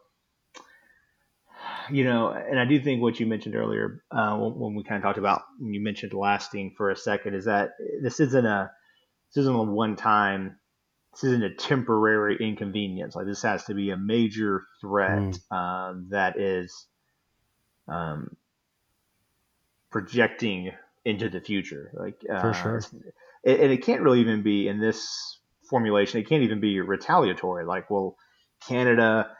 you 1.90 2.04
know, 2.04 2.30
and 2.32 2.60
I 2.60 2.66
do 2.66 2.80
think 2.80 3.02
what 3.02 3.20
you 3.20 3.26
mentioned 3.26 3.56
earlier 3.56 4.04
uh, 4.12 4.38
when, 4.38 4.76
we 4.76 4.84
kind 4.84 4.98
of 4.98 5.04
talked 5.04 5.18
about 5.18 5.44
when 5.60 5.74
you 5.74 5.82
mentioned 5.82 6.14
lasting 6.14 6.74
for 6.78 6.90
a 6.90 6.96
second 6.96 7.36
is 7.36 7.46
that 7.46 7.72
this 8.02 8.20
isn't 8.20 8.46
a 8.46 8.72
this 9.34 9.42
isn't 9.42 9.56
a 9.56 9.64
one 9.64 9.96
time 9.96 10.58
this 11.14 11.26
isn't 11.26 11.44
a 11.44 11.54
temporary 11.54 12.38
inconvenience. 12.40 13.16
Like 13.16 13.26
this 13.26 13.42
has 13.44 13.66
to 13.66 13.74
be 13.74 13.90
a 13.90 13.98
major 13.98 14.64
threat 14.80 15.20
mm. 15.20 15.56
um, 15.56 16.08
that 16.10 16.40
is 16.40 16.86
um, 17.88 18.36
projecting 19.90 20.72
into 21.04 21.30
the 21.30 21.42
future. 21.42 21.92
Like 21.94 22.22
uh, 22.34 22.42
for 22.42 22.54
sure, 22.54 22.82
and 23.44 23.72
it 23.72 23.84
can't 23.84 24.02
really 24.02 24.22
even 24.22 24.42
be 24.42 24.68
in 24.68 24.80
this 24.80 25.40
formulation. 25.70 26.20
It 26.20 26.30
can't 26.30 26.44
even 26.44 26.60
be 26.60 26.80
retaliatory. 26.80 27.66
Like, 27.66 27.90
well, 27.90 28.16
Canada 28.68 29.32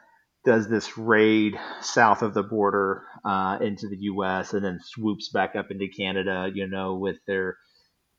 does 0.44 0.68
this 0.68 0.98
raid 0.98 1.58
south 1.82 2.22
of 2.22 2.34
the 2.34 2.44
border 2.44 3.04
uh, 3.24 3.60
into 3.62 3.88
the 3.88 3.98
U.S. 3.98 4.54
and 4.54 4.64
then 4.64 4.80
swoops 4.84 5.30
back 5.30 5.56
up 5.56 5.72
into 5.72 5.88
Canada. 5.88 6.50
You 6.54 6.68
know, 6.68 6.96
with 6.96 7.18
their 7.28 7.58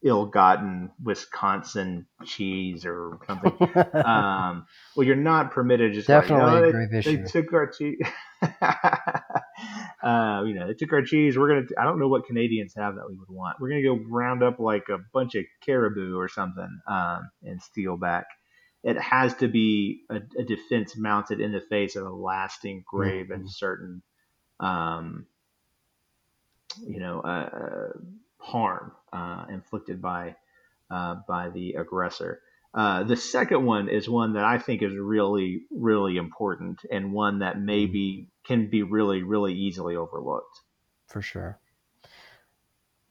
ill-gotten 0.04 0.90
Wisconsin 1.02 2.06
cheese 2.24 2.84
or 2.84 3.18
something. 3.26 3.52
um, 4.04 4.66
well, 4.96 5.06
you're 5.06 5.16
not 5.16 5.52
permitted 5.52 5.94
just 5.94 6.08
definitely 6.08 6.44
like, 6.44 6.74
oh, 6.74 6.88
they. 6.90 7.16
They 7.16 7.22
took 7.22 7.52
our 7.52 7.68
cheese. 7.68 7.98
uh, 8.42 10.42
you 10.44 10.54
know, 10.54 10.66
they 10.66 10.74
took 10.74 10.92
our 10.92 11.02
cheese. 11.02 11.38
We're 11.38 11.48
gonna. 11.48 11.66
I 11.78 11.84
don't 11.84 11.98
know 11.98 12.08
what 12.08 12.26
Canadians 12.26 12.74
have 12.76 12.96
that 12.96 13.08
we 13.08 13.16
would 13.16 13.30
want. 13.30 13.58
We're 13.60 13.68
gonna 13.68 13.82
go 13.82 13.98
round 14.10 14.42
up 14.42 14.58
like 14.58 14.84
a 14.90 14.98
bunch 15.12 15.34
of 15.34 15.44
caribou 15.64 16.16
or 16.16 16.28
something 16.28 16.80
um, 16.88 17.30
and 17.42 17.62
steal 17.62 17.96
back. 17.96 18.26
It 18.82 18.98
has 18.98 19.34
to 19.36 19.48
be 19.48 20.02
a, 20.10 20.16
a, 20.38 20.44
defense 20.44 20.96
mounted 20.96 21.40
in 21.40 21.52
the 21.52 21.60
face 21.60 21.94
of 21.94 22.04
a 22.04 22.10
lasting, 22.10 22.84
grave, 22.86 23.26
mm-hmm. 23.26 23.34
and 23.34 23.50
certain, 23.50 24.02
um, 24.58 25.26
you 26.84 26.98
know, 26.98 27.20
uh, 27.20 27.28
uh 27.28 27.92
harm 28.38 28.92
uh, 29.12 29.44
inflicted 29.50 30.02
by 30.02 30.34
uh, 30.90 31.16
by 31.28 31.50
the 31.50 31.74
aggressor. 31.74 32.40
Uh, 32.74 33.04
the 33.04 33.16
second 33.16 33.64
one 33.64 33.88
is 33.88 34.08
one 34.08 34.32
that 34.32 34.44
I 34.44 34.58
think 34.58 34.82
is 34.82 34.96
really, 34.96 35.62
really 35.70 36.16
important 36.16 36.80
and 36.90 37.12
one 37.12 37.40
that 37.40 37.60
maybe 37.60 38.28
can 38.44 38.70
be 38.70 38.82
really, 38.82 39.22
really 39.22 39.52
easily 39.52 39.94
overlooked. 39.94 40.58
For 41.06 41.20
sure. 41.20 41.58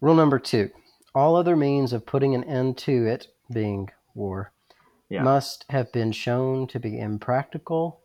Rule 0.02 0.16
number 0.16 0.40
two 0.40 0.72
all 1.14 1.36
other 1.36 1.56
means 1.56 1.94
of 1.94 2.06
putting 2.06 2.36
an 2.36 2.44
end 2.44 2.78
to 2.78 3.06
it, 3.06 3.28
being 3.52 3.90
war, 4.14 4.52
yeah. 5.12 5.24
must 5.24 5.66
have 5.70 5.92
been 5.92 6.12
shown 6.12 6.68
to 6.68 6.80
be 6.80 7.00
impractical 7.00 8.00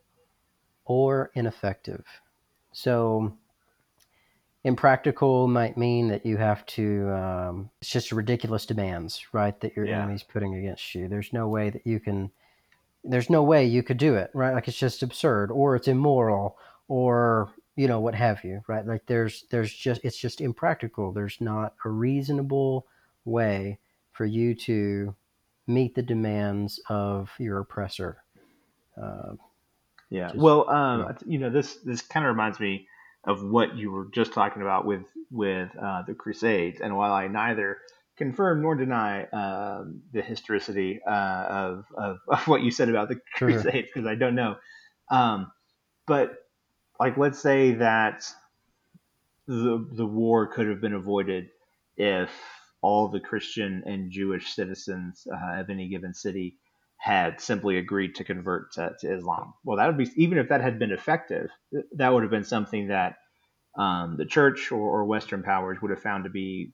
or 0.85 1.31
ineffective. 1.35 2.05
So, 2.73 3.33
impractical 4.65 5.47
might 5.47 5.77
mean 5.77 6.09
that 6.09 6.27
you 6.27 6.37
have 6.37 6.67
to 6.67 7.09
um, 7.11 7.71
it's 7.81 7.91
just 7.91 8.11
ridiculous 8.11 8.67
demands 8.67 9.25
right 9.33 9.61
that 9.61 9.77
your 9.77 9.87
yeah. 9.87 10.03
enemy's 10.03 10.25
putting 10.25 10.57
against 10.57 10.93
you 10.93 11.07
there's 11.07 11.33
no 11.33 11.47
way 11.47 11.71
that 11.71 11.87
you 11.87 12.01
can 12.01 12.29
there's 13.05 13.31
no 13.31 13.45
way 13.45 13.65
you 13.65 13.81
could 13.81 13.97
do 13.97 14.17
it 14.17 14.29
right 14.35 14.55
like 14.55 14.67
it's 14.67 14.77
just 14.77 15.05
absurd 15.05 15.53
or 15.53 15.77
it's 15.77 15.87
immoral 15.87 16.59
or 16.89 17.53
you 17.77 17.87
know 17.87 18.01
what 18.01 18.17
have 18.17 18.43
you 18.43 18.61
right 18.67 18.85
like 18.89 19.07
there's 19.07 19.45
there's 19.53 19.73
just 19.73 20.01
it's 20.03 20.19
just 20.19 20.41
impractical 20.41 21.13
there's 21.13 21.41
not 21.41 21.75
a 21.85 21.89
reasonable 21.89 22.89
way 23.25 23.79
for 24.11 24.27
you 24.27 24.53
to 24.53 25.15
meet 25.67 25.95
the 25.95 26.03
demands 26.03 26.81
of 26.89 27.31
your 27.39 27.59
oppressor 27.61 28.19
uh, 29.01 29.33
yeah 30.11 30.29
just, 30.29 30.39
well 30.39 30.69
um, 30.71 31.01
yeah. 31.01 31.13
you 31.27 31.39
know 31.39 31.51
this 31.51 31.77
this 31.85 32.03
kind 32.03 32.25
of 32.25 32.31
reminds 32.31 32.61
me 32.61 32.87
of 33.27 33.43
what 33.43 33.77
you 33.77 33.91
were 33.91 34.07
just 34.15 34.33
talking 34.33 34.63
about 34.63 34.87
with 34.87 35.05
with 35.31 35.69
uh, 35.81 36.03
the 36.07 36.15
Crusades. 36.15 36.81
And 36.81 36.97
while 36.97 37.13
I 37.13 37.27
neither 37.27 37.79
confirm 38.17 38.63
nor 38.63 38.75
deny 38.77 39.25
uh, 39.25 39.85
the 40.13 40.23
historicity 40.23 41.01
uh, 41.07 41.47
of, 41.49 41.85
of, 41.99 42.19
of 42.29 42.49
what 42.49 42.63
you 42.63 42.71
said 42.71 42.89
about 42.89 43.09
the 43.09 43.21
Crusades, 43.35 43.89
because 43.93 44.07
I 44.07 44.15
don't 44.15 44.37
know, 44.37 44.57
um, 45.11 45.51
but 46.07 46.35
like 46.99 47.17
let's 47.17 47.41
say 47.41 47.73
that 47.73 48.25
the 49.47 49.87
the 49.93 50.07
war 50.07 50.47
could 50.47 50.69
have 50.69 50.81
been 50.81 50.95
avoided 50.95 51.49
if 51.97 52.31
all 52.87 53.09
the 53.09 53.19
Christian 53.19 53.83
and 53.85 54.13
Jewish 54.13 54.55
citizens 54.55 55.27
uh, 55.29 55.61
of 55.61 55.71
any 55.71 55.89
given 55.89 56.15
city 56.15 56.57
had 56.99 57.41
simply 57.41 57.79
agreed 57.79 58.15
to 58.15 58.23
convert 58.23 58.73
to, 58.75 58.93
to, 59.01 59.13
Islam. 59.13 59.55
Well, 59.65 59.79
that 59.79 59.89
would 59.89 59.99
be 59.99 60.09
even 60.15 60.39
if 60.39 60.51
that 60.51 60.61
had 60.61 60.79
been 60.79 60.93
effective, 60.93 61.51
that 61.97 62.15
would 62.15 62.23
have 62.23 62.31
been 62.31 62.45
something 62.45 62.89
that 62.89 63.17
um, 63.77 64.17
the 64.17 64.25
church 64.25 64.71
or, 64.71 64.79
or, 64.79 65.05
Western 65.05 65.43
powers 65.43 65.79
would 65.83 65.91
have 65.91 66.01
found 66.01 66.25
to 66.25 66.31
be 66.31 66.73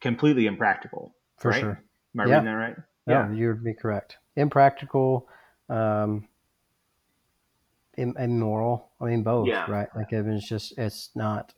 completely 0.00 0.46
impractical. 0.46 1.14
For 1.38 1.52
right? 1.52 1.60
sure. 1.60 1.82
Am 2.14 2.20
I 2.20 2.24
yeah. 2.24 2.30
reading 2.30 2.44
that 2.44 2.52
right? 2.52 2.76
Yeah, 3.06 3.32
you 3.32 3.48
would 3.48 3.64
be 3.64 3.72
correct. 3.72 4.18
Impractical, 4.36 5.28
um, 5.68 6.28
immoral. 7.96 8.90
I 9.00 9.04
mean, 9.04 9.22
both, 9.22 9.46
yeah. 9.46 9.70
right? 9.70 9.88
Like 9.94 10.12
it's 10.12 10.48
just 10.48 10.76
it's 10.76 11.10
not. 11.14 11.54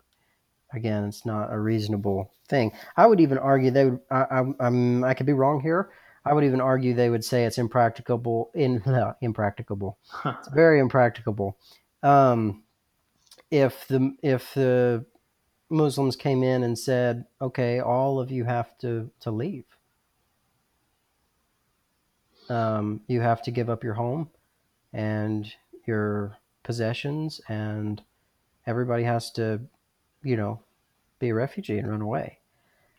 Again, 0.75 1.05
it's 1.05 1.25
not 1.25 1.53
a 1.53 1.59
reasonable 1.59 2.33
thing. 2.49 2.73
I 2.97 3.07
would 3.07 3.21
even 3.21 3.39
argue 3.39 3.71
they 3.71 3.87
would. 3.87 4.01
I, 4.11 4.23
I, 4.31 4.45
I'm, 4.61 5.05
I 5.05 5.15
could 5.15 5.27
be 5.27 5.33
wrong 5.33 5.61
here. 5.61 5.91
I 6.25 6.33
would 6.33 6.45
even 6.45 6.61
argue 6.61 6.95
they 6.95 7.11
would 7.11 7.25
say 7.25 7.45
it's 7.45 7.59
impracticable. 7.59 8.51
In 8.55 8.83
no, 8.87 9.15
impracticable. 9.21 9.99
it's 10.25 10.49
very 10.55 10.81
impracticable. 10.81 11.59
Um, 12.03 12.63
if 13.51 13.87
the 13.89 14.15
if 14.23 14.53
the 14.55 15.05
Muslims 15.71 16.17
came 16.17 16.43
in 16.43 16.63
and 16.63 16.79
said, 16.79 17.25
"Okay, 17.41 17.81
all 17.81 18.21
of 18.21 18.31
you 18.31 18.45
have 18.45 18.77
to 18.79 19.11
to 19.21 19.31
leave. 19.31 19.65
Um, 22.49 23.01
you 23.07 23.21
have 23.21 23.43
to 23.43 23.51
give 23.51 23.71
up 23.71 23.83
your 23.83 23.95
home 23.95 24.29
and 24.93 25.51
your 25.87 26.37
possessions, 26.63 27.41
and 27.49 28.03
everybody 28.67 29.05
has 29.05 29.31
to, 29.33 29.61
you 30.25 30.37
know, 30.37 30.61
be 31.19 31.29
a 31.29 31.35
refugee 31.35 31.79
and 31.79 31.91
run 31.91 32.01
away." 32.01 32.39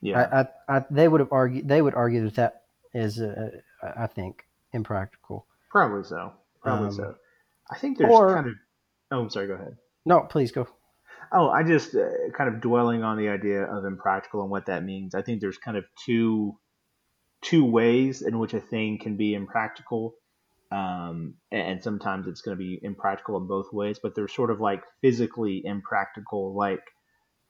Yeah, 0.01 0.45
I, 0.67 0.73
I, 0.73 0.77
I 0.77 0.85
they 0.89 1.07
would 1.07 1.19
have 1.19 1.31
argued. 1.31 1.67
They 1.67 1.81
would 1.81 1.95
argue 1.95 2.23
that 2.25 2.35
that 2.35 2.61
is, 2.93 3.19
uh, 3.19 3.49
I 3.81 4.07
think, 4.07 4.45
impractical. 4.73 5.45
Probably 5.71 6.03
so. 6.03 6.33
Probably 6.61 6.87
um, 6.87 6.93
so. 6.93 7.15
I 7.69 7.77
think 7.77 7.97
there's 7.97 8.11
or, 8.11 8.33
kind 8.33 8.47
of. 8.47 8.53
Oh, 9.11 9.21
I'm 9.21 9.29
sorry. 9.29 9.47
Go 9.47 9.53
ahead. 9.53 9.77
No, 10.05 10.21
please 10.21 10.51
go. 10.51 10.67
Oh, 11.31 11.49
I 11.49 11.63
just 11.63 11.95
uh, 11.95 12.09
kind 12.37 12.53
of 12.53 12.61
dwelling 12.61 13.03
on 13.03 13.17
the 13.17 13.29
idea 13.29 13.63
of 13.63 13.85
impractical 13.85 14.41
and 14.41 14.51
what 14.51 14.67
that 14.67 14.83
means. 14.83 15.15
I 15.15 15.21
think 15.21 15.41
there's 15.41 15.57
kind 15.57 15.77
of 15.77 15.85
two 16.05 16.57
two 17.41 17.65
ways 17.65 18.21
in 18.21 18.39
which 18.39 18.53
a 18.53 18.59
thing 18.59 18.99
can 18.99 19.17
be 19.17 19.33
impractical, 19.33 20.15
um, 20.71 21.35
and 21.51 21.81
sometimes 21.81 22.27
it's 22.27 22.41
going 22.41 22.57
to 22.57 22.63
be 22.63 22.79
impractical 22.81 23.37
in 23.37 23.47
both 23.47 23.73
ways. 23.73 23.99
But 24.01 24.15
they're 24.15 24.27
sort 24.27 24.51
of 24.51 24.61
like 24.61 24.83
physically 25.01 25.61
impractical, 25.65 26.55
like 26.55 26.83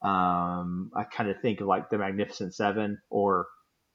um, 0.06 0.92
I 0.96 1.04
kind 1.04 1.30
of 1.30 1.42
think 1.42 1.62
of 1.62 1.68
like 1.68 1.90
the 1.90 1.98
Magnificent 1.98 2.54
Seven 2.54 3.00
or 3.10 3.48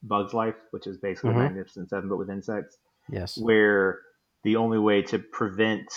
Bug's 0.02 0.34
Life, 0.34 0.56
which 0.70 0.86
is 0.86 0.98
basically 0.98 1.30
mm-hmm. 1.30 1.40
Magnificent 1.40 1.88
Seven 1.90 2.08
but 2.08 2.16
with 2.16 2.30
insects. 2.30 2.76
Yes, 3.11 3.38
where 3.38 4.00
the 4.44 4.56
only 4.56 4.78
way 4.78 5.02
to 5.02 5.18
prevent 5.18 5.88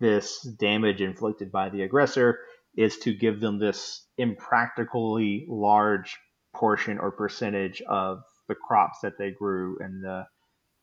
this 0.00 0.42
damage 0.42 1.00
inflicted 1.00 1.50
by 1.52 1.68
the 1.68 1.82
aggressor 1.82 2.40
is 2.76 2.98
to 2.98 3.14
give 3.14 3.40
them 3.40 3.58
this 3.58 4.06
impractically 4.18 5.46
large 5.48 6.18
portion 6.54 6.98
or 6.98 7.10
percentage 7.10 7.80
of 7.82 8.22
the 8.48 8.54
crops 8.54 8.98
that 9.02 9.18
they 9.18 9.30
grew 9.30 9.78
and 9.80 10.02
the 10.02 10.26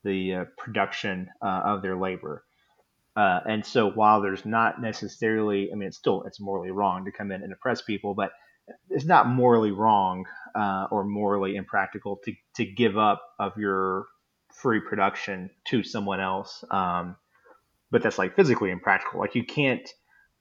the 0.04 0.34
uh, 0.34 0.46
production 0.58 1.30
uh, 1.42 1.62
of 1.66 1.82
their 1.82 1.96
labor. 1.96 2.44
Uh, 3.16 3.40
and 3.46 3.66
so 3.66 3.92
while 3.92 4.22
there's 4.22 4.46
not 4.46 4.82
necessarily, 4.82 5.70
I 5.72 5.76
mean, 5.76 5.90
it's 5.90 5.98
still 5.98 6.24
it's 6.24 6.40
morally 6.40 6.72
wrong 6.72 7.06
to 7.06 7.12
come 7.12 7.32
in 7.32 7.44
and 7.44 7.54
oppress 7.54 7.82
people, 7.82 8.16
but 8.16 8.32
it's 8.90 9.06
not 9.06 9.28
morally 9.28 9.72
wrong 9.72 10.26
uh, 10.56 10.88
or 10.92 11.04
morally 11.04 11.56
impractical 11.56 12.20
to 12.26 12.34
to 12.56 12.66
give 12.66 12.98
up 12.98 13.24
of 13.40 13.58
your 13.58 14.06
free 14.54 14.82
production 14.82 15.50
to 15.68 15.84
someone 15.84 16.20
else. 16.20 16.64
Um, 16.72 17.16
but 17.92 18.04
that's 18.04 18.18
like 18.18 18.36
physically 18.36 18.72
impractical. 18.72 19.20
Like 19.20 19.36
you 19.36 19.46
can't 19.46 19.88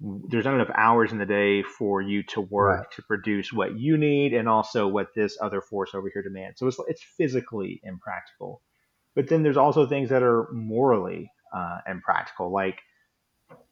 there's 0.01 0.47
not 0.47 0.55
enough 0.55 0.71
hours 0.75 1.13
in 1.13 1.19
the 1.19 1.27
day 1.27 1.63
for 1.63 2.01
you 2.01 2.23
to 2.23 2.41
work 2.41 2.81
Right. 2.81 2.87
to 2.97 3.03
produce 3.03 3.53
what 3.53 3.79
you 3.79 3.99
need 3.99 4.33
and 4.33 4.49
also 4.49 4.89
what 4.89 5.09
this 5.15 5.37
other 5.41 5.61
force 5.61 5.95
over 5.95 6.11
here 6.13 6.23
demands. 6.23 6.59
So 6.59 6.67
it's 6.69 6.79
it's 6.89 7.05
physically 7.17 7.81
impractical. 7.85 8.63
But 9.15 9.29
then 9.29 9.43
there's 9.43 9.57
also 9.57 9.87
things 9.87 10.11
that 10.11 10.23
are 10.23 10.49
morally 10.53 11.31
uh, 11.55 11.79
impractical, 11.89 12.53
like 12.53 12.81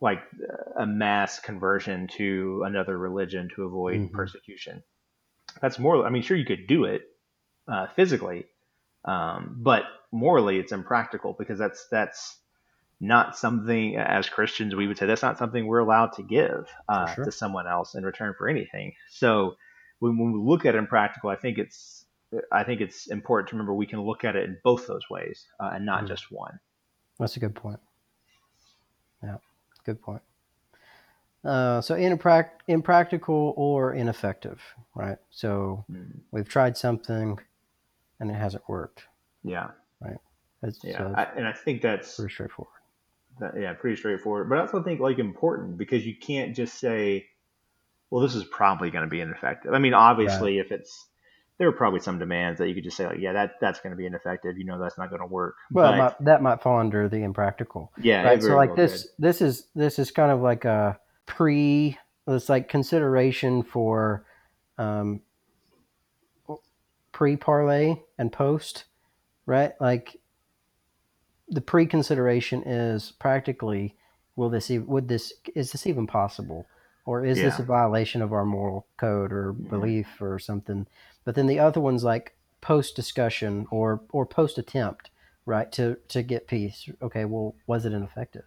like 0.00 0.22
a 0.76 0.86
mass 0.86 1.40
conversion 1.40 2.06
to 2.16 2.62
another 2.64 2.96
religion 2.96 3.48
to 3.56 3.64
avoid 3.64 4.00
Mhm. 4.00 4.12
persecution. 4.12 4.82
That's 5.60 5.78
moral. 5.78 6.04
I 6.04 6.10
mean, 6.10 6.22
sure 6.22 6.36
you 6.36 6.44
could 6.44 6.66
do 6.66 6.84
it 6.84 7.02
uh, 7.66 7.86
physically, 7.88 8.46
um, 9.04 9.56
but 9.60 9.84
morally 10.12 10.58
it's 10.58 10.72
impractical 10.72 11.34
because 11.38 11.58
that's 11.58 11.86
that's 11.90 12.40
not 13.00 13.36
something 13.36 13.96
as 13.96 14.28
Christians 14.28 14.74
we 14.74 14.86
would 14.88 14.98
say 14.98 15.06
that's 15.06 15.22
not 15.22 15.38
something 15.38 15.66
we're 15.66 15.78
allowed 15.78 16.12
to 16.14 16.22
give 16.22 16.68
uh, 16.88 17.14
sure. 17.14 17.24
to 17.24 17.32
someone 17.32 17.66
else 17.68 17.94
in 17.94 18.04
return 18.04 18.34
for 18.38 18.48
anything. 18.48 18.94
So 19.10 19.56
when, 20.00 20.16
when 20.18 20.32
we 20.32 20.40
look 20.40 20.64
at 20.64 20.74
impractical, 20.74 21.30
I 21.30 21.36
think 21.36 21.58
it's 21.58 22.06
I 22.52 22.62
think 22.64 22.80
it's 22.80 23.06
important 23.08 23.48
to 23.50 23.54
remember 23.56 23.74
we 23.74 23.86
can 23.86 24.00
look 24.02 24.24
at 24.24 24.36
it 24.36 24.44
in 24.44 24.58
both 24.64 24.86
those 24.86 25.08
ways 25.10 25.46
uh, 25.60 25.70
and 25.72 25.84
not 25.86 26.04
Mm. 26.04 26.08
just 26.08 26.30
one. 26.30 26.58
That's 27.18 27.36
a 27.36 27.40
good 27.40 27.54
point. 27.54 27.80
Good 29.88 30.02
point. 30.02 30.20
Uh, 31.42 31.80
so 31.80 31.94
imprac- 31.94 32.60
impractical 32.66 33.54
or 33.56 33.94
ineffective, 33.94 34.60
right? 34.94 35.16
So 35.30 35.86
Mm. 35.90 36.20
we've 36.30 36.46
tried 36.46 36.76
something 36.76 37.38
and 38.20 38.30
it 38.30 38.34
hasn't 38.34 38.68
worked. 38.68 39.06
Yeah, 39.42 39.70
Right. 40.02 40.18
It's 40.62 40.84
yeah, 40.84 41.14
I, 41.16 41.22
and 41.38 41.46
I 41.48 41.52
think 41.54 41.80
that's 41.80 42.16
pretty 42.16 42.34
straightforward. 42.34 42.74
that, 43.40 43.54
yeah 43.58 43.72
pretty 43.72 43.96
straightforward. 43.96 44.50
But 44.50 44.58
I 44.58 44.60
also 44.60 44.82
think 44.82 45.00
like 45.00 45.18
important 45.18 45.78
because 45.78 46.04
you 46.04 46.14
can't 46.14 46.54
just 46.54 46.74
say, 46.78 47.28
well, 48.10 48.20
this 48.20 48.34
is 48.34 48.44
probably 48.44 48.90
going 48.90 49.04
to 49.04 49.10
be 49.10 49.22
ineffective. 49.22 49.72
I 49.72 49.78
mean, 49.78 49.94
obviously, 49.94 50.58
if 50.58 50.70
it's 50.70 51.06
there 51.58 51.68
are 51.68 51.72
probably 51.72 52.00
some 52.00 52.18
demands 52.18 52.58
that 52.58 52.68
you 52.68 52.74
could 52.74 52.84
just 52.84 52.96
say 52.96 53.06
like, 53.06 53.18
yeah, 53.18 53.32
that 53.32 53.54
that's 53.60 53.80
going 53.80 53.90
to 53.90 53.96
be 53.96 54.06
ineffective. 54.06 54.56
You 54.56 54.64
know, 54.64 54.78
that's 54.78 54.96
not 54.96 55.10
going 55.10 55.20
to 55.20 55.26
work. 55.26 55.56
Well, 55.72 55.92
but, 55.92 55.98
might, 55.98 56.24
that 56.24 56.42
might 56.42 56.62
fall 56.62 56.78
under 56.78 57.08
the 57.08 57.22
impractical, 57.22 57.92
yeah, 58.00 58.22
right? 58.22 58.42
So 58.42 58.56
like 58.56 58.70
well 58.70 58.76
this, 58.76 59.02
could. 59.02 59.10
this 59.18 59.42
is 59.42 59.66
this 59.74 59.98
is 59.98 60.10
kind 60.10 60.30
of 60.30 60.40
like 60.40 60.64
a 60.64 60.98
pre. 61.26 61.98
It's 62.28 62.48
like 62.48 62.68
consideration 62.68 63.62
for 63.62 64.24
um, 64.76 65.20
pre 67.10 67.36
parlay 67.36 67.96
and 68.18 68.30
post, 68.30 68.84
right? 69.46 69.72
Like 69.80 70.20
the 71.48 71.60
pre 71.60 71.86
consideration 71.86 72.62
is 72.62 73.12
practically 73.18 73.96
will 74.36 74.50
this 74.50 74.70
would 74.70 75.08
this 75.08 75.32
is 75.54 75.72
this 75.72 75.86
even 75.86 76.06
possible 76.06 76.66
or 77.08 77.24
is 77.24 77.38
this 77.38 77.58
a 77.58 77.62
violation 77.62 78.20
of 78.20 78.34
our 78.34 78.44
moral 78.44 78.86
code 78.98 79.32
or 79.32 79.54
Mhm. 79.54 79.70
belief 79.70 80.20
or 80.20 80.38
something 80.38 80.86
but 81.28 81.34
then 81.34 81.46
the 81.46 81.58
other 81.58 81.78
one's 81.78 82.04
like 82.04 82.34
post 82.62 82.96
discussion 82.96 83.66
or 83.70 84.00
or 84.12 84.24
post 84.24 84.56
attempt 84.56 85.10
right 85.44 85.70
to 85.72 85.98
to 86.08 86.22
get 86.22 86.46
peace 86.46 86.88
okay 87.02 87.26
well 87.26 87.54
was 87.66 87.84
it 87.84 87.92
ineffective 87.92 88.46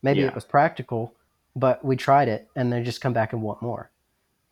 maybe 0.00 0.20
Yeah. 0.20 0.28
it 0.28 0.36
was 0.36 0.44
practical 0.44 1.12
but 1.56 1.84
we 1.84 1.96
tried 1.96 2.28
it 2.28 2.48
and 2.54 2.72
they 2.72 2.84
just 2.84 3.00
come 3.00 3.12
back 3.12 3.32
and 3.32 3.42
want 3.42 3.62
more 3.62 3.90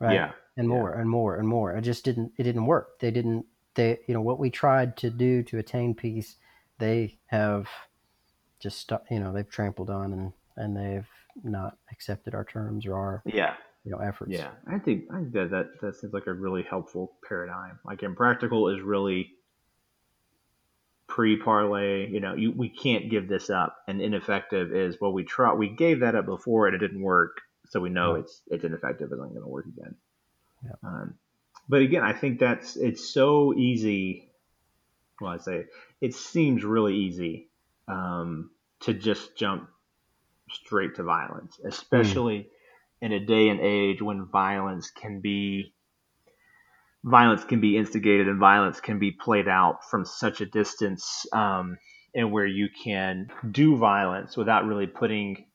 right 0.01 0.15
Yeah, 0.15 0.33
and 0.57 0.65
yeah. 0.67 0.75
more 0.75 0.93
and 0.93 1.09
more 1.09 1.37
and 1.37 1.47
more 1.47 1.73
it 1.77 1.83
just 1.83 2.05
didn't 2.05 2.33
it 2.37 2.43
didn't 2.43 2.67
work 2.67 2.99
they 2.99 3.13
didn't 3.13 3.47
they 3.77 4.01
you 4.09 4.15
know 4.15 4.23
what 4.23 4.41
we 4.41 4.51
tried 4.51 4.97
to 4.97 5.09
do 5.09 5.45
to 5.45 5.59
attain 5.59 5.95
peace 5.95 6.35
they 6.79 7.17
have 7.27 7.69
just 8.59 8.91
you 9.09 9.21
know 9.21 9.33
they've 9.33 9.49
trampled 9.49 9.89
on 9.89 10.13
and 10.13 10.33
and 10.57 10.77
they've 10.77 11.07
not 11.45 11.79
accepted 11.93 12.35
our 12.35 12.45
terms 12.45 12.87
or 12.87 12.97
our 12.97 13.23
yeah. 13.25 13.55
You 13.85 13.91
know 13.93 13.99
efforts 13.99 14.31
Yeah, 14.33 14.51
I 14.67 14.79
think 14.79 15.05
I 15.13 15.19
think 15.19 15.33
that, 15.33 15.51
that 15.51 15.81
that 15.81 15.97
seems 15.97 16.13
like 16.13 16.27
a 16.27 16.33
really 16.33 16.63
helpful 16.63 17.13
paradigm. 17.27 17.79
Like 17.85 18.03
impractical 18.03 18.69
is 18.69 18.83
really 18.83 19.31
pre 21.07 21.37
parlay. 21.39 22.09
You 22.09 22.21
know, 22.21 22.35
you, 22.35 22.53
we 22.53 22.69
can't 22.69 23.11
give 23.11 23.29
this 23.29 23.51
up, 23.51 23.77
and 23.89 24.01
ineffective 24.01 24.73
is 24.75 24.99
well, 25.01 25.13
we 25.13 25.25
try 25.25 25.53
we 25.55 25.69
gave 25.69 26.01
that 26.01 26.15
up 26.15 26.27
before 26.27 26.67
and 26.67 26.75
it 26.75 26.79
didn't 26.79 27.03
work, 27.03 27.41
so 27.69 27.81
we 27.81 27.89
know 27.89 28.15
Right. 28.15 28.25
it's 28.25 28.43
it's 28.49 28.65
ineffective. 28.65 29.11
It's 29.11 29.19
not 29.21 29.29
going 29.31 29.43
to 29.43 29.49
work 29.49 29.67
again. 29.67 29.95
Yeah. 30.65 30.73
Um, 30.83 31.15
but 31.69 31.83
again, 31.83 32.03
I 32.03 32.13
think 32.13 32.39
that's 32.41 32.77
it's 32.77 33.09
so 33.09 33.55
easy. 33.55 34.31
Well, 35.21 35.33
I 35.33 35.39
say 35.39 35.65
it 36.01 36.15
seems 36.15 36.65
really 36.65 36.97
easy 36.97 37.49
um, 37.89 38.51
to 38.81 38.95
just 38.95 39.37
jump 39.37 39.69
straight 40.51 40.97
to 40.97 41.03
violence, 41.03 41.59
especially 41.65 42.49
in 43.01 43.13
a 43.13 43.21
day 43.21 43.49
and 43.49 43.61
age 43.61 44.03
when 44.03 44.27
violence 44.27 44.91
can 44.91 45.21
be 45.21 45.73
violence 47.05 47.45
can 47.45 47.61
be 47.61 47.77
instigated 47.77 48.29
and 48.29 48.39
violence 48.39 48.81
can 48.81 48.99
be 48.99 49.13
played 49.13 49.49
out 49.49 49.89
from 49.89 50.05
such 50.05 50.41
a 50.41 50.47
distance 50.47 51.27
um, 51.33 51.79
and 52.15 52.33
where 52.33 52.47
you 52.47 52.69
can 52.85 53.29
do 53.51 53.77
violence 53.77 54.37
without 54.37 54.67
really 54.67 54.87
putting 54.87 55.47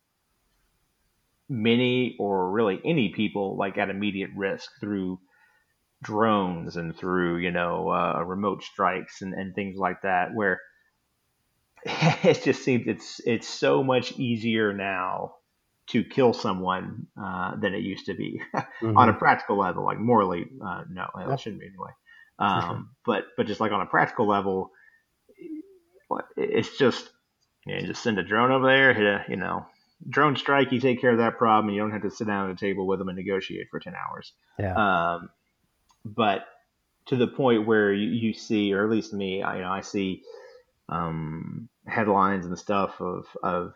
many 1.50 2.16
or 2.20 2.52
really 2.52 2.80
any 2.86 3.10
people 3.10 3.58
like 3.58 3.78
at 3.78 3.90
immediate 3.90 4.30
risk 4.36 4.70
through 4.80 5.20
drones 6.02 6.76
and 6.78 6.96
through 6.96 7.38
you 7.38 7.52
know 7.52 7.90
uh, 7.90 8.22
remote 8.26 8.64
strikes 8.64 9.22
and, 9.22 9.34
and 9.34 9.54
things 9.54 9.78
like 9.78 10.02
that 10.02 10.34
where 10.34 10.60
it 11.86 12.42
just 12.44 12.64
seems 12.64 12.88
it's 12.88 13.22
it's 13.26 13.48
so 13.48 13.84
much 13.84 14.14
easier 14.14 14.74
now 14.74 15.36
to 15.88 16.04
kill 16.04 16.34
someone 16.34 17.08
uh, 17.22 17.56
than 17.58 17.74
it 17.74 17.82
used 17.82 18.06
to 18.06 18.14
be 18.14 18.42
Mhm. 18.82 18.98
on 18.98 19.10
a 19.10 19.14
practical 19.14 19.58
level 19.58 19.84
like 19.84 20.00
morally 20.00 20.46
uh, 20.64 20.84
no 20.90 21.10
Yeah. 21.20 21.36
shouldn't 21.36 21.62
be 21.62 21.68
anyway 21.68 21.92
um, 22.40 22.68
sure. 22.68 22.84
but 23.06 23.26
but 23.38 23.48
just 23.48 23.60
like 23.60 23.72
on 23.72 23.82
a 23.82 23.86
practical 23.86 24.28
level 24.28 24.72
it's 26.38 26.78
just 26.78 27.10
you, 27.66 27.74
know, 27.74 27.82
you 27.82 27.88
just 27.88 28.04
send 28.04 28.20
a 28.20 28.24
drone 28.24 28.52
over 28.52 28.68
there 28.68 28.94
hit 28.94 29.06
a 29.06 29.26
you 29.28 29.36
know 29.36 29.66
drone 30.10 30.36
strike 30.36 30.72
you 30.72 30.80
take 30.80 31.00
care 31.00 31.12
of 31.12 31.18
that 31.20 31.38
problem 31.38 31.68
and 31.68 31.76
you 31.76 31.82
don't 31.82 31.92
have 31.92 32.02
to 32.02 32.12
sit 32.12 32.28
down 32.28 32.50
at 32.50 32.56
a 32.56 32.60
table 32.60 32.86
with 32.86 33.00
them 33.00 33.10
and 33.10 33.18
negotiate 33.18 33.68
for 33.70 33.80
10 33.80 33.94
hours 33.96 34.34
yeah 34.60 34.74
um, 35.16 35.30
but 36.06 36.46
to 37.06 37.16
the 37.16 37.28
point 37.28 37.68
where 37.68 37.94
you, 37.94 38.10
you 38.10 38.34
see, 38.34 38.74
or 38.74 38.84
at 38.84 38.90
least 38.90 39.14
me, 39.14 39.44
I, 39.44 39.58
you 39.58 39.62
know, 39.62 39.72
I 39.72 39.82
see 39.82 40.24
um, 40.90 41.70
headlines 41.86 42.46
and 42.46 42.58
stuff 42.58 43.02
of, 43.02 43.26
of 43.44 43.74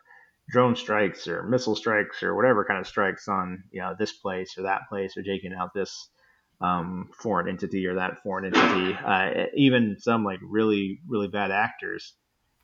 drone 0.49 0.75
strikes 0.75 1.27
or 1.27 1.43
missile 1.43 1.75
strikes 1.75 2.23
or 2.23 2.35
whatever 2.35 2.65
kind 2.65 2.79
of 2.79 2.87
strikes 2.87 3.27
on 3.27 3.63
you 3.71 3.81
know 3.81 3.95
this 3.97 4.13
place 4.13 4.57
or 4.57 4.63
that 4.63 4.81
place 4.89 5.17
or 5.17 5.23
taking 5.23 5.53
out 5.53 5.73
this 5.73 6.09
um, 6.61 7.09
foreign 7.19 7.47
entity 7.47 7.85
or 7.85 7.95
that 7.95 8.21
foreign 8.23 8.45
entity. 8.45 8.93
Uh, 8.93 9.45
even 9.55 9.97
some 9.99 10.23
like 10.23 10.39
really 10.41 10.99
really 11.07 11.27
bad 11.27 11.51
actors. 11.51 12.13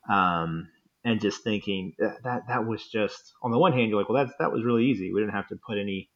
Um, 0.09 0.69
and 1.05 1.19
just 1.19 1.43
thinking 1.43 1.93
that, 1.99 2.43
that 2.47 2.65
was 2.65 2.87
just 2.87 3.33
on 3.41 3.51
the 3.51 3.57
one 3.57 3.73
hand 3.73 3.89
you're 3.89 3.99
like 3.99 4.07
well 4.07 4.23
that's 4.23 4.37
that 4.39 4.53
was 4.53 4.63
really 4.63 4.85
easy 4.85 5.11
we 5.11 5.19
didn't 5.19 5.35
have 5.35 5.47
to 5.49 5.57
put 5.67 5.77
any 5.77 6.09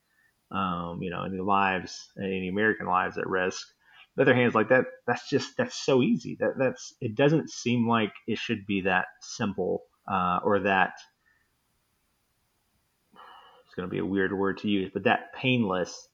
um, 0.52 1.00
you 1.02 1.10
know, 1.10 1.24
any 1.24 1.40
lives, 1.40 2.12
any 2.22 2.48
American 2.48 2.88
lives 2.88 3.18
at 3.18 3.28
risk. 3.28 3.68
The 4.16 4.24
other 4.24 4.34
hand 4.34 4.48
is 4.48 4.56
like 4.56 4.70
that. 4.70 4.86
That's 5.06 5.30
just 5.30 5.58
that's 5.58 5.76
so 5.76 6.02
easy. 6.02 6.38
That 6.40 6.54
that's 6.58 6.94
it 7.02 7.16
doesn't 7.16 7.52
seem 7.52 7.88
like 7.88 8.14
it 8.28 8.38
should 8.38 8.66
be 8.66 8.82
that 8.82 9.06
simple 9.22 9.84
uh, 10.12 10.40
or 10.44 10.60
that 10.62 10.94
going 13.78 13.88
to 13.88 13.92
be 13.94 14.00
a 14.00 14.06
weird 14.06 14.34
word 14.34 14.58
to 14.60 14.68
use, 14.68 14.92
but 14.94 15.04
that 15.06 15.34
painless 15.34 16.10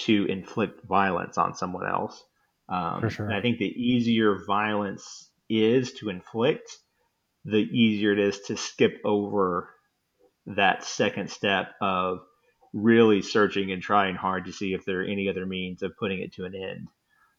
to 0.00 0.26
inflict 0.26 0.84
violence 0.84 1.38
on 1.38 1.54
someone 1.54 1.86
else. 1.86 2.22
Um, 2.68 3.00
For 3.00 3.08
sure. 3.08 3.26
And 3.26 3.34
I 3.34 3.40
think 3.40 3.58
the 3.58 3.64
easier 3.64 4.44
violence 4.46 5.30
is 5.48 5.92
to 5.94 6.10
inflict, 6.10 6.76
the 7.46 7.56
easier 7.58 8.12
it 8.12 8.18
is 8.18 8.40
to 8.48 8.56
skip 8.58 9.00
over 9.04 9.70
that 10.46 10.84
second 10.84 11.30
step 11.30 11.74
of 11.80 12.18
really 12.72 13.22
searching 13.22 13.70
and 13.72 13.80
trying 13.80 14.16
hard 14.16 14.44
to 14.46 14.52
see 14.52 14.74
if 14.74 14.84
there 14.84 15.00
are 15.00 15.04
any 15.04 15.28
other 15.30 15.46
means 15.46 15.82
of 15.82 15.96
putting 15.96 16.20
it 16.20 16.34
to 16.34 16.44
an 16.44 16.54
end 16.54 16.88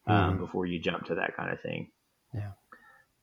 um, 0.07 0.35
Mhm. 0.35 0.39
before 0.39 0.65
you 0.65 0.79
jump 0.79 1.05
to 1.05 1.15
that 1.15 1.35
kind 1.35 1.51
of 1.51 1.61
thing. 1.61 1.91
Yeah. 2.33 2.53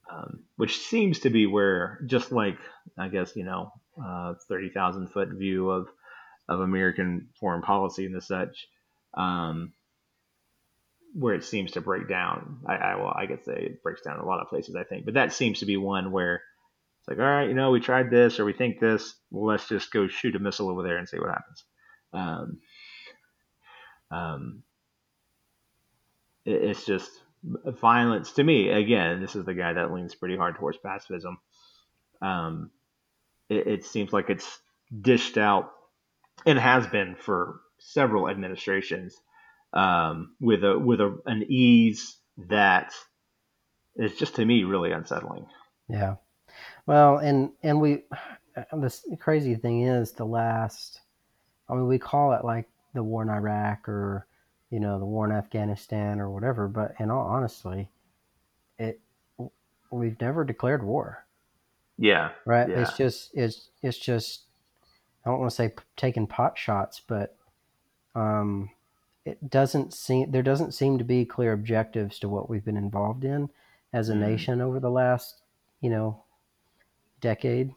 Um, 0.09 0.43
which 0.55 0.77
seems 0.77 1.19
to 1.21 1.31
be 1.31 1.47
where, 1.47 1.99
just 2.05 2.31
like 2.31 2.59
I 2.97 3.07
guess 3.09 3.35
you 3.35 3.43
know, 3.43 3.71
uh, 4.01 4.35
thirty 4.47 4.69
thousand 4.69 5.07
foot 5.07 5.29
view 5.29 5.71
of 5.71 5.89
of 6.47 6.59
American 6.59 7.29
foreign 7.39 7.61
policy 7.61 8.05
and 8.05 8.15
the 8.15 8.21
such, 8.21 8.67
um, 9.15 9.73
where 11.13 11.33
it 11.33 11.43
seems 11.43 11.71
to 11.71 11.81
break 11.81 12.07
down. 12.07 12.59
I, 12.67 12.75
I 12.75 12.95
well, 12.95 13.13
I 13.15 13.25
say 13.27 13.63
it 13.63 13.83
breaks 13.83 14.01
down 14.01 14.19
a 14.19 14.25
lot 14.25 14.41
of 14.41 14.49
places, 14.49 14.75
I 14.75 14.83
think, 14.83 15.05
but 15.05 15.15
that 15.15 15.33
seems 15.33 15.59
to 15.59 15.65
be 15.65 15.77
one 15.77 16.11
where 16.11 16.41
it's 17.05 17.07
like, 17.07 17.19
all 17.19 17.25
right, 17.25 17.47
you 17.47 17.53
know, 17.53 17.71
we 17.71 17.79
tried 17.79 18.09
this 18.09 18.39
or 18.39 18.45
we 18.45 18.53
think 18.53 18.79
this. 18.79 19.15
Well, 19.31 19.45
let's 19.45 19.67
just 19.67 19.91
go 19.91 20.07
shoot 20.07 20.35
a 20.35 20.39
missile 20.39 20.69
over 20.69 20.83
there 20.83 20.97
and 20.97 21.07
see 21.07 21.19
what 21.19 21.29
happens. 21.29 21.63
Um, 22.13 22.59
um, 24.11 24.63
it, 26.45 26.63
it's 26.63 26.85
just 26.85 27.11
violence 27.65 28.31
to 28.33 28.43
me. 28.43 28.69
Again, 28.69 29.21
this 29.21 29.35
is 29.35 29.45
the 29.45 29.53
guy 29.53 29.73
that 29.73 29.93
leans 29.93 30.15
pretty 30.15 30.35
hard 30.35 30.55
towards 30.55 30.77
pacifism. 30.77 31.37
Um, 32.21 32.71
it, 33.49 33.67
it 33.67 33.85
seems 33.85 34.11
like 34.11 34.29
it's 34.29 34.59
dished 35.01 35.37
out 35.37 35.71
and 36.45 36.59
has 36.59 36.87
been 36.87 37.15
for 37.15 37.59
several 37.77 38.29
administrations 38.29 39.15
um, 39.73 40.35
with 40.39 40.63
a 40.63 40.77
with 40.77 41.01
a, 41.01 41.17
an 41.25 41.45
ease 41.47 42.17
that 42.49 42.93
is 43.95 44.15
just 44.15 44.35
to 44.35 44.45
me 44.45 44.63
really 44.63 44.91
unsettling. 44.91 45.45
Yeah. 45.87 46.15
Well, 46.85 47.17
and 47.17 47.51
and 47.63 47.81
we 47.81 48.03
the 48.55 49.17
crazy 49.19 49.55
thing 49.55 49.83
is 49.83 50.11
the 50.13 50.25
last. 50.25 51.01
I 51.67 51.73
mean, 51.73 51.87
we 51.87 51.97
call 51.97 52.33
it 52.33 52.45
like 52.45 52.69
the 52.93 53.03
war 53.03 53.23
in 53.23 53.29
Iraq 53.29 53.89
or 53.89 54.27
you 54.69 54.79
know 54.79 54.99
the 54.99 55.05
war 55.05 55.25
in 55.25 55.35
Afghanistan 55.35 56.19
or 56.19 56.29
whatever, 56.29 56.67
but 56.67 56.95
in 56.99 57.11
all 57.11 57.25
honestly, 57.25 57.89
it 58.77 58.99
we've 59.91 60.19
never 60.21 60.43
declared 60.43 60.83
war. 60.83 61.25
Yeah. 61.97 62.31
Right. 62.45 62.69
Yeah. 62.69 62.81
It's 62.81 62.97
just 62.97 63.31
it's 63.33 63.69
it's 63.81 63.97
just 63.97 64.43
I 65.25 65.29
don't 65.29 65.39
want 65.39 65.49
to 65.51 65.55
say 65.55 65.73
taking 65.97 66.27
pot 66.27 66.57
shots, 66.57 67.01
but 67.05 67.35
um, 68.13 68.69
it 69.25 69.49
doesn't 69.49 69.93
seem 69.93 70.31
there 70.31 70.43
doesn't 70.43 70.73
seem 70.73 70.97
to 70.99 71.03
be 71.03 71.25
clear 71.25 71.51
objectives 71.53 72.19
to 72.19 72.29
what 72.29 72.49
we've 72.49 72.63
been 72.63 72.77
involved 72.77 73.25
in 73.25 73.49
as 73.91 74.09
a 74.09 74.13
Mhm. 74.13 74.19
nation 74.19 74.61
over 74.61 74.79
the 74.79 74.91
last 74.91 75.41
you 75.81 75.89
know 75.89 76.23
decade, 77.21 77.73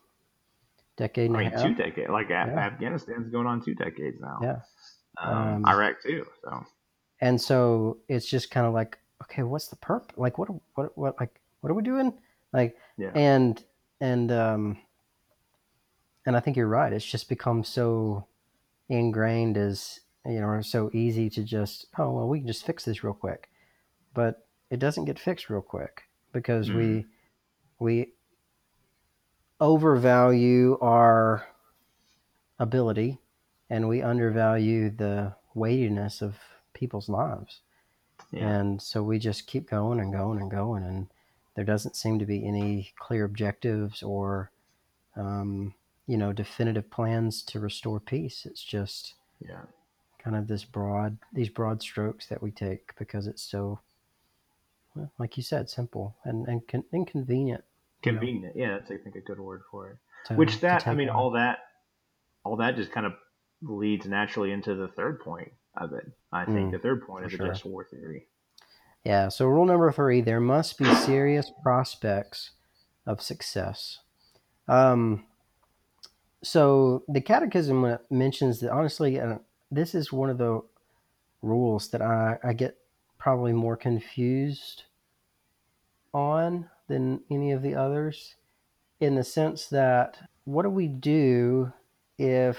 decade 0.96 1.30
and 1.30 1.36
I 1.36 1.40
a 1.40 1.44
mean, 1.44 1.52
half. 1.52 1.62
two 1.68 1.74
decades. 1.74 2.10
Like 2.10 2.28
Yeah. 2.28 2.46
Afghanistan's 2.46 3.30
going 3.30 3.46
on 3.46 3.62
two 3.62 3.74
decades 3.74 4.20
now. 4.20 4.38
Yeah. 4.42 4.60
Um, 5.18 5.64
Um, 5.64 5.66
Iraq 5.66 6.02
too. 6.02 6.26
So 6.42 6.64
and 7.20 7.40
so 7.40 7.98
it's 8.08 8.26
just 8.26 8.50
kind 8.50 8.66
of 8.66 8.72
like 8.74 8.98
okay 9.22 9.42
what's 9.42 9.68
the 9.68 9.76
perp 9.76 10.10
like 10.16 10.38
what 10.38 10.48
what 10.74 10.96
what 10.96 11.18
like 11.18 11.40
what 11.60 11.70
are 11.70 11.74
we 11.74 11.82
doing 11.82 12.12
like 12.52 12.76
Yeah. 12.96 13.10
and 13.14 13.64
and 14.00 14.30
um 14.30 14.78
and 16.28 16.36
i 16.36 16.40
think 16.40 16.56
you're 16.56 16.68
right 16.68 16.92
it's 16.92 17.04
just 17.04 17.28
become 17.28 17.64
so 17.64 18.26
ingrained 18.88 19.56
as 19.56 20.00
you 20.26 20.40
know 20.40 20.46
or 20.46 20.62
so 20.62 20.90
easy 20.92 21.28
to 21.30 21.42
just 21.42 21.86
oh 21.98 22.10
well 22.10 22.28
we 22.28 22.38
can 22.38 22.46
just 22.46 22.66
fix 22.66 22.84
this 22.84 23.02
real 23.04 23.14
quick. 23.14 23.50
But 24.14 24.46
it 24.70 24.78
doesn't 24.78 25.04
get 25.04 25.18
fixed 25.18 25.48
real 25.48 25.62
quick 25.62 26.02
because 26.32 26.70
we 26.70 27.06
we 27.78 28.12
overvalue 29.60 30.78
our 30.80 31.46
ability 32.58 33.18
and 33.70 33.88
we 33.88 34.02
undervalue 34.02 34.90
the 34.90 35.34
weightiness 35.54 36.22
of 36.22 36.36
people's 36.74 37.08
lives. 37.08 37.60
Yeah. 38.32 38.48
and 38.48 38.82
so 38.82 39.02
we 39.02 39.18
just 39.18 39.46
keep 39.46 39.70
going 39.70 40.00
and 40.00 40.12
going 40.12 40.40
and 40.40 40.50
going 40.50 40.82
and 40.82 41.06
there 41.54 41.64
doesn't 41.64 41.96
seem 41.96 42.18
to 42.18 42.26
be 42.26 42.46
any 42.46 42.92
clear 42.98 43.24
objectives 43.24 44.02
or 44.02 44.50
um, 45.16 45.72
you 46.08 46.16
know 46.16 46.32
definitive 46.32 46.90
plans 46.90 47.42
to 47.42 47.60
restore 47.60 48.00
peace 48.00 48.44
it's 48.44 48.64
just 48.64 49.14
yeah. 49.46 49.60
kind 50.18 50.34
of 50.34 50.48
this 50.48 50.64
broad 50.64 51.18
these 51.32 51.48
broad 51.50 51.80
strokes 51.82 52.26
that 52.26 52.42
we 52.42 52.50
take 52.50 52.92
because 52.98 53.28
it's 53.28 53.42
so 53.42 53.78
well, 54.96 55.12
like 55.18 55.36
you 55.36 55.42
said 55.44 55.70
simple 55.70 56.16
and, 56.24 56.48
and 56.48 56.66
con- 56.66 56.84
inconvenient 56.92 57.62
you 58.04 58.12
know, 58.12 58.18
Convenient. 58.18 58.56
Yeah, 58.56 58.78
that's 58.78 58.90
I 58.92 58.96
think 58.96 59.16
a 59.16 59.20
good 59.20 59.40
word 59.40 59.62
for 59.72 59.90
it. 59.90 59.96
to- 60.28 60.34
Which 60.34 60.60
that 60.60 60.86
I 60.86 60.94
mean, 60.94 61.08
on. 61.08 61.16
all 61.16 61.30
that, 61.32 61.58
all 62.44 62.54
that 62.56 62.76
just 62.76 62.92
kind 62.92 63.04
of 63.06 63.14
leads 63.60 64.06
naturally 64.06 64.52
into 64.52 64.76
the 64.76 64.86
third 64.86 65.18
point 65.20 65.50
of 65.76 65.92
it. 65.92 66.06
I 66.32 66.44
think 66.44 66.68
Mm, 66.68 66.72
the 66.72 66.78
third 66.78 67.04
point 67.04 67.26
is 67.26 67.32
sure. 67.32 67.46
the 67.48 67.52
just 67.52 67.64
war 67.64 67.84
theory. 67.90 68.28
Yeah, 69.04 69.30
so 69.30 69.46
rule 69.48 69.64
number 69.66 69.90
three 69.90 70.20
there 70.20 70.38
must 70.40 70.78
be 70.78 70.84
serious 70.94 71.50
prospects 71.60 72.52
of 73.04 73.20
success. 73.20 73.98
Um, 74.68 75.24
so 76.48 77.02
the 77.08 77.20
catechism 77.20 77.84
uh, 77.84 77.98
mentions 78.10 78.60
that 78.60 78.70
honestly, 78.70 79.20
uh, 79.20 79.38
this 79.70 79.94
is 79.94 80.10
one 80.10 80.30
of 80.30 80.38
the 80.38 80.62
rules 81.42 81.88
that 81.88 82.00
I, 82.00 82.38
I 82.42 82.54
get 82.54 82.78
probably 83.18 83.52
more 83.52 83.76
confused 83.76 84.84
on 86.14 86.70
than 86.88 87.20
any 87.30 87.52
of 87.52 87.60
the 87.62 87.74
others 87.74 88.36
in 88.98 89.14
the 89.14 89.24
sense 89.24 89.66
that 89.66 90.18
what 90.44 90.62
do 90.62 90.70
we 90.70 90.86
do 90.88 91.70
if, 92.16 92.58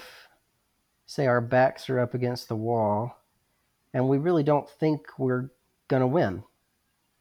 say, 1.06 1.26
our 1.26 1.40
backs 1.40 1.90
are 1.90 1.98
up 1.98 2.14
against 2.14 2.48
the 2.48 2.54
wall 2.56 3.18
and 3.92 4.08
we 4.08 4.18
really 4.18 4.44
don't 4.44 4.70
think 4.70 5.18
we're 5.18 5.50
going 5.88 6.00
to 6.00 6.06
win? 6.06 6.44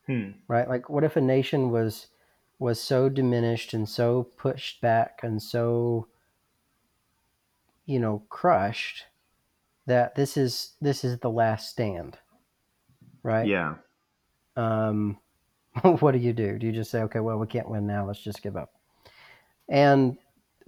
Hmm. 0.05 0.31
right 0.47 0.67
like 0.67 0.89
what 0.89 1.03
if 1.03 1.17
a 1.17 1.21
nation 1.21 1.69
was 1.69 2.07
was 2.57 2.81
so 2.81 3.09
diminished 3.09 3.75
and 3.75 3.87
so 3.87 4.23
pushed 4.37 4.81
back 4.81 5.19
and 5.21 5.39
so 5.39 6.07
you 7.89 7.99
know 7.99 8.21
crushed 8.29 9.05
that 9.87 10.13
this 10.13 10.37
is 10.37 10.73
this 10.79 11.03
is 11.03 11.17
the 11.19 11.29
last 11.29 11.69
stand 11.69 12.19
right 13.23 13.47
Yeah. 13.47 13.75
um 14.55 15.17
what 15.81 16.11
do 16.11 16.19
you 16.19 16.31
do 16.31 16.59
do 16.59 16.67
you 16.67 16.71
just 16.71 16.91
say 16.91 17.01
okay 17.01 17.19
well 17.19 17.37
we 17.39 17.47
can't 17.47 17.67
win 17.69 17.87
now 17.87 18.05
let's 18.05 18.21
just 18.21 18.43
give 18.43 18.55
up 18.55 18.73
and 19.67 20.17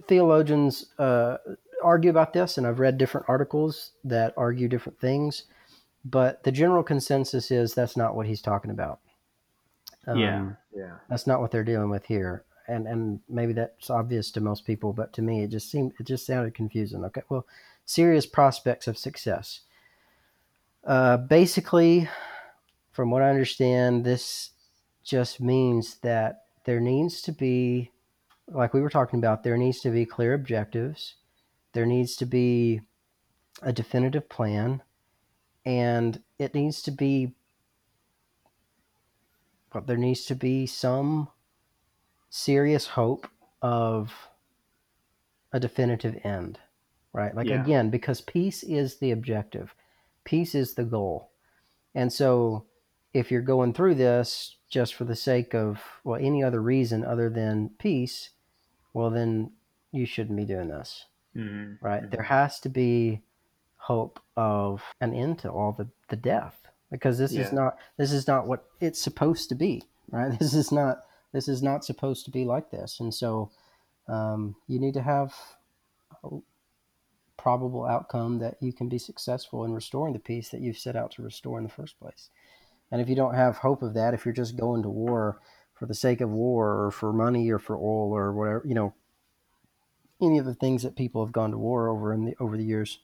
theologians 0.08 0.86
uh, 0.98 1.36
argue 1.82 2.10
about 2.10 2.32
this 2.32 2.58
and 2.58 2.66
i've 2.66 2.80
read 2.80 2.98
different 2.98 3.28
articles 3.28 3.92
that 4.02 4.34
argue 4.36 4.66
different 4.66 4.98
things 4.98 5.44
but 6.04 6.42
the 6.42 6.50
general 6.50 6.82
consensus 6.82 7.52
is 7.52 7.72
that's 7.72 7.96
not 7.96 8.16
what 8.16 8.26
he's 8.26 8.42
talking 8.42 8.72
about 8.72 8.98
yeah. 10.08 10.38
Um, 10.38 10.56
Yeah. 10.74 10.94
that's 11.08 11.28
not 11.28 11.40
what 11.40 11.52
they're 11.52 11.62
dealing 11.62 11.90
with 11.90 12.04
here 12.04 12.44
and 12.72 12.86
and 12.86 13.20
maybe 13.28 13.52
that's 13.52 13.90
obvious 13.90 14.30
to 14.30 14.40
most 14.40 14.64
people 14.64 14.92
but 14.92 15.12
to 15.12 15.22
me 15.22 15.42
it 15.42 15.50
just 15.50 15.70
seemed 15.70 15.92
it 15.98 16.04
just 16.04 16.26
sounded 16.26 16.54
confusing. 16.54 17.04
Okay 17.04 17.22
well 17.28 17.46
serious 17.84 18.26
prospects 18.26 18.88
of 18.88 18.98
success. 18.98 19.60
Uh, 20.84 21.16
basically 21.16 22.08
from 22.90 23.08
what 23.08 23.22
i 23.22 23.30
understand 23.30 24.04
this 24.04 24.50
just 25.04 25.40
means 25.40 25.98
that 25.98 26.46
there 26.64 26.80
needs 26.80 27.22
to 27.22 27.30
be 27.30 27.92
like 28.48 28.74
we 28.74 28.80
were 28.80 28.90
talking 28.90 29.18
about 29.18 29.42
there 29.42 29.56
needs 29.56 29.80
to 29.80 29.90
be 29.90 30.04
clear 30.04 30.34
objectives. 30.34 31.14
There 31.72 31.86
needs 31.86 32.16
to 32.16 32.26
be 32.26 32.82
a 33.62 33.72
definitive 33.72 34.28
plan. 34.28 34.82
And 35.64 36.22
it 36.38 36.54
needs 36.54 36.82
to 36.82 36.90
be 36.90 37.34
but 39.72 39.86
there 39.86 39.96
needs 39.96 40.26
to 40.26 40.34
be 40.34 40.66
some 40.66 41.28
serious 42.34 42.86
hope 42.86 43.28
of 43.60 44.10
a 45.52 45.60
definitive 45.60 46.18
end 46.24 46.58
right 47.12 47.34
like 47.36 47.46
Yeah. 47.46 47.62
again 47.62 47.90
because 47.90 48.22
peace 48.22 48.62
is 48.62 48.96
the 48.96 49.10
objective 49.10 49.74
peace 50.24 50.54
is 50.54 50.72
the 50.72 50.84
goal 50.84 51.28
and 51.94 52.10
so 52.10 52.64
if 53.12 53.30
you're 53.30 53.42
going 53.42 53.74
through 53.74 53.96
this 53.96 54.56
just 54.70 54.94
for 54.94 55.04
the 55.04 55.14
sake 55.14 55.54
of 55.54 55.82
well 56.04 56.18
any 56.18 56.42
other 56.42 56.62
reason 56.62 57.04
other 57.04 57.28
than 57.28 57.68
peace 57.78 58.30
well 58.94 59.10
then 59.10 59.52
you 59.90 60.06
shouldn't 60.06 60.38
be 60.38 60.46
doing 60.46 60.68
this 60.68 61.04
Mhm. 61.36 61.76
right? 61.82 62.02
Mhm. 62.04 62.10
There 62.12 62.22
has 62.22 62.58
to 62.60 62.70
be 62.70 63.20
hope 63.76 64.20
of 64.38 64.82
an 65.02 65.12
end 65.12 65.38
to 65.40 65.50
all 65.50 65.72
the, 65.72 65.88
the 66.08 66.16
death 66.16 66.66
because 66.90 67.18
this 67.18 67.32
is 67.32 67.52
not 67.52 67.76
this 67.98 68.10
is 68.12 68.26
not 68.26 68.46
what 68.46 68.64
it's 68.80 69.00
supposed 69.02 69.50
to 69.50 69.54
be, 69.54 69.82
right? 70.10 70.30
This 70.38 70.54
is 70.54 70.72
not 70.72 71.04
this 71.32 71.48
is 71.48 71.62
not 71.62 71.84
supposed 71.84 72.24
to 72.24 72.30
be 72.30 72.44
like 72.44 72.70
this, 72.70 73.00
and 73.00 73.12
so 73.12 73.50
um, 74.08 74.56
you 74.66 74.78
need 74.78 74.94
to 74.94 75.02
have 75.02 75.34
a 76.24 76.38
probable 77.36 77.84
outcome 77.84 78.38
that 78.38 78.56
you 78.60 78.72
can 78.72 78.88
be 78.88 78.98
successful 78.98 79.64
in 79.64 79.72
restoring 79.72 80.12
the 80.12 80.18
peace 80.18 80.50
that 80.50 80.60
you've 80.60 80.78
set 80.78 80.96
out 80.96 81.10
to 81.12 81.22
restore 81.22 81.58
in 81.58 81.64
the 81.64 81.70
first 81.70 81.98
place. 81.98 82.28
And 82.90 83.00
if 83.00 83.08
you 83.08 83.16
don't 83.16 83.34
have 83.34 83.56
hope 83.56 83.82
of 83.82 83.94
that, 83.94 84.14
if 84.14 84.24
you're 84.24 84.34
just 84.34 84.56
going 84.56 84.82
to 84.82 84.88
war 84.88 85.40
for 85.74 85.86
the 85.86 85.94
sake 85.94 86.20
of 86.20 86.30
war 86.30 86.84
or 86.84 86.90
for 86.90 87.12
money 87.12 87.50
or 87.50 87.58
for 87.58 87.76
oil 87.76 88.14
or 88.14 88.32
whatever, 88.32 88.62
you 88.66 88.74
know, 88.74 88.94
any 90.20 90.38
of 90.38 90.44
the 90.44 90.54
things 90.54 90.82
that 90.82 90.94
people 90.94 91.24
have 91.24 91.32
gone 91.32 91.50
to 91.50 91.58
war 91.58 91.88
over 91.88 92.12
in 92.12 92.26
the 92.26 92.36
over 92.38 92.56
the 92.56 92.64
years, 92.64 93.00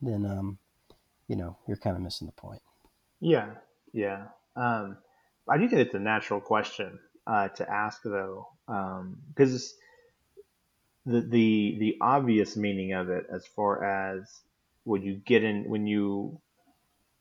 then 0.00 0.24
um, 0.24 0.58
you 1.26 1.34
know 1.34 1.56
you're 1.66 1.76
kind 1.76 1.96
of 1.96 2.02
missing 2.02 2.26
the 2.26 2.32
point. 2.32 2.62
Yeah. 3.20 3.50
Yeah. 3.92 4.26
Um, 4.54 4.98
I 5.50 5.58
do 5.58 5.68
think 5.68 5.80
it's 5.80 5.94
a 5.94 5.98
natural 5.98 6.40
question 6.40 6.98
uh, 7.26 7.48
to 7.48 7.70
ask, 7.70 8.02
though, 8.04 8.48
because 8.66 9.74
the 11.06 11.20
the 11.20 11.76
the 11.78 11.96
obvious 12.00 12.56
meaning 12.56 12.92
of 12.92 13.08
it, 13.08 13.26
as 13.32 13.46
far 13.46 13.84
as 13.84 14.28
when 14.84 15.02
you 15.02 15.16
get 15.16 15.44
in, 15.44 15.64
when 15.68 15.86
you 15.86 16.40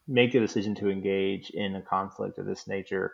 make 0.07 0.32
the 0.32 0.39
decision 0.39 0.75
to 0.75 0.89
engage 0.89 1.49
in 1.49 1.75
a 1.75 1.82
conflict 1.82 2.38
of 2.38 2.45
this 2.45 2.67
nature, 2.67 3.13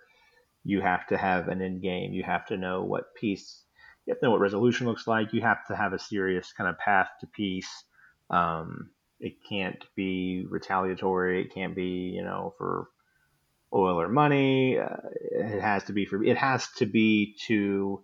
you 0.64 0.82
have 0.82 1.07
to 1.07 1.18
have 1.18 1.47
an 1.47 1.61
end 1.61 1.82
game. 1.82 2.14
You 2.14 2.24
have 2.24 2.45
to 2.47 2.57
know 2.57 2.84
what 2.84 3.16
peace. 3.16 3.64
You 4.05 4.11
have 4.11 4.20
to 4.20 4.26
know 4.26 4.32
what 4.32 4.41
resolution 4.41 4.88
looks 4.88 5.07
like. 5.07 5.34
You 5.34 5.41
have 5.41 5.66
to 5.68 5.76
have 5.76 5.93
a 5.93 5.99
serious 5.99 6.51
kind 6.53 6.70
of 6.70 6.78
path 6.78 7.09
to 7.22 7.28
peace. 7.28 7.86
Um, 8.30 8.89
it 9.20 9.36
can't 9.47 9.84
be 9.95 10.45
retaliatory. 10.49 11.41
It 11.41 11.53
can't 11.53 11.76
be, 11.76 12.14
you 12.16 12.24
know, 12.24 12.53
for 12.57 12.88
oil 13.74 14.00
or 14.00 14.08
money. 14.08 14.78
Uh, 14.78 14.98
it 15.32 15.62
has 15.62 15.84
to 15.86 15.94
be 15.94 16.06
for. 16.06 16.24
It 16.24 16.38
has 16.38 16.68
to 16.78 16.86
be 16.86 17.36
to 17.48 18.04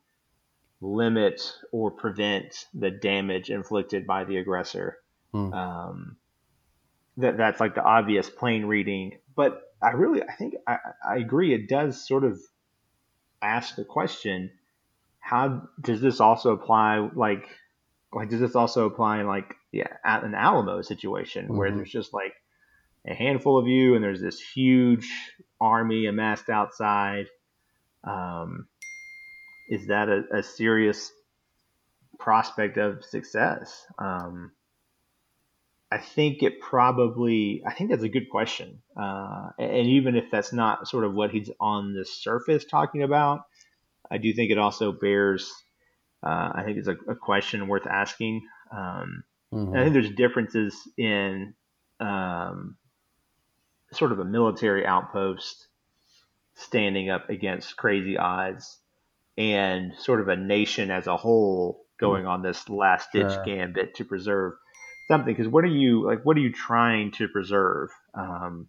limit 0.82 1.42
or 1.72 1.92
prevent 1.92 2.66
the 2.74 2.90
damage 2.90 3.50
inflicted 3.50 4.08
by 4.08 4.24
the 4.24 4.38
aggressor. 4.38 4.98
Hmm. 5.32 5.54
Um, 5.54 6.18
that 7.18 7.38
that's 7.38 7.60
like 7.60 7.76
the 7.76 7.84
obvious 7.84 8.30
plain 8.30 8.66
reading, 8.66 9.20
but 9.36 9.62
I 9.82 9.90
really 9.92 10.24
I 10.24 10.34
think 10.36 10.56
I, 10.68 10.78
I 11.08 11.18
agree. 11.18 11.54
It 11.54 11.68
does 11.68 12.06
sort 12.06 12.24
of 12.24 12.40
ask 13.42 13.76
the 13.76 13.86
question: 13.86 14.52
How 15.20 15.68
does 15.82 16.02
this 16.02 16.20
also 16.20 16.54
apply? 16.54 17.10
Like, 17.14 17.46
like 18.14 18.30
does 18.30 18.40
this 18.40 18.56
also 18.56 18.86
apply 18.86 19.20
in 19.20 19.28
like 19.28 19.56
yeah 19.72 19.98
at 20.04 20.24
an 20.24 20.34
Alamo 20.34 20.82
situation 20.82 21.46
mm-hmm. 21.46 21.58
where 21.58 21.72
there's 21.72 21.92
just 21.92 22.14
like 22.14 22.34
a 23.06 23.14
handful 23.14 23.58
of 23.58 23.68
you 23.68 23.96
and 23.96 24.04
there's 24.04 24.22
this 24.22 24.40
huge 24.40 25.10
army 25.62 26.06
amassed 26.06 26.50
outside? 26.50 27.28
Um, 28.04 28.68
is 29.70 29.88
that 29.88 30.10
a, 30.10 30.24
a 30.38 30.44
serious 30.44 31.12
prospect 32.18 32.78
of 32.78 33.04
success? 33.06 33.86
Um, 33.98 34.52
I 35.92 35.98
think 35.98 36.44
it 36.44 36.62
probably, 36.62 37.64
I 37.66 37.74
think 37.74 37.90
that's 37.90 38.04
a 38.04 38.10
good 38.10 38.30
question. 38.30 38.82
Uh, 38.96 39.50
and 39.58 39.88
even 39.88 40.16
if 40.16 40.30
that's 40.30 40.54
not 40.54 40.88
sort 40.88 41.04
of 41.04 41.14
what 41.14 41.32
he's 41.32 41.50
on 41.60 41.94
the 41.94 42.06
surface 42.06 42.64
talking 42.66 43.02
about, 43.02 43.42
I 44.12 44.18
do 44.18 44.34
think 44.34 44.52
it 44.52 44.58
also 44.58 44.92
bears, 44.92 45.52
uh, 46.24 46.52
I 46.54 46.64
think 46.64 46.78
it's 46.78 46.88
a, 46.88 46.98
a, 47.08 47.16
question 47.16 47.68
worth 47.68 47.88
asking. 47.88 48.42
Um, 48.72 49.24
mm-hmm. 49.54 49.76
I 49.76 49.84
think 49.84 49.94
there's 49.94 50.12
differences 50.12 50.76
in 50.98 51.54
um, 52.00 52.78
sort 53.94 54.12
of 54.12 54.20
a 54.20 54.26
military 54.26 54.86
outpost 54.86 55.68
standing 56.56 57.10
up 57.10 57.30
against 57.30 57.78
crazy 57.78 58.18
odds 58.18 58.78
and 59.38 59.94
sort 59.98 60.20
of 60.20 60.28
a 60.28 60.36
nation 60.36 60.92
as 60.92 61.08
a 61.08 61.18
whole 61.18 61.86
going 62.00 62.26
on 62.26 62.42
this 62.42 62.70
last 62.70 63.10
ditch 63.14 63.32
gambit 63.46 63.96
to 63.96 64.06
preserve 64.06 64.54
something. 65.08 65.34
Because 65.34 65.48
what 65.48 65.64
are 65.64 65.68
you 65.68 66.06
like 66.06 66.24
what 66.24 66.38
are 66.38 66.42
you 66.42 66.52
trying 66.52 67.12
to 67.14 67.28
preserve? 67.28 67.90
Um, 68.14 68.68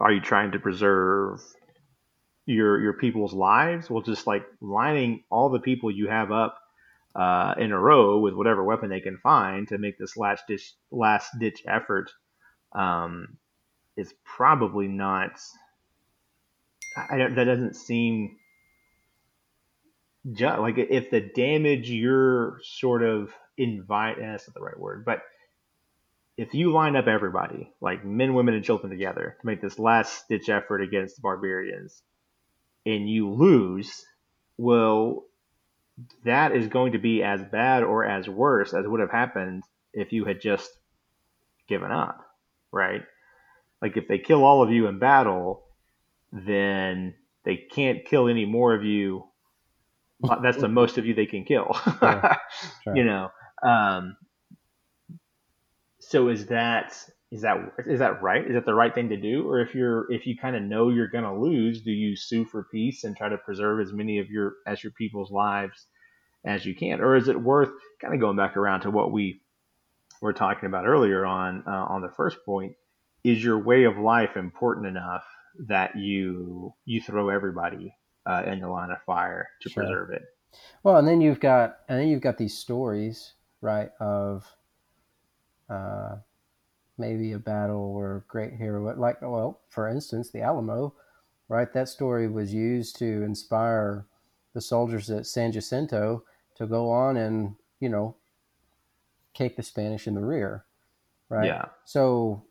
are 0.00 0.12
you 0.12 0.20
trying 0.20 0.52
to 0.52 0.58
preserve 0.58 1.40
your 2.46 2.80
your 2.80 2.94
people's 2.94 3.34
lives? 3.34 3.90
Well 3.90 4.02
just 4.02 4.26
like 4.26 4.44
lining 4.60 5.24
all 5.30 5.50
the 5.50 5.60
people 5.60 5.90
you 5.90 6.08
have 6.08 6.32
up 6.32 6.58
uh, 7.14 7.54
in 7.58 7.72
a 7.72 7.78
row 7.78 8.18
with 8.18 8.34
whatever 8.34 8.64
weapon 8.64 8.88
they 8.88 9.00
can 9.00 9.18
find 9.18 9.68
to 9.68 9.78
make 9.78 9.98
this 9.98 10.16
last 10.16 10.44
ditch 10.48 10.72
last 10.90 11.30
ditch 11.38 11.62
effort 11.66 12.10
um, 12.72 13.36
is 13.98 14.14
probably 14.24 14.86
not 14.86 15.32
I, 16.96 17.18
that 17.18 17.44
doesn't 17.44 17.76
seem 17.76 18.36
just 20.32 20.58
like 20.60 20.78
if 20.78 21.10
the 21.10 21.20
damage 21.20 21.90
you're 21.90 22.60
sort 22.62 23.02
of 23.02 23.32
invite 23.56 24.18
eh, 24.18 24.26
that's 24.26 24.48
not 24.48 24.54
the 24.54 24.60
right 24.60 24.78
word 24.78 25.04
but 25.04 25.22
if 26.36 26.54
you 26.54 26.72
line 26.72 26.94
up 26.94 27.08
everybody 27.08 27.72
like 27.80 28.04
men 28.04 28.34
women 28.34 28.54
and 28.54 28.64
children 28.64 28.90
together 28.90 29.36
to 29.40 29.46
make 29.46 29.60
this 29.60 29.78
last 29.78 30.24
stitch 30.24 30.48
effort 30.48 30.80
against 30.80 31.16
the 31.16 31.22
barbarians 31.22 32.02
and 32.86 33.10
you 33.10 33.30
lose 33.30 34.06
well 34.56 35.24
that 36.24 36.52
is 36.52 36.68
going 36.68 36.92
to 36.92 36.98
be 36.98 37.24
as 37.24 37.42
bad 37.50 37.82
or 37.82 38.04
as 38.04 38.28
worse 38.28 38.72
as 38.72 38.86
would 38.86 39.00
have 39.00 39.10
happened 39.10 39.64
if 39.92 40.12
you 40.12 40.24
had 40.24 40.40
just 40.40 40.70
given 41.68 41.90
up 41.90 42.24
right 42.70 43.02
like 43.80 43.96
if 43.96 44.08
they 44.08 44.18
kill 44.18 44.44
all 44.44 44.62
of 44.62 44.70
you 44.70 44.86
in 44.86 44.98
battle 44.98 45.64
then 46.32 47.14
they 47.44 47.56
can't 47.56 48.04
kill 48.04 48.28
any 48.28 48.44
more 48.44 48.74
of 48.74 48.84
you 48.84 49.24
that's 50.42 50.58
the 50.58 50.68
most 50.68 50.98
of 50.98 51.06
you 51.06 51.14
they 51.14 51.26
can 51.26 51.44
kill. 51.44 51.76
yeah, 52.02 52.36
sure. 52.84 52.96
You 52.96 53.04
know. 53.04 53.30
Um, 53.62 54.16
so 56.00 56.28
is 56.28 56.46
that 56.46 56.92
is 57.30 57.42
that 57.42 57.56
is 57.86 58.00
that 58.00 58.22
right? 58.22 58.44
Is 58.44 58.54
that 58.54 58.64
the 58.64 58.74
right 58.74 58.94
thing 58.94 59.10
to 59.10 59.16
do? 59.16 59.48
Or 59.48 59.60
if 59.60 59.74
you're 59.74 60.10
if 60.10 60.26
you 60.26 60.36
kind 60.36 60.56
of 60.56 60.62
know 60.62 60.88
you're 60.88 61.08
going 61.08 61.24
to 61.24 61.34
lose, 61.34 61.82
do 61.82 61.90
you 61.90 62.16
sue 62.16 62.44
for 62.44 62.64
peace 62.64 63.04
and 63.04 63.16
try 63.16 63.28
to 63.28 63.38
preserve 63.38 63.80
as 63.80 63.92
many 63.92 64.18
of 64.18 64.28
your 64.28 64.54
as 64.66 64.82
your 64.82 64.92
people's 64.92 65.30
lives 65.30 65.86
as 66.44 66.64
you 66.64 66.74
can? 66.74 67.00
Or 67.00 67.14
is 67.14 67.28
it 67.28 67.40
worth 67.40 67.70
kind 68.00 68.14
of 68.14 68.20
going 68.20 68.36
back 68.36 68.56
around 68.56 68.80
to 68.82 68.90
what 68.90 69.12
we 69.12 69.40
were 70.20 70.32
talking 70.32 70.66
about 70.66 70.86
earlier 70.86 71.24
on 71.24 71.62
uh, 71.66 71.70
on 71.70 72.00
the 72.00 72.10
first 72.16 72.38
point? 72.44 72.72
Is 73.30 73.42
your 73.42 73.58
way 73.58 73.84
of 73.84 73.98
life 73.98 74.36
important 74.36 74.86
enough 74.86 75.24
that 75.58 75.96
you 75.96 76.74
you 76.84 77.00
throw 77.00 77.28
everybody 77.28 77.94
uh, 78.26 78.42
in 78.46 78.60
the 78.60 78.68
line 78.68 78.90
of 78.90 79.02
fire 79.02 79.48
to 79.62 79.68
sure. 79.68 79.82
preserve 79.82 80.10
it. 80.10 80.22
Well, 80.82 80.96
and 80.96 81.08
then 81.08 81.20
you've 81.20 81.40
got 81.40 81.78
and 81.88 82.00
then 82.00 82.08
you've 82.08 82.20
got 82.20 82.38
these 82.38 82.56
stories, 82.56 83.34
right, 83.60 83.90
of 84.00 84.46
uh, 85.68 86.16
maybe 86.96 87.32
a 87.32 87.38
battle 87.38 87.94
or 87.96 88.16
a 88.16 88.20
great 88.28 88.54
hero, 88.54 88.94
like 88.96 89.20
well, 89.22 89.60
for 89.68 89.88
instance, 89.88 90.30
the 90.30 90.42
Alamo, 90.42 90.94
right? 91.48 91.72
That 91.72 91.88
story 91.88 92.28
was 92.28 92.52
used 92.52 92.96
to 92.98 93.22
inspire 93.22 94.06
the 94.54 94.60
soldiers 94.60 95.10
at 95.10 95.26
San 95.26 95.52
Jacinto 95.52 96.24
to 96.56 96.66
go 96.66 96.90
on 96.90 97.16
and 97.16 97.54
you 97.80 97.88
know 97.88 98.14
take 99.34 99.56
the 99.56 99.62
Spanish 99.62 100.06
in 100.06 100.14
the 100.14 100.24
rear, 100.24 100.64
right? 101.28 101.46
Yeah. 101.46 101.66
So 101.84 102.42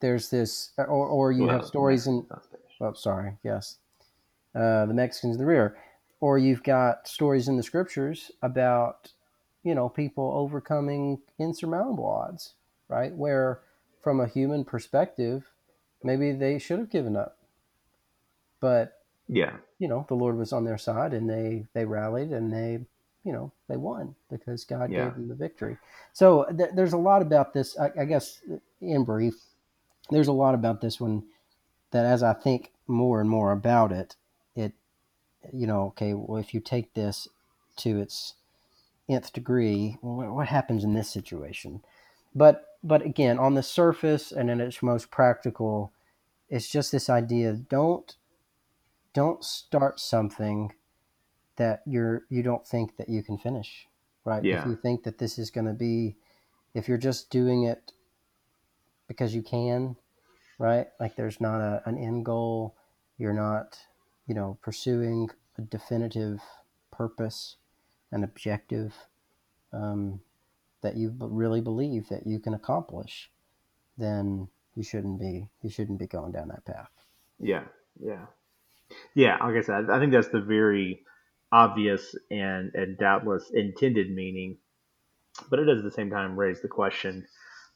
there's 0.00 0.30
this, 0.30 0.72
or, 0.78 0.86
or 0.86 1.32
you 1.32 1.44
well, 1.44 1.58
have 1.58 1.66
stories 1.66 2.06
in. 2.06 2.26
Oh, 2.80 2.92
sorry. 2.92 3.36
Yes, 3.42 3.78
uh, 4.54 4.86
the 4.86 4.94
Mexicans 4.94 5.36
in 5.36 5.40
the 5.40 5.46
rear. 5.46 5.76
Or 6.20 6.38
you've 6.38 6.62
got 6.62 7.06
stories 7.06 7.46
in 7.46 7.58
the 7.58 7.62
scriptures 7.62 8.30
about, 8.40 9.12
you 9.62 9.74
know, 9.74 9.88
people 9.88 10.32
overcoming 10.34 11.20
insurmountable 11.38 12.06
odds, 12.06 12.54
right? 12.88 13.14
Where, 13.14 13.60
from 14.02 14.20
a 14.20 14.26
human 14.26 14.64
perspective, 14.64 15.50
maybe 16.02 16.32
they 16.32 16.58
should 16.58 16.78
have 16.78 16.90
given 16.90 17.16
up. 17.16 17.36
But, 18.60 19.02
yeah, 19.28 19.56
you 19.78 19.88
know, 19.88 20.06
the 20.08 20.14
Lord 20.14 20.38
was 20.38 20.54
on 20.54 20.64
their 20.64 20.78
side 20.78 21.12
and 21.12 21.28
they, 21.28 21.66
they 21.74 21.84
rallied 21.84 22.30
and 22.30 22.50
they, 22.50 22.80
you 23.24 23.32
know, 23.32 23.52
they 23.68 23.76
won 23.76 24.14
because 24.30 24.64
God 24.64 24.90
yeah. 24.90 25.04
gave 25.04 25.14
them 25.14 25.28
the 25.28 25.34
victory. 25.34 25.76
So 26.14 26.46
th- 26.56 26.70
there's 26.74 26.94
a 26.94 26.98
lot 26.98 27.20
about 27.20 27.52
this. 27.52 27.78
I, 27.78 27.90
I 28.00 28.04
guess, 28.06 28.40
in 28.80 29.04
brief, 29.04 29.34
there's 30.10 30.28
a 30.28 30.32
lot 30.32 30.54
about 30.54 30.80
this 30.80 31.00
one 31.00 31.24
that 31.90 32.04
as 32.04 32.22
I 32.22 32.32
think 32.32 32.72
more 32.86 33.20
and 33.20 33.28
more 33.28 33.52
about 33.52 33.92
it, 33.92 34.16
it 34.54 34.72
you 35.52 35.66
know 35.66 35.86
okay 35.86 36.14
well 36.14 36.38
if 36.38 36.54
you 36.54 36.60
take 36.60 36.94
this 36.94 37.28
to 37.76 38.00
its 38.00 38.34
nth 39.08 39.32
degree 39.32 39.96
well, 40.02 40.34
what 40.34 40.48
happens 40.48 40.82
in 40.82 40.94
this 40.94 41.08
situation 41.10 41.82
but 42.34 42.64
but 42.82 43.02
again 43.02 43.38
on 43.38 43.54
the 43.54 43.62
surface 43.62 44.32
and 44.32 44.50
in 44.50 44.60
its 44.60 44.82
most 44.82 45.10
practical 45.10 45.92
it's 46.48 46.68
just 46.68 46.92
this 46.92 47.08
idea 47.08 47.52
don't 47.52 48.16
don't 49.12 49.44
start 49.44 50.00
something 50.00 50.72
that 51.56 51.82
you're 51.86 52.22
you 52.28 52.42
don't 52.42 52.66
think 52.66 52.96
that 52.96 53.08
you 53.08 53.22
can 53.22 53.38
finish 53.38 53.86
right 54.24 54.44
yeah. 54.44 54.60
if 54.60 54.66
you 54.66 54.76
think 54.76 55.04
that 55.04 55.18
this 55.18 55.38
is 55.38 55.50
going 55.50 55.66
to 55.66 55.72
be 55.72 56.16
if 56.74 56.88
you're 56.88 56.98
just 56.98 57.30
doing 57.30 57.64
it 57.64 57.92
because 59.08 59.34
you 59.34 59.42
can 59.42 59.96
right 60.58 60.88
like 61.00 61.16
there's 61.16 61.40
not 61.40 61.60
a, 61.60 61.82
an 61.86 61.98
end 61.98 62.24
goal 62.24 62.76
you're 63.18 63.32
not 63.32 63.78
you 64.26 64.34
know, 64.34 64.58
pursuing 64.60 65.30
a 65.56 65.62
definitive 65.62 66.40
purpose 66.90 67.56
and 68.10 68.24
objective 68.24 68.94
um, 69.72 70.20
that 70.82 70.96
you 70.96 71.14
really 71.18 71.60
believe 71.60 72.08
that 72.08 72.26
you 72.26 72.38
can 72.38 72.54
accomplish, 72.54 73.30
then 73.96 74.48
you 74.74 74.82
shouldn't 74.82 75.18
be 75.18 75.48
you 75.62 75.70
shouldn't 75.70 75.98
be 75.98 76.06
going 76.06 76.32
down 76.32 76.48
that 76.48 76.64
path. 76.64 76.90
Yeah, 77.38 77.64
yeah, 78.00 78.26
yeah. 79.14 79.38
Like 79.42 79.56
I 79.56 79.60
said, 79.62 79.90
I 79.90 79.98
think 79.98 80.12
that's 80.12 80.28
the 80.28 80.40
very 80.40 81.02
obvious 81.52 82.14
and 82.30 82.72
and 82.74 82.98
doubtless 82.98 83.50
intended 83.52 84.10
meaning, 84.10 84.58
but 85.48 85.58
it 85.58 85.64
does 85.64 85.78
at 85.78 85.84
the 85.84 85.90
same 85.90 86.10
time 86.10 86.38
raise 86.38 86.60
the 86.62 86.68
question, 86.68 87.26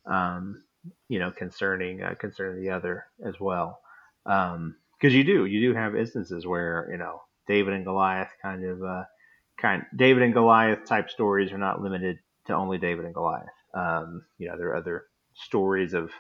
um, 0.07 0.63
you 1.09 1.19
know, 1.19 1.31
concerning 1.31 2.03
uh, 2.03 2.15
concerning 2.19 2.63
the 2.63 2.71
other 2.71 3.07
as 3.25 3.39
well. 3.39 3.81
Um, 4.27 4.77
because 4.99 5.15
you 5.15 5.25
do 5.25 5.47
you 5.47 5.61
do 5.61 5.75
have 5.75 5.97
instances 5.97 6.47
where 6.47 6.89
you 6.91 6.99
know 6.99 7.23
David 7.47 7.75
and 7.75 7.85
Goliath 7.85 8.31
kind 8.43 8.65
of 8.65 8.83
uh, 8.83 9.05
kind 9.59 9.85
David 9.95 10.23
and 10.23 10.33
Goliath 10.33 10.85
type 10.85 11.11
stories 11.11 11.53
are 11.53 11.59
not 11.59 11.83
limited 11.83 12.19
to 12.47 12.55
only 12.55 12.79
David 12.79 13.05
and 13.05 13.15
Goliath. 13.15 13.49
Um, 13.73 14.25
you 14.39 14.49
know 14.49 14.57
there 14.57 14.69
are 14.69 14.77
other 14.77 15.07
stories 15.35 15.95
of 15.95 16.11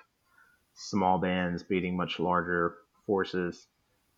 small 0.75 1.19
bands 1.19 1.63
beating 1.63 1.97
much 1.97 2.19
larger 2.19 2.77
forces. 3.07 3.67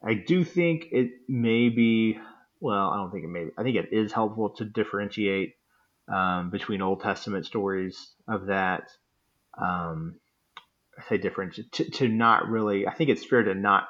I 0.03 0.15
do 0.15 0.45
think 0.45 0.89
it 0.93 1.11
may 1.29 1.69
be 1.69 2.19
well 2.61 2.91
I 2.91 2.97
don't 2.99 3.11
think 3.11 3.25
it 3.25 3.31
may 3.31 3.45
be, 3.45 3.51
I 3.59 3.63
think 3.63 3.77
it 3.77 3.89
is 3.93 4.13
helpful 4.13 4.51
to 4.51 4.65
differentiate 4.65 5.55
um, 6.09 6.51
between 6.51 6.83
Old 6.83 7.01
Testament 7.01 7.47
stories 7.47 8.13
of 8.29 8.47
that. 8.47 8.91
Um, 9.61 10.17
I 10.99 11.09
say 11.09 11.19
different 11.19 11.59
to, 11.73 11.91
to 11.91 12.09
not 12.09 12.49
really. 12.49 12.87
I 12.87 12.95
think 12.95 13.11
it's 13.11 13.25
fair 13.25 13.43
to 13.43 13.55
not 13.55 13.89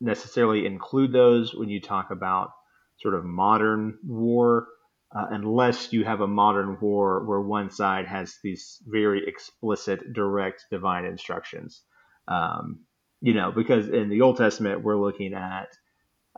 necessarily 0.00 0.66
include 0.66 1.12
those 1.12 1.54
when 1.54 1.68
you 1.68 1.80
talk 1.80 2.10
about 2.10 2.50
sort 2.98 3.14
of 3.14 3.24
modern 3.24 3.98
war 4.04 4.66
uh, 5.14 5.26
unless 5.30 5.92
you 5.92 6.04
have 6.04 6.20
a 6.20 6.26
modern 6.26 6.78
war 6.80 7.24
where 7.26 7.40
one 7.40 7.70
side 7.70 8.06
has 8.06 8.36
these 8.44 8.80
very 8.86 9.26
explicit, 9.26 10.12
direct 10.12 10.66
divine 10.70 11.04
instructions. 11.04 11.82
Um, 12.28 12.80
you 13.20 13.34
know, 13.34 13.50
because 13.50 13.88
in 13.88 14.08
the 14.08 14.20
Old 14.20 14.36
Testament, 14.36 14.84
we're 14.84 15.00
looking 15.00 15.34
at 15.34 15.68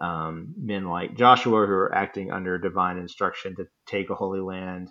um, 0.00 0.54
men 0.56 0.86
like 0.86 1.16
Joshua 1.16 1.66
who 1.66 1.72
are 1.72 1.94
acting 1.94 2.32
under 2.32 2.58
divine 2.58 2.96
instruction 2.96 3.54
to 3.56 3.66
take 3.86 4.08
a 4.08 4.14
holy 4.14 4.40
land, 4.40 4.88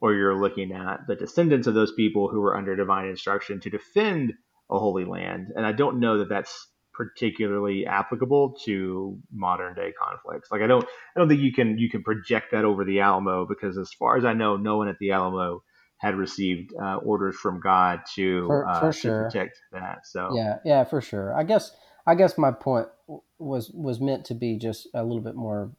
or 0.00 0.12
you're 0.12 0.40
looking 0.40 0.72
at 0.72 1.06
the 1.06 1.14
descendants 1.14 1.68
of 1.68 1.74
those 1.74 1.92
people 1.92 2.28
who 2.28 2.40
were 2.40 2.56
under 2.56 2.74
divine 2.74 3.06
instruction 3.06 3.60
to 3.60 3.70
defend 3.70 4.34
a 4.70 4.78
holy 4.78 5.04
land. 5.04 5.48
And 5.54 5.66
I 5.66 5.72
don't 5.72 6.00
know 6.00 6.18
that 6.18 6.28
that's 6.28 6.68
particularly 6.92 7.86
applicable 7.86 8.56
to 8.64 9.18
modern 9.32 9.74
day 9.74 9.92
conflicts. 10.00 10.50
Like 10.50 10.62
I 10.62 10.66
don't 10.66 10.84
I 10.84 11.20
don't 11.20 11.28
think 11.28 11.40
you 11.40 11.52
can 11.52 11.78
you 11.78 11.88
can 11.88 12.02
project 12.02 12.52
that 12.52 12.64
over 12.64 12.84
the 12.84 13.00
Alamo 13.00 13.46
because 13.46 13.78
as 13.78 13.92
far 13.92 14.16
as 14.16 14.24
I 14.24 14.32
know, 14.32 14.56
no 14.56 14.76
one 14.76 14.88
at 14.88 14.98
the 14.98 15.12
Alamo 15.12 15.62
had 15.98 16.14
received 16.14 16.72
uh, 16.80 16.96
orders 16.96 17.36
from 17.36 17.60
God 17.60 18.00
to 18.14 18.46
For- 18.46 18.68
uh, 18.68 18.80
for 18.80 18.92
to 18.92 19.08
protect 19.24 19.58
that. 19.72 20.06
So 20.06 20.34
Yeah, 20.34 20.58
yeah, 20.64 20.84
for 20.84 21.00
sure. 21.00 21.34
I 21.34 21.42
guess 21.42 21.72
I 22.06 22.14
guess 22.14 22.36
my 22.36 22.50
point 22.50 22.88
was 23.38 23.70
was 23.70 24.00
meant 24.00 24.24
to 24.26 24.34
be 24.34 24.56
just 24.56 24.88
a 24.94 25.02
little 25.02 25.22
bit 25.22 25.34
more 25.34 25.72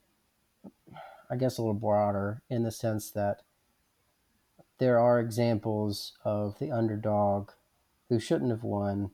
I 1.29 1.35
guess 1.37 1.57
a 1.57 1.61
little 1.61 1.73
broader 1.73 2.41
in 2.49 2.63
the 2.63 2.71
sense 2.71 3.11
that 3.11 3.41
there 4.79 4.99
are 4.99 5.19
examples 5.19 6.13
of 6.25 6.57
the 6.59 6.71
underdog 6.71 7.51
who 8.11 8.19
shouldn't 8.19 8.51
have 8.51 8.63
won 8.63 9.09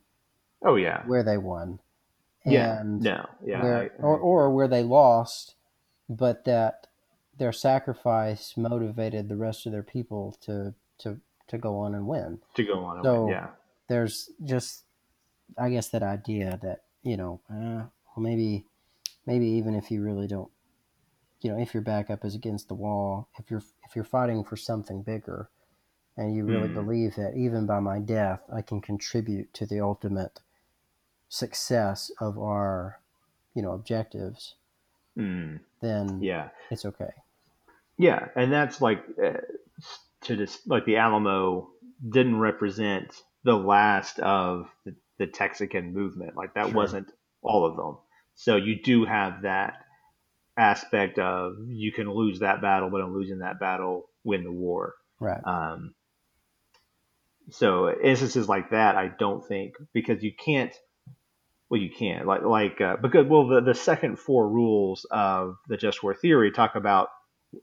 oh 0.63 0.75
yeah 0.75 1.03
where 1.05 1.21
they 1.23 1.37
won. 1.37 1.79
yeah 2.43 2.81
no 2.83 3.29
yeah 3.45 3.61
where, 3.63 3.77
I- 3.83 4.01
or, 4.01 4.17
or 4.17 4.49
where 4.49 4.67
they 4.67 4.81
lost, 4.83 5.53
but 6.09 6.43
that 6.45 6.87
their 7.37 7.51
sacrifice 7.53 8.57
motivated 8.57 9.29
the 9.29 9.35
rest 9.35 9.67
of 9.67 9.71
their 9.71 9.83
people 9.83 10.35
to 10.41 10.73
to 10.97 11.19
to 11.47 11.57
go 11.59 11.77
on 11.77 11.93
and 11.93 12.07
win. 12.07 12.39
to 12.55 12.63
go 12.63 12.83
on. 12.83 13.03
So- 13.03 13.29
yeah 13.29 13.49
There's 13.87 14.31
just, 14.43 14.83
I 15.57 15.69
guess, 15.69 15.89
that 15.89 16.01
idea 16.03 16.59
that 16.63 16.81
you 17.03 17.15
know, 17.17 17.39
uh, 17.49 17.85
well, 18.15 18.17
maybe, 18.29 18.65
maybe 19.27 19.45
even 19.45 19.75
if 19.75 19.91
you 19.91 20.01
really 20.03 20.27
don't, 20.27 20.49
you 21.41 21.51
know, 21.51 21.59
if 21.61 21.73
your 21.75 21.83
backup 21.83 22.25
is 22.25 22.33
against 22.35 22.67
the 22.67 22.73
wall, 22.73 23.29
if 23.39 23.51
you're 23.51 23.63
if 23.85 23.95
you're 23.95 24.03
fighting 24.17 24.43
for 24.43 24.57
something 24.57 25.03
bigger, 25.03 25.49
and 26.17 26.35
you 26.35 26.45
really 26.45 26.67
Hmm. 26.67 26.73
believe 26.73 27.15
that 27.15 27.35
even 27.37 27.65
by 27.65 27.79
my 27.79 27.99
death, 27.99 28.41
I 28.51 28.61
can 28.61 28.81
contribute 28.81 29.53
to 29.55 29.65
the 29.65 29.79
ultimate 29.81 30.41
success 31.29 32.11
of 32.19 32.37
our, 32.39 32.99
you 33.53 33.61
know, 33.61 33.71
objectives, 33.73 34.55
Mm, 35.17 35.59
then 35.81 36.19
yeah 36.21 36.49
it's 36.69 36.85
okay. 36.85 37.13
Yeah, 37.97 38.27
and 38.35 38.51
that's 38.51 38.81
like 38.81 39.03
uh, 39.23 39.39
to 40.21 40.35
just 40.37 40.67
like 40.67 40.85
the 40.85 40.97
Alamo 40.97 41.69
didn't 42.07 42.39
represent 42.39 43.15
the 43.43 43.55
last 43.55 44.19
of 44.19 44.69
the, 44.85 44.95
the 45.17 45.27
Texican 45.27 45.93
movement. 45.93 46.35
Like 46.35 46.53
that 46.53 46.69
Sure. 46.69 46.75
wasn't 46.75 47.11
all 47.41 47.65
of 47.65 47.75
them. 47.75 47.97
So 48.35 48.55
you 48.55 48.79
do 48.81 49.05
have 49.05 49.41
that 49.43 49.83
aspect 50.57 51.19
of 51.19 51.55
you 51.67 51.91
can 51.91 52.11
lose 52.11 52.39
that 52.39 52.61
battle, 52.61 52.89
but 52.89 53.01
in 53.01 53.13
losing 53.13 53.39
that 53.39 53.59
battle, 53.59 54.09
win 54.23 54.43
the 54.43 54.51
war. 54.51 54.95
Right. 55.19 55.41
Um, 55.43 55.95
so 57.49 57.93
instances 58.03 58.47
like 58.49 58.71
that, 58.71 58.95
I 58.95 59.07
don't 59.07 59.45
think 59.45 59.75
because 59.93 60.23
you 60.23 60.31
can't. 60.33 60.73
Well, 61.69 61.81
you 61.81 61.89
can't 61.89 62.25
like 62.25 62.43
like 62.43 62.79
uh, 62.79 62.95
because 63.01 63.27
well 63.27 63.47
the 63.47 63.61
the 63.61 63.75
second 63.75 64.19
four 64.19 64.47
rules 64.47 65.05
of 65.11 65.57
the 65.67 65.75
just 65.75 66.01
war 66.01 66.13
theory 66.13 66.51
talk 66.51 66.75
about 66.75 67.09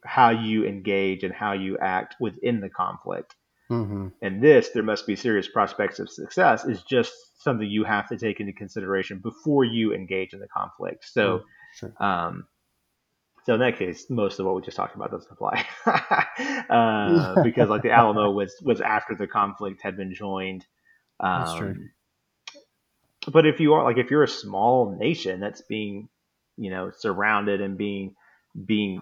how 0.04 0.30
you 0.30 0.64
engage 0.66 1.24
and 1.24 1.32
how 1.32 1.52
you 1.52 1.78
act 1.78 2.16
within 2.20 2.60
the 2.60 2.68
conflict. 2.68 3.34
Mm-hmm. 3.70 4.08
And 4.20 4.42
this, 4.42 4.70
there 4.70 4.82
must 4.82 5.06
be 5.06 5.16
serious 5.16 5.48
prospects 5.48 5.98
of 5.98 6.10
success, 6.10 6.64
is 6.64 6.82
just 6.82 7.12
something 7.42 7.68
you 7.68 7.84
have 7.84 8.08
to 8.08 8.18
take 8.18 8.40
into 8.40 8.52
consideration 8.52 9.20
before 9.22 9.64
you 9.64 9.94
engage 9.94 10.32
in 10.34 10.40
the 10.40 10.48
conflict. 10.48 11.04
So, 11.06 11.44
Sure. 11.74 11.92
um, 11.98 12.46
so 13.44 13.54
in 13.54 13.60
that 13.60 13.78
case, 13.78 14.06
most 14.10 14.38
of 14.40 14.46
what 14.46 14.54
we 14.54 14.62
just 14.62 14.76
talked 14.76 14.94
about 14.94 15.10
doesn't 15.10 15.30
apply, 15.32 15.66
uh, 16.70 17.36
because 17.42 17.68
like 17.68 17.82
the 17.82 17.90
Alamo 17.90 18.30
was 18.30 18.54
was 18.62 18.80
after 18.80 19.14
the 19.14 19.26
conflict 19.26 19.82
had 19.82 19.96
been 19.96 20.14
joined. 20.14 20.64
Um, 21.20 21.40
That's 21.40 21.54
true. 21.54 21.74
But 23.30 23.46
if 23.46 23.60
you 23.60 23.74
are 23.74 23.84
like 23.84 23.98
if 23.98 24.10
you're 24.10 24.22
a 24.22 24.28
small 24.28 24.96
nation 24.98 25.40
that's 25.40 25.62
being, 25.62 26.08
you 26.56 26.70
know, 26.70 26.90
surrounded 26.96 27.60
and 27.60 27.78
being 27.78 28.14
being 28.66 29.00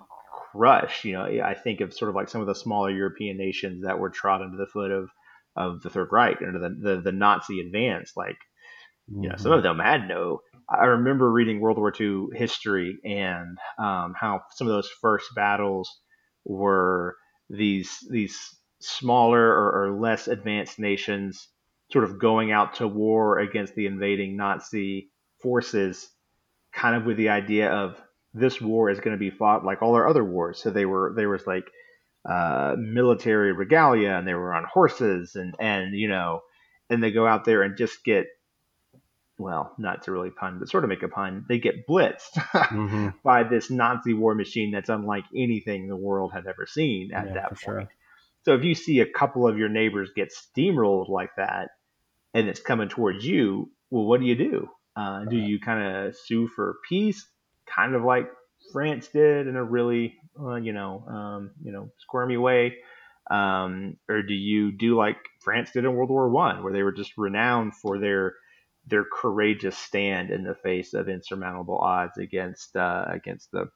crushed, 0.52 1.04
you 1.04 1.12
know, 1.12 1.24
I 1.24 1.54
think 1.54 1.80
of 1.80 1.92
sort 1.94 2.08
of 2.08 2.14
like 2.14 2.28
some 2.28 2.40
of 2.40 2.46
the 2.46 2.54
smaller 2.54 2.90
European 2.90 3.36
nations 3.36 3.84
that 3.84 3.98
were 3.98 4.10
trod 4.10 4.42
under 4.42 4.56
the 4.56 4.66
foot 4.66 4.90
of 4.90 5.10
of 5.56 5.82
the 5.82 5.90
Third 5.90 6.08
Reich 6.12 6.38
under 6.46 6.58
the 6.58 6.68
the, 6.68 7.00
the 7.00 7.12
Nazi 7.12 7.60
advance, 7.60 8.12
like 8.16 8.38
you 9.20 9.28
know, 9.28 9.36
Mm-hmm. 9.36 9.38
some 9.38 9.52
of 9.52 9.62
them 9.62 9.78
had 9.78 10.08
no. 10.08 10.40
I 10.80 10.86
remember 10.86 11.30
reading 11.30 11.60
World 11.60 11.78
War 11.78 11.92
II 11.98 12.28
history 12.34 12.98
and 13.04 13.58
um, 13.78 14.14
how 14.18 14.42
some 14.54 14.66
of 14.66 14.72
those 14.72 14.90
first 15.00 15.34
battles 15.34 15.90
were 16.44 17.16
these 17.50 17.98
these 18.10 18.38
smaller 18.80 19.46
or, 19.46 19.84
or 19.84 20.00
less 20.00 20.28
advanced 20.28 20.78
nations 20.78 21.48
sort 21.90 22.04
of 22.04 22.18
going 22.18 22.50
out 22.50 22.74
to 22.74 22.88
war 22.88 23.38
against 23.38 23.74
the 23.74 23.86
invading 23.86 24.36
Nazi 24.36 25.10
forces, 25.42 26.08
kind 26.72 26.96
of 26.96 27.04
with 27.04 27.18
the 27.18 27.28
idea 27.28 27.70
of 27.70 27.96
this 28.32 28.60
war 28.60 28.88
is 28.88 29.00
going 29.00 29.14
to 29.14 29.20
be 29.20 29.30
fought 29.30 29.64
like 29.64 29.82
all 29.82 29.94
our 29.94 30.08
other 30.08 30.24
wars. 30.24 30.62
So 30.62 30.70
they 30.70 30.86
were 30.86 31.12
there 31.14 31.28
was 31.28 31.46
like 31.46 31.70
uh, 32.28 32.76
military 32.78 33.52
regalia 33.52 34.12
and 34.12 34.26
they 34.26 34.34
were 34.34 34.54
on 34.54 34.64
horses 34.72 35.34
and 35.34 35.54
and 35.60 35.94
you 35.94 36.08
know 36.08 36.40
and 36.88 37.02
they 37.02 37.10
go 37.10 37.26
out 37.26 37.44
there 37.44 37.62
and 37.62 37.76
just 37.76 38.04
get 38.04 38.26
well, 39.42 39.74
not 39.78 40.02
to 40.04 40.12
really 40.12 40.30
pun, 40.30 40.58
but 40.58 40.68
sort 40.68 40.84
of 40.84 40.88
make 40.90 41.02
a 41.02 41.08
pun, 41.08 41.44
they 41.48 41.58
get 41.58 41.86
blitzed 41.86 42.32
Mm-hmm. 42.54 43.08
by 43.24 43.42
this 43.42 43.70
Nazi 43.70 44.14
war 44.14 44.34
machine 44.34 44.70
that's 44.70 44.88
unlike 44.88 45.24
anything 45.36 45.88
the 45.88 45.96
world 45.96 46.32
had 46.32 46.46
ever 46.46 46.66
seen 46.66 47.12
at 47.12 47.26
Yeah, 47.26 47.34
that 47.34 47.48
point. 47.48 47.88
sure. 47.88 47.88
So 48.44 48.54
if 48.54 48.64
you 48.64 48.74
see 48.74 49.00
a 49.00 49.06
couple 49.06 49.46
of 49.46 49.58
your 49.58 49.68
neighbors 49.68 50.10
get 50.16 50.32
steamrolled 50.32 51.08
like 51.08 51.30
that, 51.36 51.68
and 52.34 52.48
it's 52.48 52.60
coming 52.60 52.88
towards 52.88 53.24
you, 53.24 53.70
well, 53.90 54.04
what 54.04 54.20
do 54.20 54.26
you 54.26 54.34
do? 54.34 54.68
Uh, 54.96 55.24
Do 55.24 55.36
you 55.36 55.60
kind 55.60 56.06
of 56.08 56.16
sue 56.16 56.48
for 56.48 56.76
peace, 56.88 57.26
kind 57.66 57.94
of 57.94 58.02
like 58.04 58.28
France 58.72 59.08
did 59.08 59.46
in 59.48 59.56
a 59.56 59.64
really, 59.64 60.14
uh, 60.40 60.54
you 60.56 60.72
know, 60.72 61.04
um, 61.08 61.50
you 61.62 61.72
know, 61.72 61.90
squirmy 61.98 62.36
way, 62.36 62.76
um, 63.30 63.96
or 64.08 64.22
do 64.22 64.34
you 64.34 64.72
do 64.72 64.96
like 64.96 65.16
France 65.40 65.70
did 65.72 65.84
in 65.84 65.94
World 65.94 66.10
War 66.10 66.28
One, 66.28 66.62
where 66.62 66.72
they 66.72 66.82
were 66.82 66.92
just 66.92 67.12
renowned 67.16 67.74
for 67.76 67.98
their 67.98 68.34
their 68.86 69.04
courageous 69.04 69.78
stand 69.78 70.30
in 70.30 70.44
the 70.44 70.54
face 70.56 70.94
of 70.94 71.08
insurmountable 71.08 71.78
odds 71.78 72.18
against 72.18 72.74
uh, 72.76 73.04
against 73.08 73.50
the, 73.52 73.70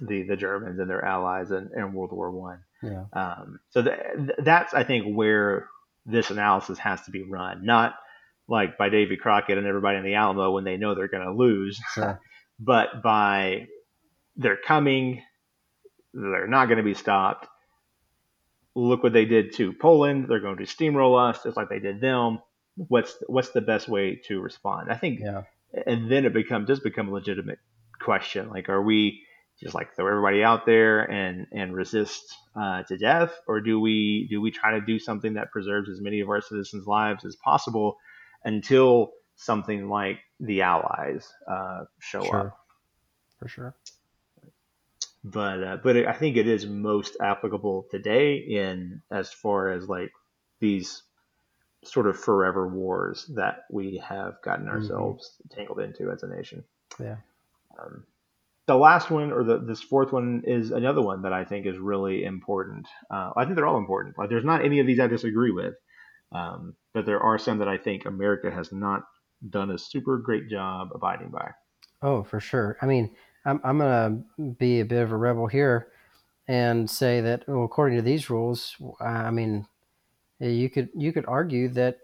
the 0.00 0.24
the 0.28 0.36
Germans 0.36 0.78
and 0.78 0.88
their 0.88 1.04
allies 1.04 1.50
in, 1.50 1.70
in 1.76 1.92
World 1.92 2.12
War 2.12 2.30
One. 2.30 2.60
Yeah. 2.82 3.04
Um, 3.12 3.60
so 3.70 3.82
th- 3.82 3.96
th- 4.16 4.38
that's 4.38 4.74
I 4.74 4.84
think 4.84 5.16
where 5.16 5.68
this 6.06 6.30
analysis 6.30 6.78
has 6.78 7.02
to 7.02 7.10
be 7.10 7.22
run, 7.22 7.64
not 7.64 7.94
like 8.48 8.76
by 8.78 8.88
Davy 8.88 9.16
Crockett 9.16 9.58
and 9.58 9.66
everybody 9.66 9.98
in 9.98 10.04
the 10.04 10.14
Alamo 10.14 10.50
when 10.52 10.64
they 10.64 10.76
know 10.76 10.94
they're 10.94 11.08
going 11.08 11.26
to 11.26 11.32
lose, 11.32 11.80
Sure. 11.94 12.20
but 12.58 13.02
by 13.02 13.66
they're 14.36 14.56
coming, 14.66 15.22
they're 16.14 16.46
not 16.48 16.66
going 16.66 16.78
to 16.78 16.82
be 16.84 16.94
stopped. 16.94 17.46
Look 18.74 19.02
what 19.02 19.12
they 19.12 19.26
did 19.26 19.54
to 19.56 19.72
Poland. 19.74 20.26
They're 20.28 20.40
going 20.40 20.56
to 20.56 20.64
steamroll 20.64 21.28
us 21.30 21.42
just 21.42 21.56
like 21.56 21.68
they 21.68 21.78
did 21.78 22.00
them. 22.00 22.38
What's 22.76 23.16
what's 23.26 23.50
the 23.50 23.60
best 23.60 23.88
way 23.88 24.20
to 24.28 24.40
respond? 24.40 24.90
I 24.90 24.96
think 24.96 25.20
Yeah. 25.20 25.42
and 25.86 26.10
then 26.10 26.24
it 26.24 26.32
become 26.32 26.64
does 26.64 26.80
become 26.80 27.08
a 27.08 27.12
legitimate 27.12 27.58
question. 28.00 28.48
Like, 28.48 28.68
are 28.68 28.82
we 28.82 29.22
just 29.60 29.74
like 29.74 29.94
throw 29.94 30.08
everybody 30.08 30.42
out 30.42 30.66
there 30.66 31.00
and 31.10 31.46
and 31.52 31.74
resist 31.74 32.34
uh, 32.56 32.82
to 32.84 32.96
death, 32.96 33.32
or 33.46 33.60
do 33.60 33.78
we 33.78 34.26
do 34.30 34.40
we 34.40 34.50
try 34.50 34.72
to 34.72 34.80
do 34.80 34.98
something 34.98 35.34
that 35.34 35.50
preserves 35.50 35.88
as 35.90 36.00
many 36.00 36.20
of 36.20 36.28
our 36.28 36.40
citizens' 36.40 36.86
lives 36.86 37.24
as 37.24 37.36
possible 37.36 37.96
until 38.44 39.12
something 39.36 39.88
like 39.88 40.18
the 40.40 40.62
Allies 40.62 41.30
uh, 41.50 41.84
show 42.00 42.22
Sure. 42.24 42.46
up? 42.48 42.58
For 43.38 43.48
sure. 43.48 43.74
But 45.24 45.62
uh, 45.62 45.76
but 45.82 45.96
I 45.96 46.12
think 46.14 46.36
it 46.36 46.48
is 46.48 46.66
most 46.66 47.16
applicable 47.20 47.86
today 47.90 48.36
in 48.36 49.02
as 49.10 49.32
far 49.32 49.70
as 49.70 49.88
like 49.88 50.10
these 50.60 51.02
sort 51.84 52.06
of 52.06 52.18
forever 52.18 52.68
wars 52.68 53.26
that 53.34 53.64
we 53.70 53.96
have 53.98 54.40
gotten 54.42 54.66
Mhm. 54.66 54.70
ourselves 54.70 55.40
tangled 55.50 55.80
into 55.80 56.10
as 56.10 56.22
a 56.22 56.28
nation. 56.28 56.62
Yeah. 57.00 57.16
Um, 57.78 58.04
the 58.66 58.76
last 58.76 59.10
one, 59.10 59.32
or 59.32 59.42
the, 59.42 59.58
this 59.58 59.82
fourth 59.82 60.12
one, 60.12 60.42
is 60.46 60.70
another 60.70 61.02
one 61.02 61.22
that 61.22 61.32
I 61.32 61.44
think 61.44 61.66
is 61.66 61.78
really 61.78 62.24
important. 62.24 62.86
Uh, 63.10 63.32
I 63.36 63.44
think 63.44 63.56
they're 63.56 63.66
all 63.66 63.78
important. 63.78 64.16
Like, 64.16 64.28
there's 64.30 64.44
not 64.44 64.64
any 64.64 64.78
of 64.78 64.86
these 64.86 65.00
I 65.00 65.08
disagree 65.08 65.50
with, 65.50 65.74
um, 66.30 66.76
but 66.94 67.04
there 67.04 67.20
are 67.20 67.38
some 67.38 67.58
that 67.58 67.68
I 67.68 67.76
think 67.76 68.06
America 68.06 68.50
has 68.50 68.70
not 68.72 69.02
done 69.50 69.70
a 69.72 69.78
super 69.78 70.18
great 70.18 70.48
job 70.48 70.90
abiding 70.94 71.30
by. 71.30 71.50
Oh, 72.02 72.22
for 72.22 72.38
sure. 72.38 72.76
I 72.80 72.86
mean, 72.86 73.14
I'm 73.44 73.60
I'm 73.64 73.78
gonna 73.78 74.22
be 74.58 74.78
a 74.80 74.84
bit 74.84 75.02
of 75.02 75.10
a 75.12 75.16
rebel 75.16 75.46
here. 75.48 75.88
and 76.48 76.90
say 76.90 77.20
that, 77.20 77.46
well, 77.48 77.62
according 77.64 77.96
to 77.96 78.02
these 78.02 78.28
rules, 78.28 78.76
I 79.00 79.30
mean, 79.30 79.64
you 80.48 80.68
could 80.70 80.88
you 80.94 81.12
could 81.12 81.24
argue 81.26 81.68
that 81.70 81.98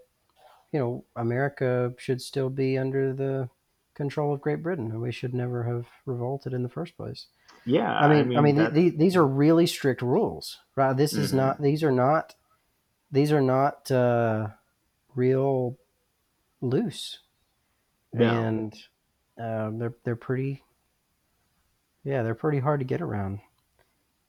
you 0.72 0.78
know 0.78 1.04
America 1.16 1.92
should 1.98 2.20
still 2.22 2.50
be 2.50 2.78
under 2.78 3.12
the 3.12 3.48
control 3.94 4.32
of 4.32 4.40
Great 4.40 4.62
Britain, 4.62 4.90
and 4.92 5.00
we 5.00 5.12
should 5.12 5.34
never 5.34 5.64
have 5.64 5.86
revolted 6.06 6.54
in 6.54 6.62
the 6.62 6.68
first 6.68 6.96
place. 6.96 7.26
Yeah, 7.66 7.92
I 7.92 8.08
mean, 8.08 8.38
I 8.38 8.40
mean, 8.40 8.72
these, 8.72 8.94
these 8.96 9.16
are 9.16 9.26
really 9.26 9.66
strict 9.66 10.00
rules, 10.00 10.56
right? 10.76 10.96
This 10.96 11.12
is 11.12 11.32
Mhm. 11.32 11.36
not; 11.36 11.60
these 11.62 11.82
are 11.82 11.92
not, 11.92 12.34
these 13.10 13.32
are 13.32 13.42
not 13.42 13.90
uh, 13.90 14.48
real 15.14 15.76
loose, 16.62 17.18
No. 18.14 18.24
and 18.42 18.74
uh, 19.36 19.70
they're 19.74 19.94
they're 20.04 20.16
pretty, 20.16 20.62
yeah, 22.04 22.22
they're 22.22 22.34
pretty 22.34 22.60
hard 22.60 22.80
to 22.80 22.86
get 22.86 23.02
around, 23.02 23.40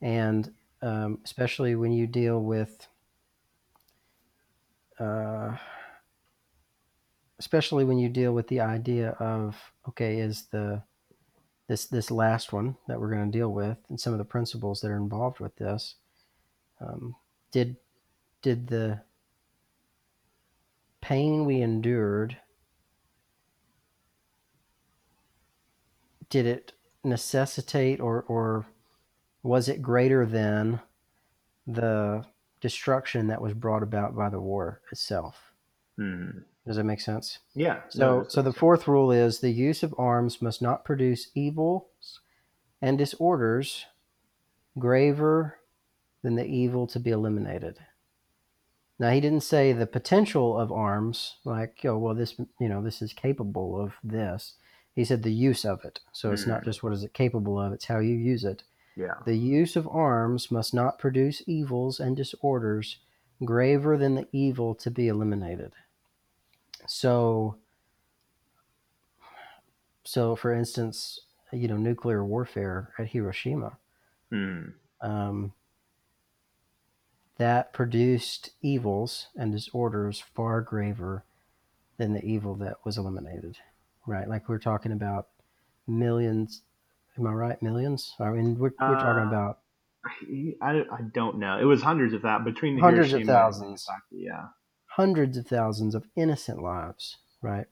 and 0.01 0.53
um, 0.81 1.19
especially 1.23 1.75
when 1.75 1.93
you 1.93 2.07
deal 2.07 2.41
with, 2.43 2.88
uh, 4.99 5.55
especially 7.39 7.85
when 7.85 7.97
you 7.97 8.09
deal 8.09 8.33
with 8.33 8.47
the 8.47 8.59
idea 8.59 9.11
of 9.19 9.55
okay, 9.87 10.19
is 10.19 10.47
the 10.51 10.81
this 11.69 11.85
this 11.85 12.11
last 12.11 12.51
one 12.51 12.75
that 12.87 12.99
we're 12.99 13.13
going 13.13 13.31
to 13.31 13.37
deal 13.37 13.53
with 13.53 13.77
and 13.89 13.99
some 13.99 14.11
of 14.11 14.19
the 14.19 14.25
principles 14.25 14.81
that 14.81 14.89
are 14.89 14.97
involved 14.97 15.39
with 15.39 15.55
this 15.55 15.95
um, 16.81 17.15
did 17.51 17.77
did 18.41 18.67
the 18.67 18.99
pain 20.99 21.45
we 21.45 21.61
endured 21.61 22.35
did 26.29 26.45
it 26.45 26.73
necessitate 27.03 27.99
or 27.99 28.23
or 28.27 28.65
was 29.43 29.69
it 29.69 29.81
greater 29.81 30.25
than 30.25 30.81
the 31.67 32.25
destruction 32.61 33.27
that 33.27 33.41
was 33.41 33.53
brought 33.53 33.83
about 33.83 34.15
by 34.15 34.29
the 34.29 34.39
war 34.39 34.81
itself 34.91 35.53
Mhm. 35.97 36.43
does 36.65 36.75
that 36.77 36.83
make 36.83 37.01
sense 37.01 37.39
Yeah. 37.55 37.81
so, 37.89 38.25
so 38.27 38.41
the 38.41 38.53
fourth 38.53 38.87
rule 38.87 39.11
is 39.11 39.39
the 39.39 39.49
use 39.51 39.83
of 39.83 39.93
arms 39.97 40.41
must 40.41 40.61
not 40.61 40.85
produce 40.85 41.29
evils 41.35 42.19
and 42.81 42.97
disorders 42.97 43.85
graver 44.77 45.59
than 46.21 46.35
the 46.35 46.45
evil 46.45 46.85
to 46.87 46.99
be 46.99 47.11
eliminated. 47.11 47.77
Now, 48.99 49.11
he 49.11 49.21
didn't 49.21 49.43
say 49.43 49.71
the 49.71 49.87
potential 49.87 50.57
of 50.59 50.71
arms, 50.71 51.37
like, 51.45 51.85
oh, 51.85 51.97
well, 51.97 52.13
this, 52.13 52.37
you 52.59 52.67
know, 52.67 52.81
this 52.81 53.01
is 53.01 53.13
capable 53.13 53.79
of 53.79 53.93
this. 54.03 54.55
He 54.93 55.05
said 55.05 55.23
the 55.23 55.31
use 55.31 55.63
of 55.63 55.85
it. 55.85 56.01
So 56.11 56.31
it's 56.33 56.45
not 56.45 56.61
Mhm. 56.61 56.65
just 56.65 56.83
what 56.83 56.91
is 56.91 57.03
it 57.03 57.13
capable 57.13 57.59
of; 57.59 57.71
it's 57.71 57.85
how 57.85 57.99
you 57.99 58.15
use 58.15 58.43
it. 58.43 58.63
Yeah. 58.99 59.13
The 59.25 59.37
use 59.37 59.77
of 59.77 59.87
arms 59.87 60.51
must 60.51 60.73
not 60.73 60.99
produce 60.99 61.41
evils 61.47 62.01
and 62.01 62.17
disorders 62.17 62.97
graver 63.45 63.97
than 63.97 64.15
the 64.15 64.27
evil 64.33 64.75
to 64.75 64.91
be 64.91 65.07
eliminated. 65.07 65.71
So, 66.85 67.55
so 70.03 70.35
for 70.35 70.53
instance, 70.53 71.21
you 71.53 71.69
know, 71.69 71.77
nuclear 71.77 72.25
warfare 72.25 72.91
at 72.99 73.07
Hiroshima, 73.07 73.77
Mhm. 74.31 74.73
um, 74.99 75.53
that 77.37 77.71
produced 77.71 78.51
evils 78.61 79.27
and 79.37 79.53
disorders 79.53 80.19
far 80.19 80.59
graver 80.59 81.23
than 81.95 82.11
the 82.11 82.25
evil 82.25 82.53
that 82.55 82.83
was 82.83 82.97
eliminated. 82.97 83.57
Right? 84.05 84.27
Like 84.27 84.49
we're 84.49 84.59
talking 84.59 84.91
about 84.91 85.29
millions. 85.87 86.63
Am 87.19 87.27
I 87.27 87.33
right? 87.33 87.61
Millions? 87.63 88.13
I 88.19 88.29
mean, 88.29 88.57
we're, 88.57 88.71
we're 88.87 88.95
talking 88.95 89.23
Uh, 89.23 89.27
about 89.27 89.59
I, 90.61 90.67
I, 90.69 91.01
don't 91.13 91.37
know. 91.39 91.59
It 91.59 91.65
was 91.65 91.81
hundreds 91.83 92.13
of 92.13 92.23
that 92.23 92.45
between 92.45 92.75
the 92.75 92.81
Hundreds 92.81 93.13
of 93.13 93.19
Hiroshima 93.19 93.19
and 93.19 93.27
thousands. 93.27 93.85
Nagasaki, 93.87 94.25
Yeah. 94.25 94.47
hundreds 94.87 95.37
of 95.37 95.47
thousands 95.47 95.95
of 95.95 96.05
innocent 96.15 96.61
lives, 96.61 97.17
right? 97.41 97.67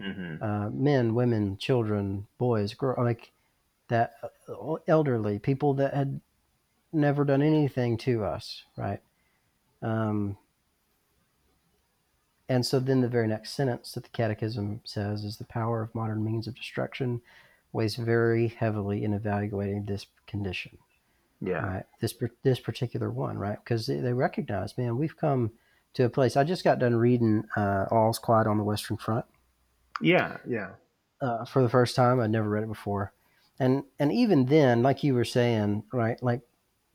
hmm 0.00 0.36
Uh, 0.42 0.70
men, 0.72 1.14
women, 1.14 1.56
children, 1.58 2.26
boys, 2.38 2.74
girl, 2.74 2.96
like 3.04 3.32
that, 3.88 4.14
uh, 4.48 4.74
elderly 4.88 5.38
people 5.38 5.74
that 5.74 5.94
had 5.94 6.20
never 6.92 7.24
done 7.24 7.42
anything 7.42 7.96
to 7.98 8.24
us, 8.24 8.64
right? 8.76 9.00
Um, 9.82 10.36
and 12.48 12.64
so 12.66 12.80
then 12.80 13.00
the 13.00 13.08
very 13.08 13.28
next 13.28 13.52
sentence 13.54 13.92
that 13.92 14.04
the 14.04 14.10
Catechism 14.10 14.80
says 14.84 15.24
is 15.24 15.36
the 15.38 15.44
power 15.44 15.82
of 15.82 15.94
modern 15.94 16.24
means 16.24 16.46
of 16.48 16.54
destruction 16.56 17.20
weighs 17.72 17.96
very 17.96 18.48
heavily 18.48 19.04
in 19.04 19.12
evaluating 19.12 19.84
this 19.84 20.06
condition. 20.26 20.78
Yeah. 21.40 21.60
right? 21.66 21.84
This 22.00 22.14
this 22.42 22.58
particular 22.60 23.10
one, 23.10 23.38
right? 23.38 23.58
Because 23.62 23.86
they, 23.86 24.00
they 24.00 24.12
recognize, 24.12 24.76
man, 24.76 24.98
we've 24.98 25.16
come 25.16 25.52
to 25.94 26.04
a 26.04 26.08
place. 26.10 26.36
I 26.36 26.44
just 26.44 26.64
got 26.64 26.78
done 26.80 26.96
reading 26.96 27.44
uh, 27.56 27.86
All's 27.90 28.18
Quiet 28.18 28.46
on 28.46 28.58
the 28.58 28.64
Western 28.64 28.96
Front 28.96 29.24
Yeah. 30.00 30.38
Yeah. 30.46 30.70
uh, 31.20 31.44
for 31.44 31.62
the 31.62 31.68
first 31.68 31.94
time. 31.94 32.20
I'd 32.20 32.30
never 32.30 32.48
read 32.48 32.64
it 32.64 32.68
before, 32.68 33.12
and 33.60 33.84
and 33.98 34.12
even 34.12 34.46
then, 34.46 34.82
like 34.82 35.04
you 35.04 35.14
were 35.14 35.24
saying, 35.24 35.84
right? 35.92 36.20
Like 36.22 36.40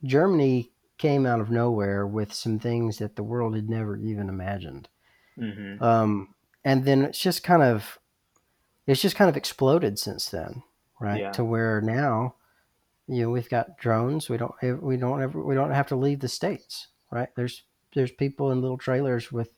Germany 0.04 0.72
came 0.98 1.26
out 1.26 1.40
of 1.40 1.50
nowhere 1.50 2.06
with 2.06 2.34
some 2.34 2.60
things 2.60 2.98
that 2.98 3.16
the 3.16 3.24
world 3.24 3.56
had 3.56 3.70
never 3.70 3.98
even 3.98 4.28
imagined, 4.30 4.90
hmm 5.38 5.82
um, 5.82 6.34
and 6.66 6.84
then 6.86 7.04
it's 7.04 7.20
just 7.20 7.44
kind 7.44 7.64
of 7.64 7.98
it's 8.88 9.02
just 9.02 9.16
kind 9.16 9.30
of 9.30 9.38
exploded 9.38 9.98
since 10.00 10.30
then, 10.30 10.64
right? 11.00 11.22
Yeah. 11.22 11.32
To 11.32 11.44
where 11.44 11.82
now, 11.82 12.36
you 13.08 13.24
know, 13.24 13.30
we've 13.30 13.50
got 13.50 13.78
drones. 13.78 14.30
We 14.30 14.38
don't 14.38 14.54
we 14.82 14.98
don't 14.98 15.22
ever 15.22 15.44
we 15.44 15.56
don't 15.56 15.72
have 15.72 15.88
to 15.88 15.96
leave 15.96 16.20
the 16.20 16.28
states, 16.28 16.88
right? 17.12 17.30
There's 17.36 17.64
there's 17.94 18.12
people 18.12 18.52
in 18.52 18.62
little 18.62 18.78
trailers 18.78 19.32
with 19.32 19.52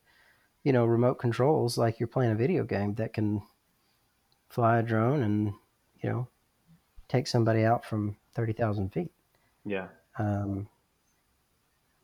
you 0.63 0.73
know 0.73 0.85
remote 0.85 1.15
controls 1.15 1.77
like 1.77 1.99
you're 1.99 2.07
playing 2.07 2.31
a 2.31 2.35
video 2.35 2.63
game 2.63 2.95
that 2.95 3.13
can 3.13 3.41
fly 4.49 4.79
a 4.79 4.83
drone 4.83 5.21
and 5.21 5.53
you 6.01 6.09
know 6.09 6.27
take 7.07 7.27
somebody 7.27 7.63
out 7.63 7.85
from 7.85 8.17
30,000 8.33 8.91
feet. 8.91 9.11
Yeah. 9.65 9.87
Um, 10.17 10.67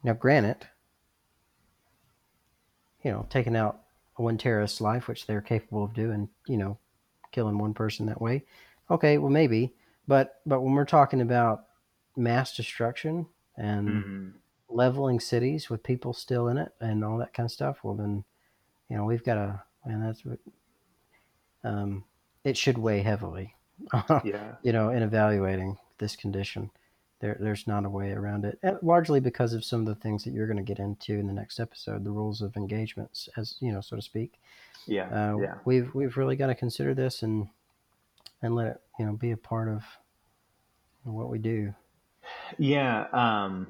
now, 0.04 0.14
granted, 0.14 0.68
you 3.04 3.12
know, 3.12 3.26
taking 3.30 3.56
out 3.56 3.82
one 4.16 4.38
terrorist's 4.38 4.82
life, 4.82 5.08
which 5.08 5.26
they're 5.26 5.42
capable 5.42 5.84
of 5.84 5.94
doing, 5.94 6.30
you 6.48 6.58
know, 6.58 6.78
killing 7.32 7.58
one 7.58 7.74
person 7.74 8.06
that 8.08 8.22
way. 8.22 8.44
Okay, 8.90 9.18
well, 9.18 9.32
maybe, 9.32 9.74
but 10.08 10.42
but 10.46 10.62
when 10.62 10.74
we're 10.74 10.86
talking 10.86 11.22
about 11.22 11.66
mass 12.16 12.56
destruction 12.56 13.28
and 13.58 14.06
hmm 14.06 14.30
leveling 14.70 15.20
cities 15.20 15.70
with 15.70 15.84
people 15.84 16.14
still 16.14 16.48
in 16.48 16.58
it 16.58 16.72
and 16.80 17.04
all 17.04 17.18
that 17.18 17.34
kind 17.34 17.46
of 17.46 17.52
stuff, 17.52 17.80
well, 17.84 17.96
then, 17.96 18.24
you 18.90 18.98
know, 18.98 19.06
we've 19.06 19.24
got 19.24 19.36
to, 19.36 19.62
and 19.86 20.04
that's 20.04 20.26
what, 20.26 20.40
um, 21.64 22.04
it 22.44 22.58
should 22.58 22.78
weigh 22.78 23.02
heavily, 23.02 23.56
Yeah. 24.24 24.56
you 24.64 24.72
know, 24.72 24.90
in 24.90 25.04
evaluating 25.04 25.78
this 25.98 26.16
condition. 26.16 26.72
There, 27.20 27.38
there's 27.40 27.68
not 27.68 27.86
a 27.86 27.90
way 27.90 28.12
around 28.12 28.46
it, 28.46 28.58
and 28.64 28.80
largely 28.82 29.20
because 29.20 29.54
of 29.54 29.64
some 29.64 29.82
of 29.82 29.86
the 29.86 29.96
things 30.02 30.24
that 30.24 30.34
you're 30.34 30.48
going 30.48 30.58
to 30.58 30.64
get 30.64 30.80
into 30.80 31.14
in 31.20 31.28
the 31.28 31.34
next 31.34 31.60
episode, 31.60 32.04
the 32.04 32.10
rules 32.12 32.42
of 32.42 32.56
engagements, 32.58 33.30
as 33.38 33.58
you 33.60 33.72
know, 33.72 33.82
so 33.82 33.96
to 33.96 34.02
speak. 34.02 34.40
Yeah. 34.88 35.08
Uh, 35.08 35.38
yeah. 35.38 35.54
We've 35.66 35.94
we've 35.94 36.18
really 36.18 36.36
got 36.36 36.48
to 36.48 36.56
consider 36.56 36.94
this 36.94 37.24
and 37.24 37.48
and 38.42 38.56
let 38.56 38.68
it, 38.68 38.78
you 39.00 39.06
know, 39.06 39.14
be 39.14 39.32
a 39.32 39.38
part 39.38 39.70
of 39.70 39.84
what 41.04 41.30
we 41.30 41.40
do. 41.40 41.74
Yeah. 42.58 43.06
Um, 43.12 43.68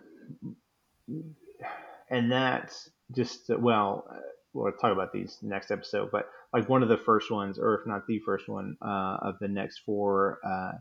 and 2.10 2.32
that's 2.32 2.90
just 3.16 3.50
well, 3.50 4.06
uh, 4.10 4.20
we'll 4.54 4.72
talk 4.74 4.92
about 4.92 5.14
these 5.14 5.38
next 5.42 5.72
episode, 5.72 6.10
but 6.12 6.30
like 6.54 6.68
one 6.68 6.84
of 6.84 6.90
the 6.90 6.98
first 6.98 7.32
ones, 7.32 7.58
or 7.60 7.76
if 7.80 7.88
not 7.88 8.08
the 8.08 8.20
first 8.20 8.48
one, 8.48 8.78
uh, 8.82 9.18
of 9.22 9.36
the 9.40 9.48
next 9.48 9.80
four 9.86 10.40
uh, 10.46 10.78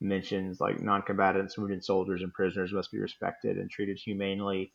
mentions 0.00 0.60
like 0.60 0.80
non-combatants, 0.80 1.56
wounded 1.56 1.84
soldiers, 1.84 2.22
and 2.22 2.32
prisoners 2.32 2.72
must 2.72 2.90
be 2.90 2.98
respected 2.98 3.56
and 3.58 3.70
treated 3.70 3.98
humanely. 3.98 4.72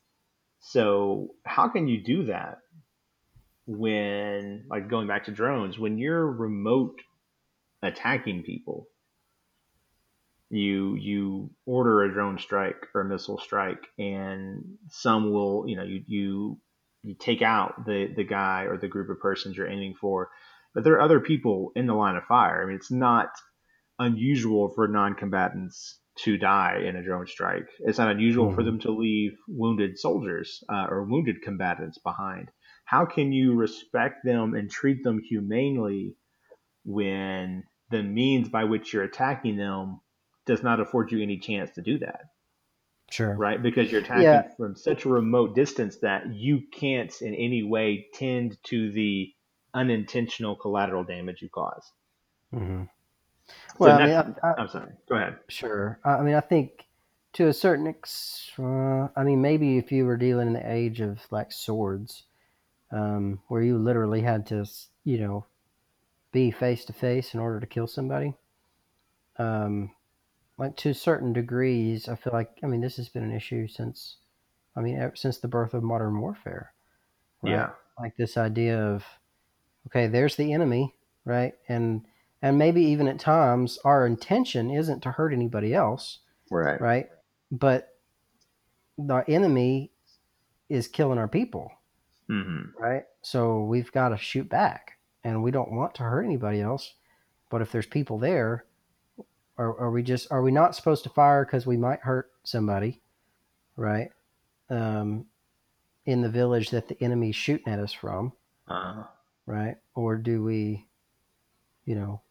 So 0.59 1.35
how 1.43 1.69
can 1.69 1.87
you 1.87 2.03
do 2.03 2.25
that 2.25 2.59
when, 3.67 4.65
like, 4.69 4.89
going 4.89 5.07
back 5.07 5.25
to 5.25 5.31
drones, 5.31 5.77
when 5.79 5.99
you're 5.99 6.25
remote 6.25 7.01
attacking 7.83 8.43
people? 8.43 8.87
you 10.49 10.95
you 10.95 11.49
order 11.65 12.03
a 12.03 12.13
drone 12.13 12.39
strike 12.39 12.87
or 12.95 13.01
a 13.01 13.05
missile 13.05 13.37
strike 13.37 13.85
and 13.99 14.63
some 14.89 15.31
will 15.33 15.65
you 15.67 15.75
know 15.75 15.83
you 15.83 16.03
you 16.07 16.61
you 17.03 17.15
take 17.19 17.41
out 17.41 17.85
the 17.85 18.07
the 18.15 18.23
guy 18.23 18.63
or 18.63 18.77
the 18.77 18.87
group 18.87 19.09
of 19.09 19.19
persons 19.19 19.57
you're 19.57 19.67
aiming 19.69 19.93
for 19.99 20.29
but 20.73 20.83
there 20.83 20.93
are 20.93 21.01
other 21.01 21.19
people 21.19 21.71
in 21.75 21.85
the 21.85 21.93
line 21.93 22.15
of 22.15 22.23
fire 22.23 22.63
i 22.63 22.65
mean 22.65 22.75
it's 22.75 22.91
not 22.91 23.29
unusual 23.99 24.69
for 24.75 24.87
non-combatants 24.87 25.99
to 26.17 26.37
die 26.37 26.79
in 26.85 26.95
a 26.95 27.03
drone 27.03 27.27
strike 27.27 27.67
it's 27.81 27.97
not 27.97 28.11
unusual 28.11 28.49
for 28.49 28.63
Mhm. 28.63 28.65
them 28.65 28.79
to 28.79 28.91
leave 28.91 29.33
wounded 29.49 29.97
soldiers 29.99 30.63
uh, 30.69 30.87
or 30.89 31.03
wounded 31.03 31.41
combatants 31.43 31.97
behind 31.99 32.49
how 32.87 33.05
can 33.05 33.33
you 33.33 33.53
respect 33.53 34.23
them 34.23 34.55
and 34.55 34.71
treat 34.71 35.03
them 35.03 35.19
humanely 35.19 36.15
when 36.85 37.65
the 37.91 38.01
means 38.01 38.47
by 38.47 38.63
which 38.63 38.93
you're 38.93 39.03
attacking 39.03 39.57
them 39.57 39.99
does 40.45 40.63
not 40.63 40.79
afford 40.79 41.11
you 41.11 41.21
any 41.21 41.37
chance 41.37 41.69
to 41.71 41.81
do 41.81 41.99
that. 41.99 42.21
Sure. 43.11 43.35
Right, 43.35 43.61
because 43.61 43.91
you're 43.91 44.01
attacking 44.01 44.23
Yeah. 44.23 44.55
from 44.55 44.75
such 44.77 45.03
a 45.05 45.09
remote 45.09 45.53
distance 45.53 45.97
that 45.97 46.33
you 46.33 46.61
can't 46.71 47.13
in 47.21 47.35
any 47.35 47.61
way 47.61 48.07
tend 48.13 48.57
to 48.63 48.91
the 48.93 49.33
unintentional 49.73 50.55
collateral 50.55 51.03
damage 51.03 51.41
you 51.41 51.49
cause. 51.49 51.91
hmm 52.53 52.83
So 53.79 53.79
Well, 53.79 53.97
I 53.97 54.05
mean, 54.05 54.15
next, 54.15 54.39
I, 54.43 54.47
I, 54.49 54.55
I'm 54.57 54.69
sorry. 54.69 54.91
Go 55.09 55.15
ahead. 55.15 55.37
sure. 55.49 55.99
I 56.05 56.11
I 56.15 56.21
mean, 56.23 56.35
I 56.35 56.41
think 56.41 56.87
to 57.33 57.47
a 57.47 57.53
certain 57.53 57.87
extent, 57.87 58.67
uh, 58.67 59.09
I 59.15 59.23
mean, 59.23 59.41
maybe 59.41 59.77
if 59.77 59.91
you 59.91 60.05
were 60.05 60.17
dealing 60.17 60.47
in 60.47 60.53
the 60.53 60.71
age 60.71 61.01
of 61.01 61.19
like 61.31 61.51
swords, 61.51 62.23
um, 62.91 63.41
where 63.47 63.61
you 63.61 63.77
literally 63.77 64.21
had 64.21 64.45
to, 64.47 64.65
you 65.03 65.19
know, 65.19 65.45
be 66.31 66.51
face 66.51 66.85
to 66.85 66.93
face 66.93 67.33
in 67.33 67.39
order 67.39 67.59
to 67.59 67.65
kill 67.67 67.87
somebody. 67.87 68.33
Um, 69.37 69.91
like 70.57 70.75
to 70.77 70.93
certain 70.93 71.33
degrees, 71.33 72.07
I 72.07 72.15
feel 72.15 72.33
like, 72.33 72.57
I 72.63 72.67
mean, 72.67 72.81
this 72.81 72.97
has 72.97 73.09
been 73.09 73.23
an 73.23 73.35
issue 73.35 73.67
since, 73.67 74.17
I 74.75 74.81
mean, 74.81 74.97
ever 74.99 75.15
since 75.15 75.37
the 75.39 75.47
birth 75.47 75.73
of 75.73 75.83
modern 75.83 76.19
warfare, 76.19 76.73
right? 77.41 77.51
Yeah. 77.51 77.69
Like 77.99 78.15
this 78.17 78.37
idea 78.37 78.79
of, 78.79 79.03
okay, 79.87 80.07
there's 80.07 80.35
the 80.35 80.53
enemy, 80.53 80.95
right? 81.25 81.53
And 81.67 82.05
and 82.41 82.57
maybe 82.57 82.83
even 82.83 83.07
at 83.07 83.19
times 83.19 83.79
our 83.83 84.05
intention 84.05 84.69
isn't 84.69 85.01
to 85.01 85.11
hurt 85.11 85.33
anybody 85.33 85.73
else, 85.73 86.19
Right. 86.51 86.79
right? 86.79 87.09
But 87.51 87.89
the 88.97 89.23
enemy 89.27 89.91
is 90.69 90.87
killing 90.87 91.17
our 91.17 91.27
people, 91.27 91.71
Mm-hmm. 92.29 92.81
right? 92.81 93.03
So 93.21 93.63
we've 93.63 93.91
got 93.91 94.09
to 94.09 94.17
shoot 94.17 94.49
back, 94.49 94.97
and 95.23 95.41
we 95.41 95.51
don't 95.51 95.71
want 95.71 95.95
to 95.95 96.03
hurt 96.03 96.23
anybody 96.23 96.61
else. 96.61 96.93
But 97.49 97.61
if 97.61 97.71
there's 97.71 97.85
people 97.85 98.17
there, 98.17 98.65
are, 99.57 99.77
are 99.79 99.91
we 99.91 100.03
just 100.03 100.31
are 100.31 100.41
we 100.41 100.51
not 100.51 100.75
supposed 100.75 101.03
to 101.03 101.09
fire 101.09 101.45
because 101.45 101.65
we 101.65 101.77
might 101.77 102.01
hurt 102.01 102.31
somebody, 102.43 103.01
right? 103.75 104.09
Um, 104.69 105.25
in 106.05 106.21
the 106.21 106.29
village 106.29 106.69
that 106.71 106.87
the 106.87 107.01
enemy's 107.01 107.35
shooting 107.35 107.71
at 107.71 107.79
us 107.79 107.93
from, 107.93 108.33
Uh, 108.67 109.03
right? 109.45 109.75
Or 109.95 110.15
do 110.15 110.43
we, 110.43 110.85
you 111.85 111.95
know, 111.95 112.21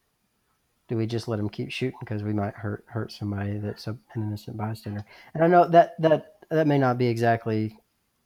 do 0.88 0.96
we 0.96 1.06
just 1.06 1.28
let 1.28 1.36
them 1.36 1.48
keep 1.48 1.70
shooting 1.70 1.98
because 2.00 2.22
we 2.22 2.32
might 2.32 2.54
hurt 2.54 2.84
hurt 2.86 3.10
somebody 3.12 3.58
that's 3.58 3.86
a, 3.86 3.96
an 4.14 4.22
innocent 4.22 4.56
bystander? 4.56 5.04
And 5.34 5.42
I 5.42 5.46
know 5.46 5.66
that 5.68 6.00
that 6.00 6.36
that 6.50 6.66
may 6.66 6.78
not 6.78 6.96
be 6.98 7.06
exactly 7.08 7.78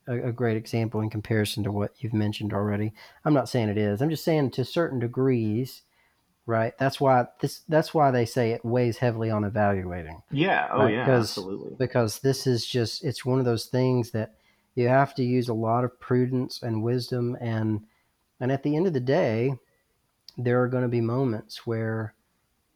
a, 0.07 0.29
a 0.29 0.31
great 0.31 0.57
example 0.57 1.01
in 1.01 1.09
comparison 1.09 1.63
to 1.63 1.71
what 1.71 1.93
you've 1.99 2.13
mentioned 2.13 2.53
already. 2.53 2.93
I'm 3.25 3.33
not 3.33 3.49
saying 3.49 3.69
it 3.69 3.77
is. 3.77 4.01
I'm 4.01 4.09
just 4.09 4.23
saying 4.23 4.51
to 4.51 4.65
certain 4.65 4.99
degrees, 4.99 5.81
right? 6.45 6.77
That's 6.77 6.99
why 6.99 7.25
this 7.39 7.61
that's 7.69 7.93
why 7.93 8.11
they 8.11 8.25
say 8.25 8.51
it 8.51 8.65
weighs 8.65 8.97
heavily 8.97 9.29
on 9.29 9.43
evaluating 9.43 10.21
yeah. 10.31 10.67
Oh, 10.71 10.83
Right, 10.83 10.93
yeah. 10.93 11.05
'cause- 11.05 11.37
Absolutely. 11.37 11.75
because 11.77 12.19
this 12.19 12.47
is 12.47 12.65
just 12.65 13.03
it's 13.03 13.25
one 13.25 13.39
of 13.39 13.45
those 13.45 13.65
things 13.67 14.11
that 14.11 14.33
you 14.75 14.87
have 14.87 15.13
to 15.15 15.23
use 15.23 15.49
a 15.49 15.53
lot 15.53 15.83
of 15.83 15.99
prudence 15.99 16.61
and 16.63 16.81
wisdom 16.83 17.37
and 17.41 17.81
and 18.39 18.51
at 18.51 18.63
the 18.63 18.75
end 18.75 18.87
of 18.87 18.93
the 18.93 18.99
day 18.99 19.53
there 20.37 20.61
are 20.63 20.67
going 20.67 20.83
to 20.83 20.89
be 20.89 21.01
moments 21.01 21.67
where 21.67 22.15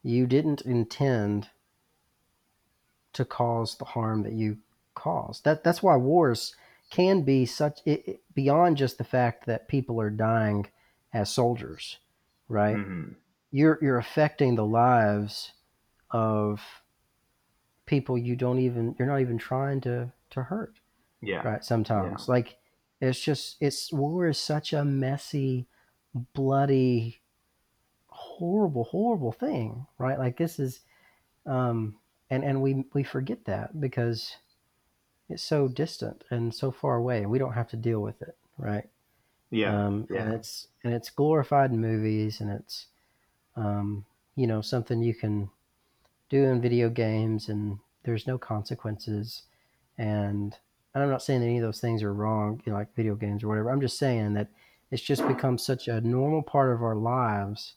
you 0.04 0.28
didn't 0.28 0.62
intend 0.62 1.48
to 3.14 3.26
cause 3.26 3.76
the 3.78 3.86
harm 3.86 4.24
that 4.24 4.34
you 4.34 4.58
caused 4.94 5.44
that 5.46 5.64
that's 5.64 5.82
why 5.82 5.96
wars 5.96 6.56
can 6.90 7.22
be 7.24 7.46
such 7.46 7.80
it, 7.86 8.04
it- 8.08 8.22
beyond 8.34 8.78
just 8.78 8.98
the 8.98 9.04
fact 9.04 9.46
that 9.46 9.68
people 9.68 10.00
are 10.02 10.10
dying 10.10 10.68
as 11.14 11.32
soldiers 11.32 11.98
right? 12.48 12.78
Hmm 12.78 13.04
you're 13.52 13.80
you're 13.82 13.98
affecting 14.00 14.56
the 14.56 14.66
lives 14.66 15.54
of 16.12 16.62
people 17.86 18.18
you 18.18 18.36
don't 18.36 18.60
even 18.60 18.96
you're 18.98 19.08
not 19.08 19.22
even 19.22 19.38
trying 19.38 19.80
to 19.80 20.12
to 20.32 20.44
hurt 20.44 20.80
Yeah. 21.22 21.42
right 21.48 21.64
sometimes. 21.64 22.28
Like 22.28 22.58
it's 23.00 23.20
just 23.20 23.58
it's 23.62 23.94
war 23.94 24.28
is 24.28 24.38
such 24.38 24.74
a 24.74 24.84
messy 24.84 25.68
bloody 26.34 27.22
horrible 28.08 28.84
horrible 28.86 29.32
thing 29.32 29.86
right? 29.98 30.18
Like 30.20 30.38
this 30.38 30.60
is 30.60 30.82
um 31.46 31.96
and 32.30 32.44
and 32.44 32.62
we 32.62 32.84
we 32.94 33.04
forget 33.04 33.46
that 33.46 33.80
because 33.80 34.36
it's 35.30 35.44
so 35.44 35.68
distant 35.68 36.24
and 36.30 36.54
so 36.54 36.72
far 36.72 36.96
away 36.98 37.22
and 37.22 37.32
we 37.32 37.40
don't 37.40 37.54
have 37.54 37.68
to 37.68 37.78
deal 37.78 38.00
with 38.02 38.22
it 38.22 38.36
right 38.58 38.88
Yeah. 39.50 39.86
um, 39.88 40.08
yeah. 40.10 40.22
and 40.24 40.34
it's 40.34 40.68
and 40.84 40.94
it's 40.94 41.10
glorified 41.10 41.72
in 41.72 41.80
movies, 41.82 42.42
and 42.42 42.52
it's 42.52 42.88
um, 43.56 44.06
you 44.36 44.48
know 44.48 44.62
something 44.62 45.02
you 45.02 45.14
can 45.16 45.50
do 46.30 46.44
in 46.46 46.62
video 46.62 46.90
games, 46.90 47.50
and 47.50 47.80
there's 48.04 48.28
no 48.28 48.38
consequences. 48.38 49.44
And 49.98 50.56
I'm 50.94 51.10
not 51.10 51.22
saying 51.24 51.40
that 51.42 51.46
any 51.48 51.58
of 51.58 51.64
those 51.64 51.80
things 51.82 52.04
are 52.04 52.14
wrong, 52.14 52.62
you 52.66 52.72
know, 52.72 52.78
like 52.78 52.96
video 52.96 53.16
games 53.16 53.44
or 53.44 53.48
whatever. 53.48 53.70
I'm 53.70 53.82
just 53.82 53.98
saying 53.98 54.34
that 54.34 54.50
it's 54.92 55.02
just 55.02 55.28
become 55.28 55.58
such 55.58 55.88
a 55.88 56.02
normal 56.02 56.42
part 56.44 56.72
of 56.74 56.82
our 56.84 56.96
lives 56.96 57.74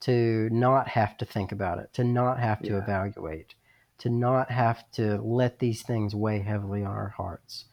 to 0.00 0.48
not 0.50 0.88
have 0.88 1.16
to 1.18 1.24
think 1.24 1.52
about 1.52 1.78
it, 1.78 1.92
to 1.94 2.04
not 2.04 2.38
have 2.40 2.60
to 2.62 2.72
Yeah. 2.72 2.78
evaluate, 2.82 3.54
to 4.00 4.10
not 4.10 4.50
have 4.50 4.90
to 4.92 5.20
let 5.22 5.58
these 5.58 5.82
things 5.82 6.14
weigh 6.14 6.40
heavily 6.40 6.82
on 6.82 6.90
our 6.90 7.14
hearts. 7.16 7.66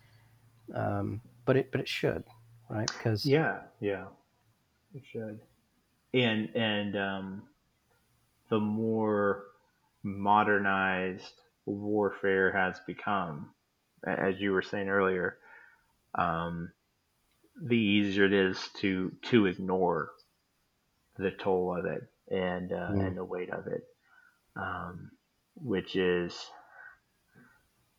Um, 0.73 1.21
but 1.45 1.57
it 1.57 1.71
but 1.71 1.81
it 1.81 1.87
should, 1.87 2.23
right? 2.69 2.91
Because 2.97 3.25
Yeah, 3.25 3.59
yeah, 3.79 4.05
it 4.93 5.03
should. 5.11 5.39
And 6.13 6.49
and 6.55 6.97
um, 6.97 7.43
the 8.49 8.59
more 8.59 9.43
modernized 10.03 11.33
warfare 11.65 12.51
has 12.51 12.79
become, 12.85 13.51
as 14.05 14.39
you 14.39 14.51
were 14.51 14.61
saying 14.61 14.89
earlier, 14.89 15.37
um, 16.15 16.71
the 17.61 17.77
easier 17.77 18.25
it 18.25 18.33
is 18.33 18.69
to 18.81 19.11
to 19.23 19.45
ignore 19.45 20.11
the 21.17 21.31
toll 21.31 21.75
of 21.77 21.85
it 21.85 22.03
and 22.29 22.71
uh, 22.71 22.91
and 22.91 23.17
the 23.17 23.23
weight 23.23 23.51
of 23.51 23.67
it, 23.67 23.85
um, 24.55 25.11
which 25.61 25.95
is 25.95 26.49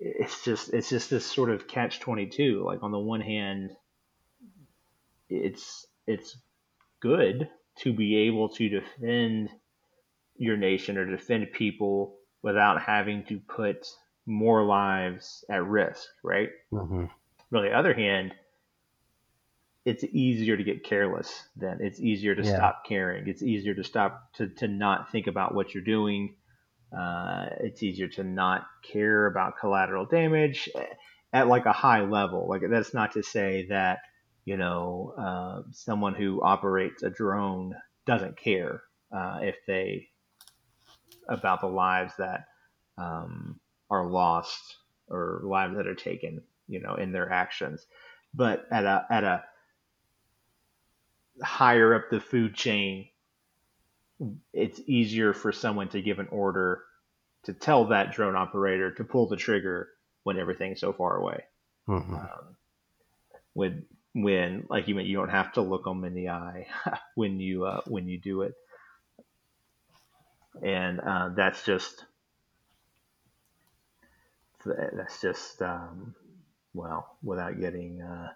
it's 0.00 0.44
just 0.44 0.72
it's 0.72 0.88
just 0.90 1.10
this 1.10 1.26
sort 1.26 1.50
of 1.50 1.66
catch 1.66 2.00
twenty 2.00 2.26
two. 2.26 2.62
Like 2.64 2.82
on 2.82 2.92
the 2.92 2.98
one 2.98 3.20
hand, 3.20 3.70
it's 5.28 5.86
it's 6.06 6.36
good 7.00 7.48
to 7.78 7.92
be 7.92 8.16
able 8.28 8.48
to 8.50 8.68
defend 8.68 9.50
your 10.36 10.56
nation 10.56 10.96
or 10.98 11.04
defend 11.04 11.52
people 11.52 12.16
without 12.42 12.80
having 12.82 13.24
to 13.24 13.38
put 13.40 13.86
more 14.26 14.64
lives 14.64 15.44
at 15.50 15.64
risk, 15.64 16.06
right? 16.22 16.50
Mhm. 16.72 17.10
But 17.50 17.58
on 17.58 17.64
the 17.64 17.72
other 17.72 17.94
hand, 17.94 18.34
it's 19.84 20.04
easier 20.04 20.56
to 20.56 20.62
get 20.64 20.84
careless 20.84 21.48
then. 21.56 21.78
It's 21.80 21.98
easier 21.98 22.34
to 22.34 22.42
Yeah. 22.42 22.56
stop 22.56 22.84
caring. 22.86 23.26
It's 23.26 23.42
easier 23.42 23.74
to 23.74 23.82
stop 23.82 24.32
to, 24.34 24.48
to 24.48 24.68
not 24.68 25.10
think 25.10 25.26
about 25.26 25.54
what 25.54 25.74
you're 25.74 25.82
doing. 25.82 26.36
Uh, 26.96 27.46
it's 27.60 27.82
easier 27.82 28.08
to 28.08 28.24
not 28.24 28.66
care 28.82 29.26
about 29.26 29.58
collateral 29.58 30.06
damage 30.06 30.68
at 31.32 31.48
like 31.48 31.66
a 31.66 31.72
high 31.72 32.02
level. 32.02 32.48
Like 32.48 32.62
that's 32.70 32.94
not 32.94 33.12
to 33.12 33.22
say 33.22 33.66
that 33.68 34.00
you 34.44 34.56
know 34.56 35.14
uh, 35.18 35.62
someone 35.72 36.14
who 36.14 36.42
operates 36.42 37.02
a 37.02 37.10
drone 37.10 37.74
doesn't 38.06 38.38
care 38.38 38.82
uh, 39.12 39.40
if 39.42 39.56
they 39.66 40.08
about 41.28 41.60
the 41.60 41.66
lives 41.66 42.14
that 42.18 42.46
um, 42.96 43.60
are 43.90 44.06
lost 44.06 44.76
or 45.08 45.42
lives 45.44 45.76
that 45.76 45.86
are 45.86 45.94
taken, 45.94 46.42
you 46.66 46.80
know, 46.80 46.94
in 46.94 47.12
their 47.12 47.30
actions. 47.30 47.86
But 48.34 48.66
at 48.70 48.84
a 48.84 49.06
at 49.10 49.24
a 49.24 49.44
higher 51.42 51.94
up 51.94 52.10
the 52.10 52.20
food 52.20 52.54
chain, 52.54 53.08
it's 54.52 54.80
easier 54.86 55.32
for 55.32 55.52
someone 55.52 55.88
to 55.90 56.02
give 56.02 56.18
an 56.18 56.28
order 56.30 56.82
to 57.44 57.52
tell 57.52 57.86
that 57.86 58.12
drone 58.12 58.36
operator 58.36 58.92
to 58.92 59.04
pull 59.04 59.28
the 59.28 59.36
trigger 59.36 59.88
when 60.24 60.38
everything's 60.38 60.80
so 60.80 60.92
far 60.92 61.16
away. 61.16 61.44
Mhm. 61.86 62.12
Um, 62.14 62.56
when 63.52 63.86
when 64.14 64.66
like 64.68 64.88
you 64.88 64.94
mean 64.94 65.06
you 65.06 65.16
don't 65.16 65.28
have 65.28 65.52
to 65.52 65.60
look 65.60 65.84
them 65.84 66.04
in 66.04 66.14
the 66.14 66.30
eye 66.30 66.66
when 67.14 67.40
you 67.40 67.64
uh, 67.64 67.80
when 67.86 68.08
you 68.08 68.18
do 68.18 68.42
it, 68.42 68.54
and 70.62 71.00
uh, 71.00 71.30
that's 71.30 71.64
just 71.64 72.04
that's 74.64 75.20
just 75.20 75.62
um, 75.62 76.14
well 76.74 77.16
without 77.22 77.58
getting 77.60 78.02
uh, 78.02 78.28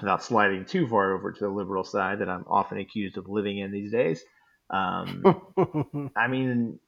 without 0.00 0.22
sliding 0.22 0.64
too 0.64 0.86
far 0.88 1.14
over 1.14 1.32
to 1.32 1.40
the 1.40 1.48
liberal 1.48 1.84
side 1.84 2.20
that 2.20 2.28
I'm 2.28 2.44
often 2.48 2.78
accused 2.78 3.16
of 3.16 3.28
living 3.28 3.58
in 3.58 3.72
these 3.72 3.92
days. 3.92 4.22
Um, 4.70 6.12
I 6.16 6.28
mean, 6.28 6.78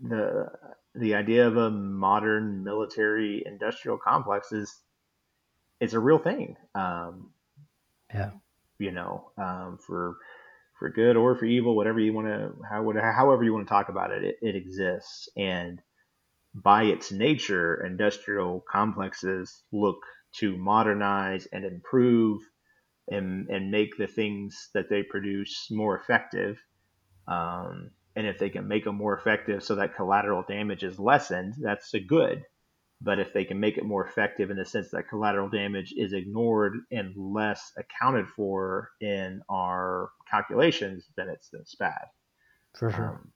the 0.00 0.46
the 0.94 1.14
idea 1.14 1.46
of 1.46 1.56
a 1.56 1.70
modern 1.70 2.62
military 2.64 3.42
industrial 3.44 3.98
complex 3.98 4.52
is 4.52 4.72
it's 5.80 5.94
a 5.94 6.00
real 6.00 6.18
thing. 6.18 6.56
Um, 6.74 7.30
Yeah. 8.12 8.30
You 8.78 8.92
know, 8.92 9.30
um, 9.38 9.78
for 9.86 10.16
for 10.78 10.90
good 10.90 11.16
or 11.16 11.36
for 11.36 11.44
evil, 11.44 11.76
whatever 11.76 12.00
you 12.00 12.12
want 12.12 12.26
to, 12.26 12.52
how 12.68 12.82
would, 12.82 12.96
however 12.96 13.44
you 13.44 13.52
want 13.54 13.66
to 13.66 13.72
talk 13.72 13.88
about 13.88 14.10
it, 14.10 14.24
it, 14.24 14.36
it 14.42 14.56
exists, 14.56 15.28
and 15.36 15.80
by 16.54 16.84
its 16.84 17.12
nature, 17.12 17.84
industrial 17.84 18.64
complexes 18.70 19.62
look 19.72 19.98
to 20.36 20.56
modernize 20.56 21.46
and 21.52 21.64
improve 21.64 22.42
and, 23.08 23.48
and 23.48 23.70
make 23.70 23.96
the 23.96 24.06
things 24.06 24.70
that 24.74 24.88
they 24.88 25.02
produce 25.02 25.68
more 25.70 25.98
effective. 25.98 26.58
Um, 27.26 27.90
and 28.16 28.26
if 28.26 28.38
they 28.38 28.50
can 28.50 28.68
make 28.68 28.84
them 28.84 28.96
more 28.96 29.16
effective 29.16 29.62
so 29.62 29.74
that 29.76 29.96
collateral 29.96 30.44
damage 30.46 30.84
is 30.84 30.98
lessened, 30.98 31.54
that's 31.60 31.94
a 31.94 32.00
good. 32.00 32.44
But 33.00 33.18
if 33.18 33.32
they 33.32 33.44
can 33.44 33.60
make 33.60 33.76
it 33.76 33.84
more 33.84 34.06
effective 34.06 34.50
in 34.50 34.56
the 34.56 34.64
sense 34.64 34.90
that 34.90 35.08
collateral 35.08 35.48
damage 35.48 35.92
is 35.96 36.12
ignored 36.12 36.78
and 36.90 37.14
less 37.16 37.72
accounted 37.76 38.28
for 38.28 38.90
in 39.00 39.42
our 39.48 40.10
calculations, 40.30 41.06
then 41.16 41.28
it's, 41.28 41.48
then 41.50 41.60
it's 41.62 41.74
bad. 41.74 42.06
For 42.74 42.90
sure. 42.90 43.08
Um, 43.08 43.32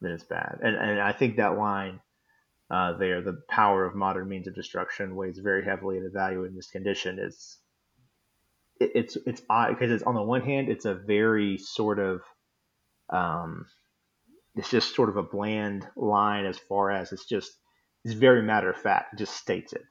then 0.00 0.12
it's 0.12 0.24
bad. 0.24 0.58
And, 0.62 0.76
and 0.76 1.00
I 1.00 1.12
think 1.12 1.36
that 1.36 1.58
line 1.58 2.00
uh, 2.70 2.96
there, 2.98 3.20
the 3.20 3.42
power 3.48 3.84
of 3.84 3.94
modern 3.94 4.28
means 4.28 4.46
of 4.46 4.54
destruction 4.54 5.16
weighs 5.16 5.38
very 5.38 5.64
heavily 5.64 5.98
in 5.98 6.04
evaluating 6.04 6.54
this 6.54 6.70
condition. 6.70 7.18
Is 7.18 7.58
it, 8.78 8.92
it's 8.94 9.16
it's 9.26 9.42
odd 9.50 9.70
because 9.70 9.90
it's 9.90 10.04
on 10.04 10.14
the 10.14 10.22
one 10.22 10.42
hand, 10.42 10.68
it's 10.68 10.84
a 10.84 10.94
very 10.94 11.58
sort 11.58 11.98
of 11.98 12.20
um, 13.10 13.66
it's 14.56 14.70
just 14.70 14.94
sort 14.94 15.08
of 15.08 15.16
a 15.16 15.22
bland 15.22 15.86
line 15.96 16.46
as 16.46 16.58
far 16.58 16.90
as 16.90 17.12
it's 17.12 17.26
just 17.26 17.52
it's 18.04 18.14
very 18.14 18.42
matter 18.42 18.70
of 18.70 18.76
fact. 18.76 19.14
It 19.14 19.18
just 19.18 19.36
states 19.36 19.72
it. 19.72 19.84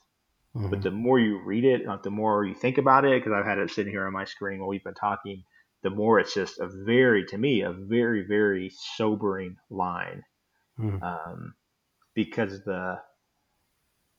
Mm-hmm. 0.56 0.70
But 0.70 0.82
the 0.82 0.92
more 0.92 1.20
you 1.20 1.42
read 1.44 1.64
it, 1.64 1.86
like 1.86 2.04
the 2.04 2.10
more 2.10 2.44
you 2.44 2.56
think 2.56 2.78
about 2.78 3.06
it, 3.06 3.24
because 3.24 3.38
I've 3.38 3.46
had 3.46 3.60
it 3.60 3.70
sitting 3.70 3.94
here 3.94 4.08
on 4.08 4.14
my 4.14 4.26
screen 4.26 4.60
while 4.60 4.70
we've 4.70 4.84
been 4.84 4.96
talking, 4.96 5.44
the 5.84 5.92
more 5.92 6.20
it's 6.20 6.34
just 6.34 6.60
a 6.60 6.68
very, 6.68 7.26
to 7.28 7.38
me, 7.38 7.62
a 7.62 7.72
very, 7.72 8.24
very 8.24 8.72
sobering 8.96 9.58
line. 9.70 10.24
Mm-hmm. 10.80 11.04
Um, 11.04 11.54
because 12.16 12.64
the 12.64 13.00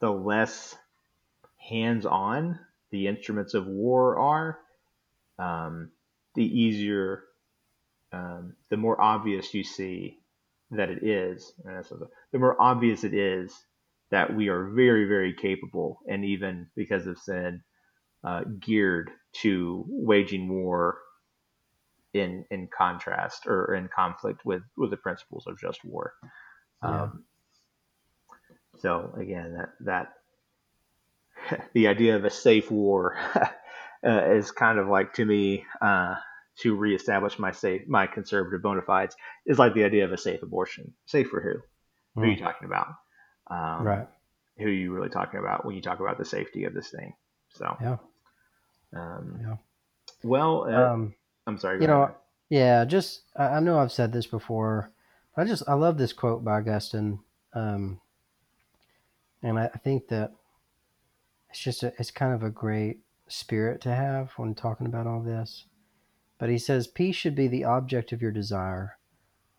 the 0.00 0.10
less 0.10 0.76
hands-on 1.58 2.58
the 2.90 3.06
instruments 3.06 3.54
of 3.54 3.66
war 3.66 4.18
are, 4.18 4.58
um, 5.38 5.90
the 6.34 6.44
easier, 6.44 7.24
um, 8.12 8.54
the 8.70 8.76
more 8.76 9.00
obvious 9.00 9.54
you 9.54 9.64
see 9.64 10.18
that 10.70 10.90
it 10.90 11.02
is, 11.02 11.52
the 11.64 12.38
more 12.38 12.60
obvious 12.60 13.04
it 13.04 13.14
is 13.14 13.54
that 14.10 14.34
we 14.34 14.48
are 14.48 14.66
very, 14.66 15.06
very 15.06 15.34
capable, 15.34 16.00
and 16.08 16.24
even 16.24 16.66
because 16.76 17.06
of 17.06 17.18
sin, 17.18 17.62
uh, 18.24 18.42
geared 18.58 19.10
to 19.32 19.84
waging 19.88 20.48
war 20.48 20.98
in 22.12 22.44
in 22.50 22.68
contrast 22.76 23.46
or 23.46 23.74
in 23.74 23.88
conflict 23.88 24.44
with 24.44 24.62
with 24.76 24.90
the 24.90 24.96
principles 24.96 25.46
of 25.46 25.58
just 25.58 25.84
war. 25.84 26.12
Yeah. 26.82 27.02
Um, 27.02 27.24
so 28.78 29.14
again, 29.16 29.54
that 29.56 30.08
that 31.48 31.68
the 31.72 31.88
idea 31.88 32.16
of 32.16 32.24
a 32.24 32.30
safe 32.30 32.70
war 32.70 33.16
uh, 34.06 34.24
is 34.32 34.50
kind 34.50 34.78
of 34.78 34.88
like 34.88 35.14
to 35.14 35.24
me 35.24 35.64
uh, 35.80 36.16
to 36.58 36.74
reestablish 36.74 37.38
my 37.38 37.50
safe 37.50 37.86
my 37.86 38.06
conservative 38.06 38.62
bona 38.62 38.82
fides 38.82 39.16
is 39.46 39.58
like 39.58 39.74
the 39.74 39.84
idea 39.84 40.04
of 40.04 40.12
a 40.12 40.18
safe 40.18 40.42
abortion. 40.42 40.92
Safe 41.06 41.28
for 41.28 41.40
who? 41.40 41.54
Who 42.14 42.26
are 42.26 42.30
you 42.30 42.36
mm. 42.36 42.42
talking 42.42 42.66
about? 42.66 42.88
Um, 43.50 43.86
right. 43.86 44.08
Who 44.58 44.66
are 44.66 44.68
you 44.68 44.92
really 44.92 45.08
talking 45.08 45.40
about 45.40 45.64
when 45.64 45.74
you 45.74 45.82
talk 45.82 46.00
about 46.00 46.18
the 46.18 46.24
safety 46.24 46.64
of 46.64 46.74
this 46.74 46.90
thing? 46.90 47.14
So 47.50 47.76
yeah. 47.80 47.96
Um, 48.94 49.40
yeah. 49.40 49.56
Well, 50.22 50.66
uh, 50.68 50.92
um, 50.92 51.14
I'm 51.46 51.58
sorry. 51.58 51.80
You 51.80 51.86
know, 51.86 52.02
ahead. 52.02 52.14
yeah. 52.48 52.84
Just 52.84 53.22
I, 53.36 53.44
I, 53.44 53.60
know 53.60 53.78
I've 53.78 53.92
said 53.92 54.12
this 54.12 54.26
before. 54.26 54.90
I 55.36 55.44
just 55.44 55.62
I 55.68 55.74
love 55.74 55.96
this 55.96 56.12
quote 56.12 56.44
by 56.44 56.58
Augustine, 56.58 57.20
um, 57.54 58.00
and 59.42 59.58
I, 59.58 59.70
I 59.72 59.78
think 59.78 60.08
that 60.08 60.32
it's 61.48 61.60
just 61.60 61.82
a, 61.82 61.92
it's 61.98 62.10
kind 62.10 62.34
of 62.34 62.42
a 62.42 62.50
great 62.50 63.00
spirit 63.28 63.80
to 63.82 63.94
have 63.94 64.32
when 64.36 64.54
talking 64.54 64.86
about 64.86 65.06
all 65.06 65.20
this. 65.20 65.64
But 66.40 66.48
he 66.48 66.56
says, 66.56 66.86
Peace 66.86 67.16
should 67.16 67.34
be 67.34 67.48
the 67.48 67.64
object 67.64 68.12
of 68.12 68.22
your 68.22 68.30
desire. 68.32 68.96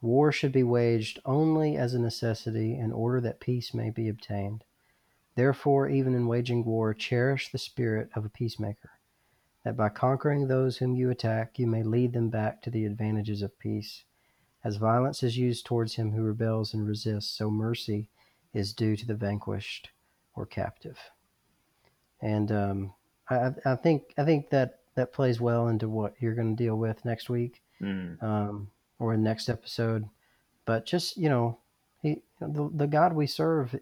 War 0.01 0.31
should 0.31 0.51
be 0.51 0.63
waged 0.63 1.19
only 1.25 1.77
as 1.77 1.93
a 1.93 1.99
necessity 1.99 2.75
in 2.75 2.91
order 2.91 3.21
that 3.21 3.39
peace 3.39 3.71
may 3.71 3.91
be 3.91 4.09
obtained. 4.09 4.63
Therefore, 5.35 5.87
even 5.87 6.15
in 6.15 6.25
waging 6.25 6.65
war, 6.65 6.95
cherish 6.95 7.51
the 7.51 7.59
spirit 7.59 8.09
of 8.15 8.25
a 8.25 8.29
peacemaker, 8.29 8.93
that 9.63 9.77
by 9.77 9.89
conquering 9.89 10.47
those 10.47 10.77
whom 10.77 10.95
you 10.95 11.11
attack, 11.11 11.59
you 11.59 11.67
may 11.67 11.83
lead 11.83 12.13
them 12.13 12.31
back 12.31 12.63
to 12.63 12.71
the 12.71 12.85
advantages 12.85 13.43
of 13.43 13.59
peace. 13.59 14.03
As 14.63 14.77
violence 14.77 15.21
is 15.21 15.37
used 15.37 15.67
towards 15.67 15.95
him 15.95 16.13
who 16.13 16.23
rebels 16.23 16.73
and 16.73 16.87
resists, 16.87 17.29
so 17.37 17.51
mercy 17.51 18.09
is 18.55 18.73
due 18.73 18.95
to 18.95 19.05
the 19.05 19.13
vanquished 19.13 19.91
or 20.33 20.47
captive. 20.47 20.97
And 22.19 22.51
um, 22.51 22.93
I, 23.29 23.51
I 23.65 23.75
think 23.75 24.15
I 24.17 24.25
think 24.25 24.49
that 24.49 24.80
that 24.95 25.13
plays 25.13 25.39
well 25.39 25.67
into 25.67 25.87
what 25.87 26.15
you're 26.19 26.35
going 26.35 26.55
to 26.55 26.63
deal 26.63 26.75
with 26.75 27.03
next 27.05 27.29
week 27.29 27.61
mm. 27.81 28.21
um, 28.21 28.69
or 28.99 29.13
in 29.13 29.23
next 29.23 29.49
episode. 29.49 30.07
But 30.65 30.85
just 30.85 31.17
you 31.17 31.29
know, 31.29 31.57
he 32.01 32.21
the, 32.39 32.69
the 32.73 32.87
God 32.87 33.13
we 33.13 33.27
serve, 33.27 33.75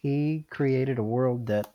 he 0.00 0.44
created 0.50 0.98
a 0.98 1.02
world 1.02 1.46
that 1.46 1.72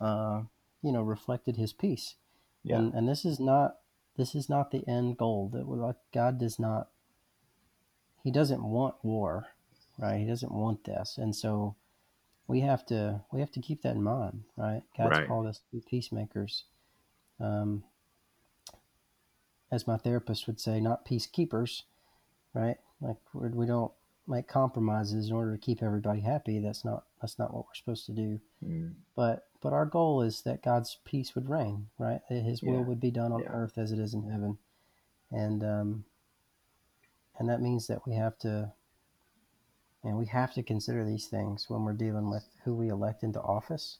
uh, 0.00 0.42
you 0.82 0.92
know 0.92 1.02
reflected 1.02 1.56
His 1.56 1.72
peace, 1.72 2.14
yeah. 2.62 2.76
and 2.76 2.94
and 2.94 3.08
this 3.08 3.24
is 3.24 3.38
not 3.38 3.76
this 4.16 4.34
is 4.34 4.48
not 4.48 4.70
the 4.70 4.86
end 4.88 5.18
goal. 5.18 5.50
That 5.52 5.68
like 5.68 5.96
God 6.12 6.38
does 6.38 6.58
not 6.58 6.88
He 8.24 8.30
doesn't 8.30 8.62
want 8.62 8.94
war, 9.02 9.48
right? 9.98 10.18
He 10.18 10.26
doesn't 10.26 10.52
want 10.52 10.84
this, 10.84 11.18
and 11.18 11.34
so 11.34 11.76
we 12.46 12.60
have 12.60 12.84
to 12.86 13.20
we 13.32 13.40
have 13.40 13.52
to 13.52 13.60
keep 13.60 13.82
that 13.82 13.94
in 13.94 14.02
mind, 14.02 14.42
right? 14.56 14.82
God's 14.96 15.18
right. 15.18 15.28
called 15.28 15.46
us 15.46 15.58
to 15.58 15.64
be 15.72 15.82
peacemakers. 15.88 16.64
Um, 17.40 17.84
as 19.72 19.86
my 19.86 19.96
therapist 19.96 20.46
would 20.46 20.60
say, 20.60 20.80
not 20.80 21.06
peacekeepers, 21.06 21.82
right? 22.54 22.76
Like 23.00 23.16
we 23.32 23.66
don't 23.66 23.90
make 24.28 24.46
compromises 24.46 25.28
in 25.28 25.34
order 25.34 25.52
to 25.52 25.58
keep 25.58 25.82
everybody 25.82 26.20
happy. 26.20 26.60
That's 26.60 26.84
not 26.84 27.04
that's 27.20 27.38
not 27.38 27.52
what 27.52 27.64
we're 27.64 27.74
supposed 27.74 28.06
to 28.06 28.12
do. 28.12 28.40
Mm. 28.64 28.92
But 29.16 29.48
but 29.62 29.72
our 29.72 29.86
goal 29.86 30.22
is 30.22 30.42
that 30.42 30.62
God's 30.62 30.98
peace 31.04 31.34
would 31.34 31.48
reign, 31.48 31.86
right? 31.98 32.20
That 32.28 32.42
His 32.42 32.62
yeah. 32.62 32.72
will 32.72 32.84
would 32.84 33.00
be 33.00 33.10
done 33.10 33.32
on 33.32 33.40
yeah. 33.40 33.48
earth 33.50 33.78
as 33.78 33.90
it 33.90 33.98
is 33.98 34.14
in 34.14 34.22
heaven, 34.30 34.58
and 35.32 35.64
um, 35.64 36.04
and 37.38 37.48
that 37.48 37.62
means 37.62 37.86
that 37.86 38.06
we 38.06 38.14
have 38.14 38.38
to, 38.40 38.70
and 40.04 40.18
we 40.18 40.26
have 40.26 40.52
to 40.54 40.62
consider 40.62 41.04
these 41.04 41.26
things 41.26 41.64
when 41.68 41.82
we're 41.82 41.94
dealing 41.94 42.30
with 42.30 42.44
who 42.64 42.74
we 42.74 42.88
elect 42.88 43.22
into 43.22 43.40
office. 43.40 43.98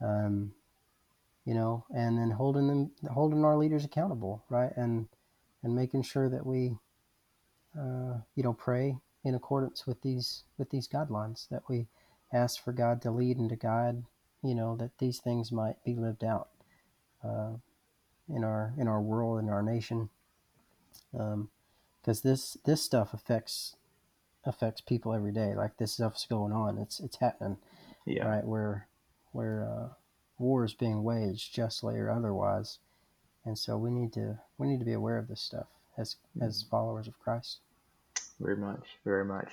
Um, 0.00 0.52
you 1.50 1.56
know, 1.56 1.84
and 1.92 2.16
then 2.16 2.30
holding 2.30 2.68
them, 2.68 2.92
holding 3.12 3.44
our 3.44 3.56
leaders 3.56 3.84
accountable, 3.84 4.44
right, 4.48 4.70
and 4.76 5.08
and 5.64 5.74
making 5.74 6.04
sure 6.04 6.28
that 6.28 6.46
we, 6.46 6.76
uh, 7.76 8.18
you 8.36 8.44
know, 8.44 8.52
pray 8.52 8.96
in 9.24 9.34
accordance 9.34 9.84
with 9.84 10.00
these 10.00 10.44
with 10.58 10.70
these 10.70 10.86
guidelines 10.86 11.48
that 11.48 11.62
we 11.68 11.88
ask 12.32 12.62
for 12.62 12.72
God 12.72 13.02
to 13.02 13.10
lead 13.10 13.36
and 13.36 13.50
to 13.50 13.56
guide, 13.56 14.04
you 14.44 14.54
know, 14.54 14.76
that 14.76 14.96
these 15.00 15.18
things 15.18 15.50
might 15.50 15.82
be 15.84 15.96
lived 15.96 16.22
out 16.22 16.50
uh, 17.24 17.54
in 18.32 18.44
our 18.44 18.72
in 18.78 18.86
our 18.86 19.00
world 19.00 19.40
in 19.40 19.48
our 19.48 19.64
nation, 19.64 20.08
because 21.10 21.34
um, 21.34 21.50
this 22.22 22.56
this 22.64 22.80
stuff 22.80 23.12
affects 23.12 23.74
affects 24.44 24.82
people 24.82 25.12
every 25.12 25.32
day. 25.32 25.56
Like 25.56 25.78
this 25.78 25.94
stuff's 25.94 26.26
going 26.26 26.52
on. 26.52 26.78
It's 26.78 27.00
it's 27.00 27.16
happening. 27.16 27.56
Yeah. 28.06 28.28
Right. 28.28 28.44
Where 28.44 28.86
where 29.32 29.68
uh, 29.68 29.88
war 30.40 30.64
is 30.64 30.74
being 30.74 31.04
waged, 31.04 31.54
justly 31.54 31.96
or 31.96 32.10
otherwise. 32.10 32.78
And 33.44 33.58
so 33.58 33.76
we 33.76 33.90
need 33.90 34.12
to 34.14 34.38
we 34.58 34.66
need 34.66 34.80
to 34.80 34.84
be 34.84 34.92
aware 34.92 35.18
of 35.18 35.28
this 35.28 35.40
stuff 35.40 35.66
as 35.96 36.16
as 36.40 36.62
mm-hmm. 36.62 36.70
followers 36.70 37.06
of 37.06 37.18
Christ. 37.20 37.58
Very 38.40 38.56
much, 38.56 38.84
very 39.04 39.24
much. 39.24 39.50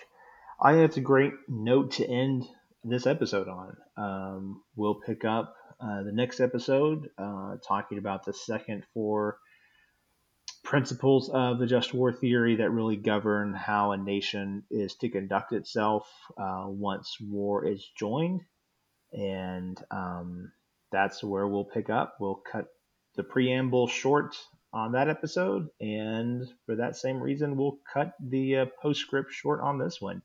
I 0.60 0.74
think 0.74 0.86
it's 0.86 0.98
a 0.98 1.02
great 1.02 1.34
note 1.48 1.92
to 1.94 2.08
end 2.08 2.48
this 2.84 3.06
episode 3.06 3.48
on. 3.48 3.78
Um, 3.98 4.62
we'll 4.76 4.96
pick 4.96 5.26
up 5.26 5.56
uh, 5.80 6.04
the 6.04 6.12
next 6.12 6.40
episode 6.40 7.10
uh, 7.18 7.58
talking 7.68 7.98
about 7.98 8.26
the 8.26 8.34
second 8.34 8.84
four 8.94 9.38
principles 10.64 11.30
of 11.30 11.60
the 11.60 11.68
just 11.68 11.94
war 11.94 12.12
theory 12.12 12.58
that 12.58 12.72
really 12.72 12.96
govern 12.96 13.54
how 13.54 13.92
a 13.92 13.98
nation 13.98 14.64
is 14.72 14.96
to 14.96 15.10
conduct 15.10 15.54
itself 15.54 16.08
uh, 16.38 16.66
once 16.68 17.18
war 17.22 17.66
is 17.66 17.86
joined. 17.96 18.42
And 19.14 19.82
um, 19.92 20.52
that's 20.92 21.24
where 21.24 21.48
we'll 21.48 21.66
pick 21.66 21.90
up. 21.90 22.16
We'll 22.20 22.42
cut 22.52 22.66
the 23.16 23.24
preamble 23.24 23.88
short 23.88 24.36
on 24.74 24.92
that 24.92 25.10
episode, 25.10 25.68
and 25.80 26.44
for 26.66 26.76
that 26.76 26.96
same 26.96 27.22
reason, 27.22 27.58
we'll 27.58 27.80
cut 27.92 28.14
the 28.20 28.58
uh, 28.58 28.66
postscript 28.82 29.32
short 29.32 29.62
on 29.62 29.80
this 29.80 30.00
one. 30.00 30.22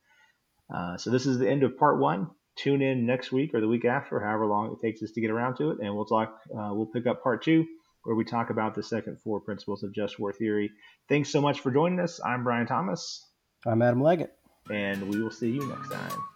Uh, 0.72 0.97
so 0.97 1.10
this 1.10 1.26
is 1.26 1.39
the 1.39 1.48
end 1.48 1.62
of 1.62 1.78
part 1.78 1.98
one. 1.98 2.30
Tune 2.56 2.82
in 2.82 3.06
next 3.06 3.32
week 3.32 3.55
or 3.55 3.60
the 3.60 3.68
week 3.68 3.84
after, 3.84 4.20
however 4.20 4.47
long 4.47 4.72
it 4.72 4.84
takes 4.84 5.02
us 5.02 5.10
to 5.12 5.20
get 5.20 5.30
around 5.30 5.56
to 5.56 5.70
it, 5.70 5.78
and 5.80 5.94
we'll 5.94 6.05
talk. 6.05 6.39
Uh, 6.51 6.70
we'll 6.72 6.86
pick 6.86 7.06
up 7.06 7.22
part 7.22 7.43
two, 7.43 7.64
where 8.05 8.14
we 8.16 8.24
talk 8.24 8.51
about 8.51 8.74
the 8.74 8.82
second 8.82 9.18
four 9.22 9.40
principles 9.40 9.82
of 9.82 9.94
just 9.94 10.18
war 10.18 10.32
theory. 10.32 10.70
Thanks 11.09 11.30
so 11.30 11.40
much 11.40 11.60
for 11.60 11.70
joining 11.70 12.01
us. 12.01 12.20
I'm 12.22 12.44
Brian 12.44 12.66
Thomas. 12.66 13.26
I'm 13.64 13.80
Adam 13.80 14.02
Leggett, 14.02 14.32
and 14.70 15.09
we 15.09 15.22
will 15.22 15.30
see 15.30 15.51
you 15.51 15.66
next 15.66 15.90
time. 15.90 16.32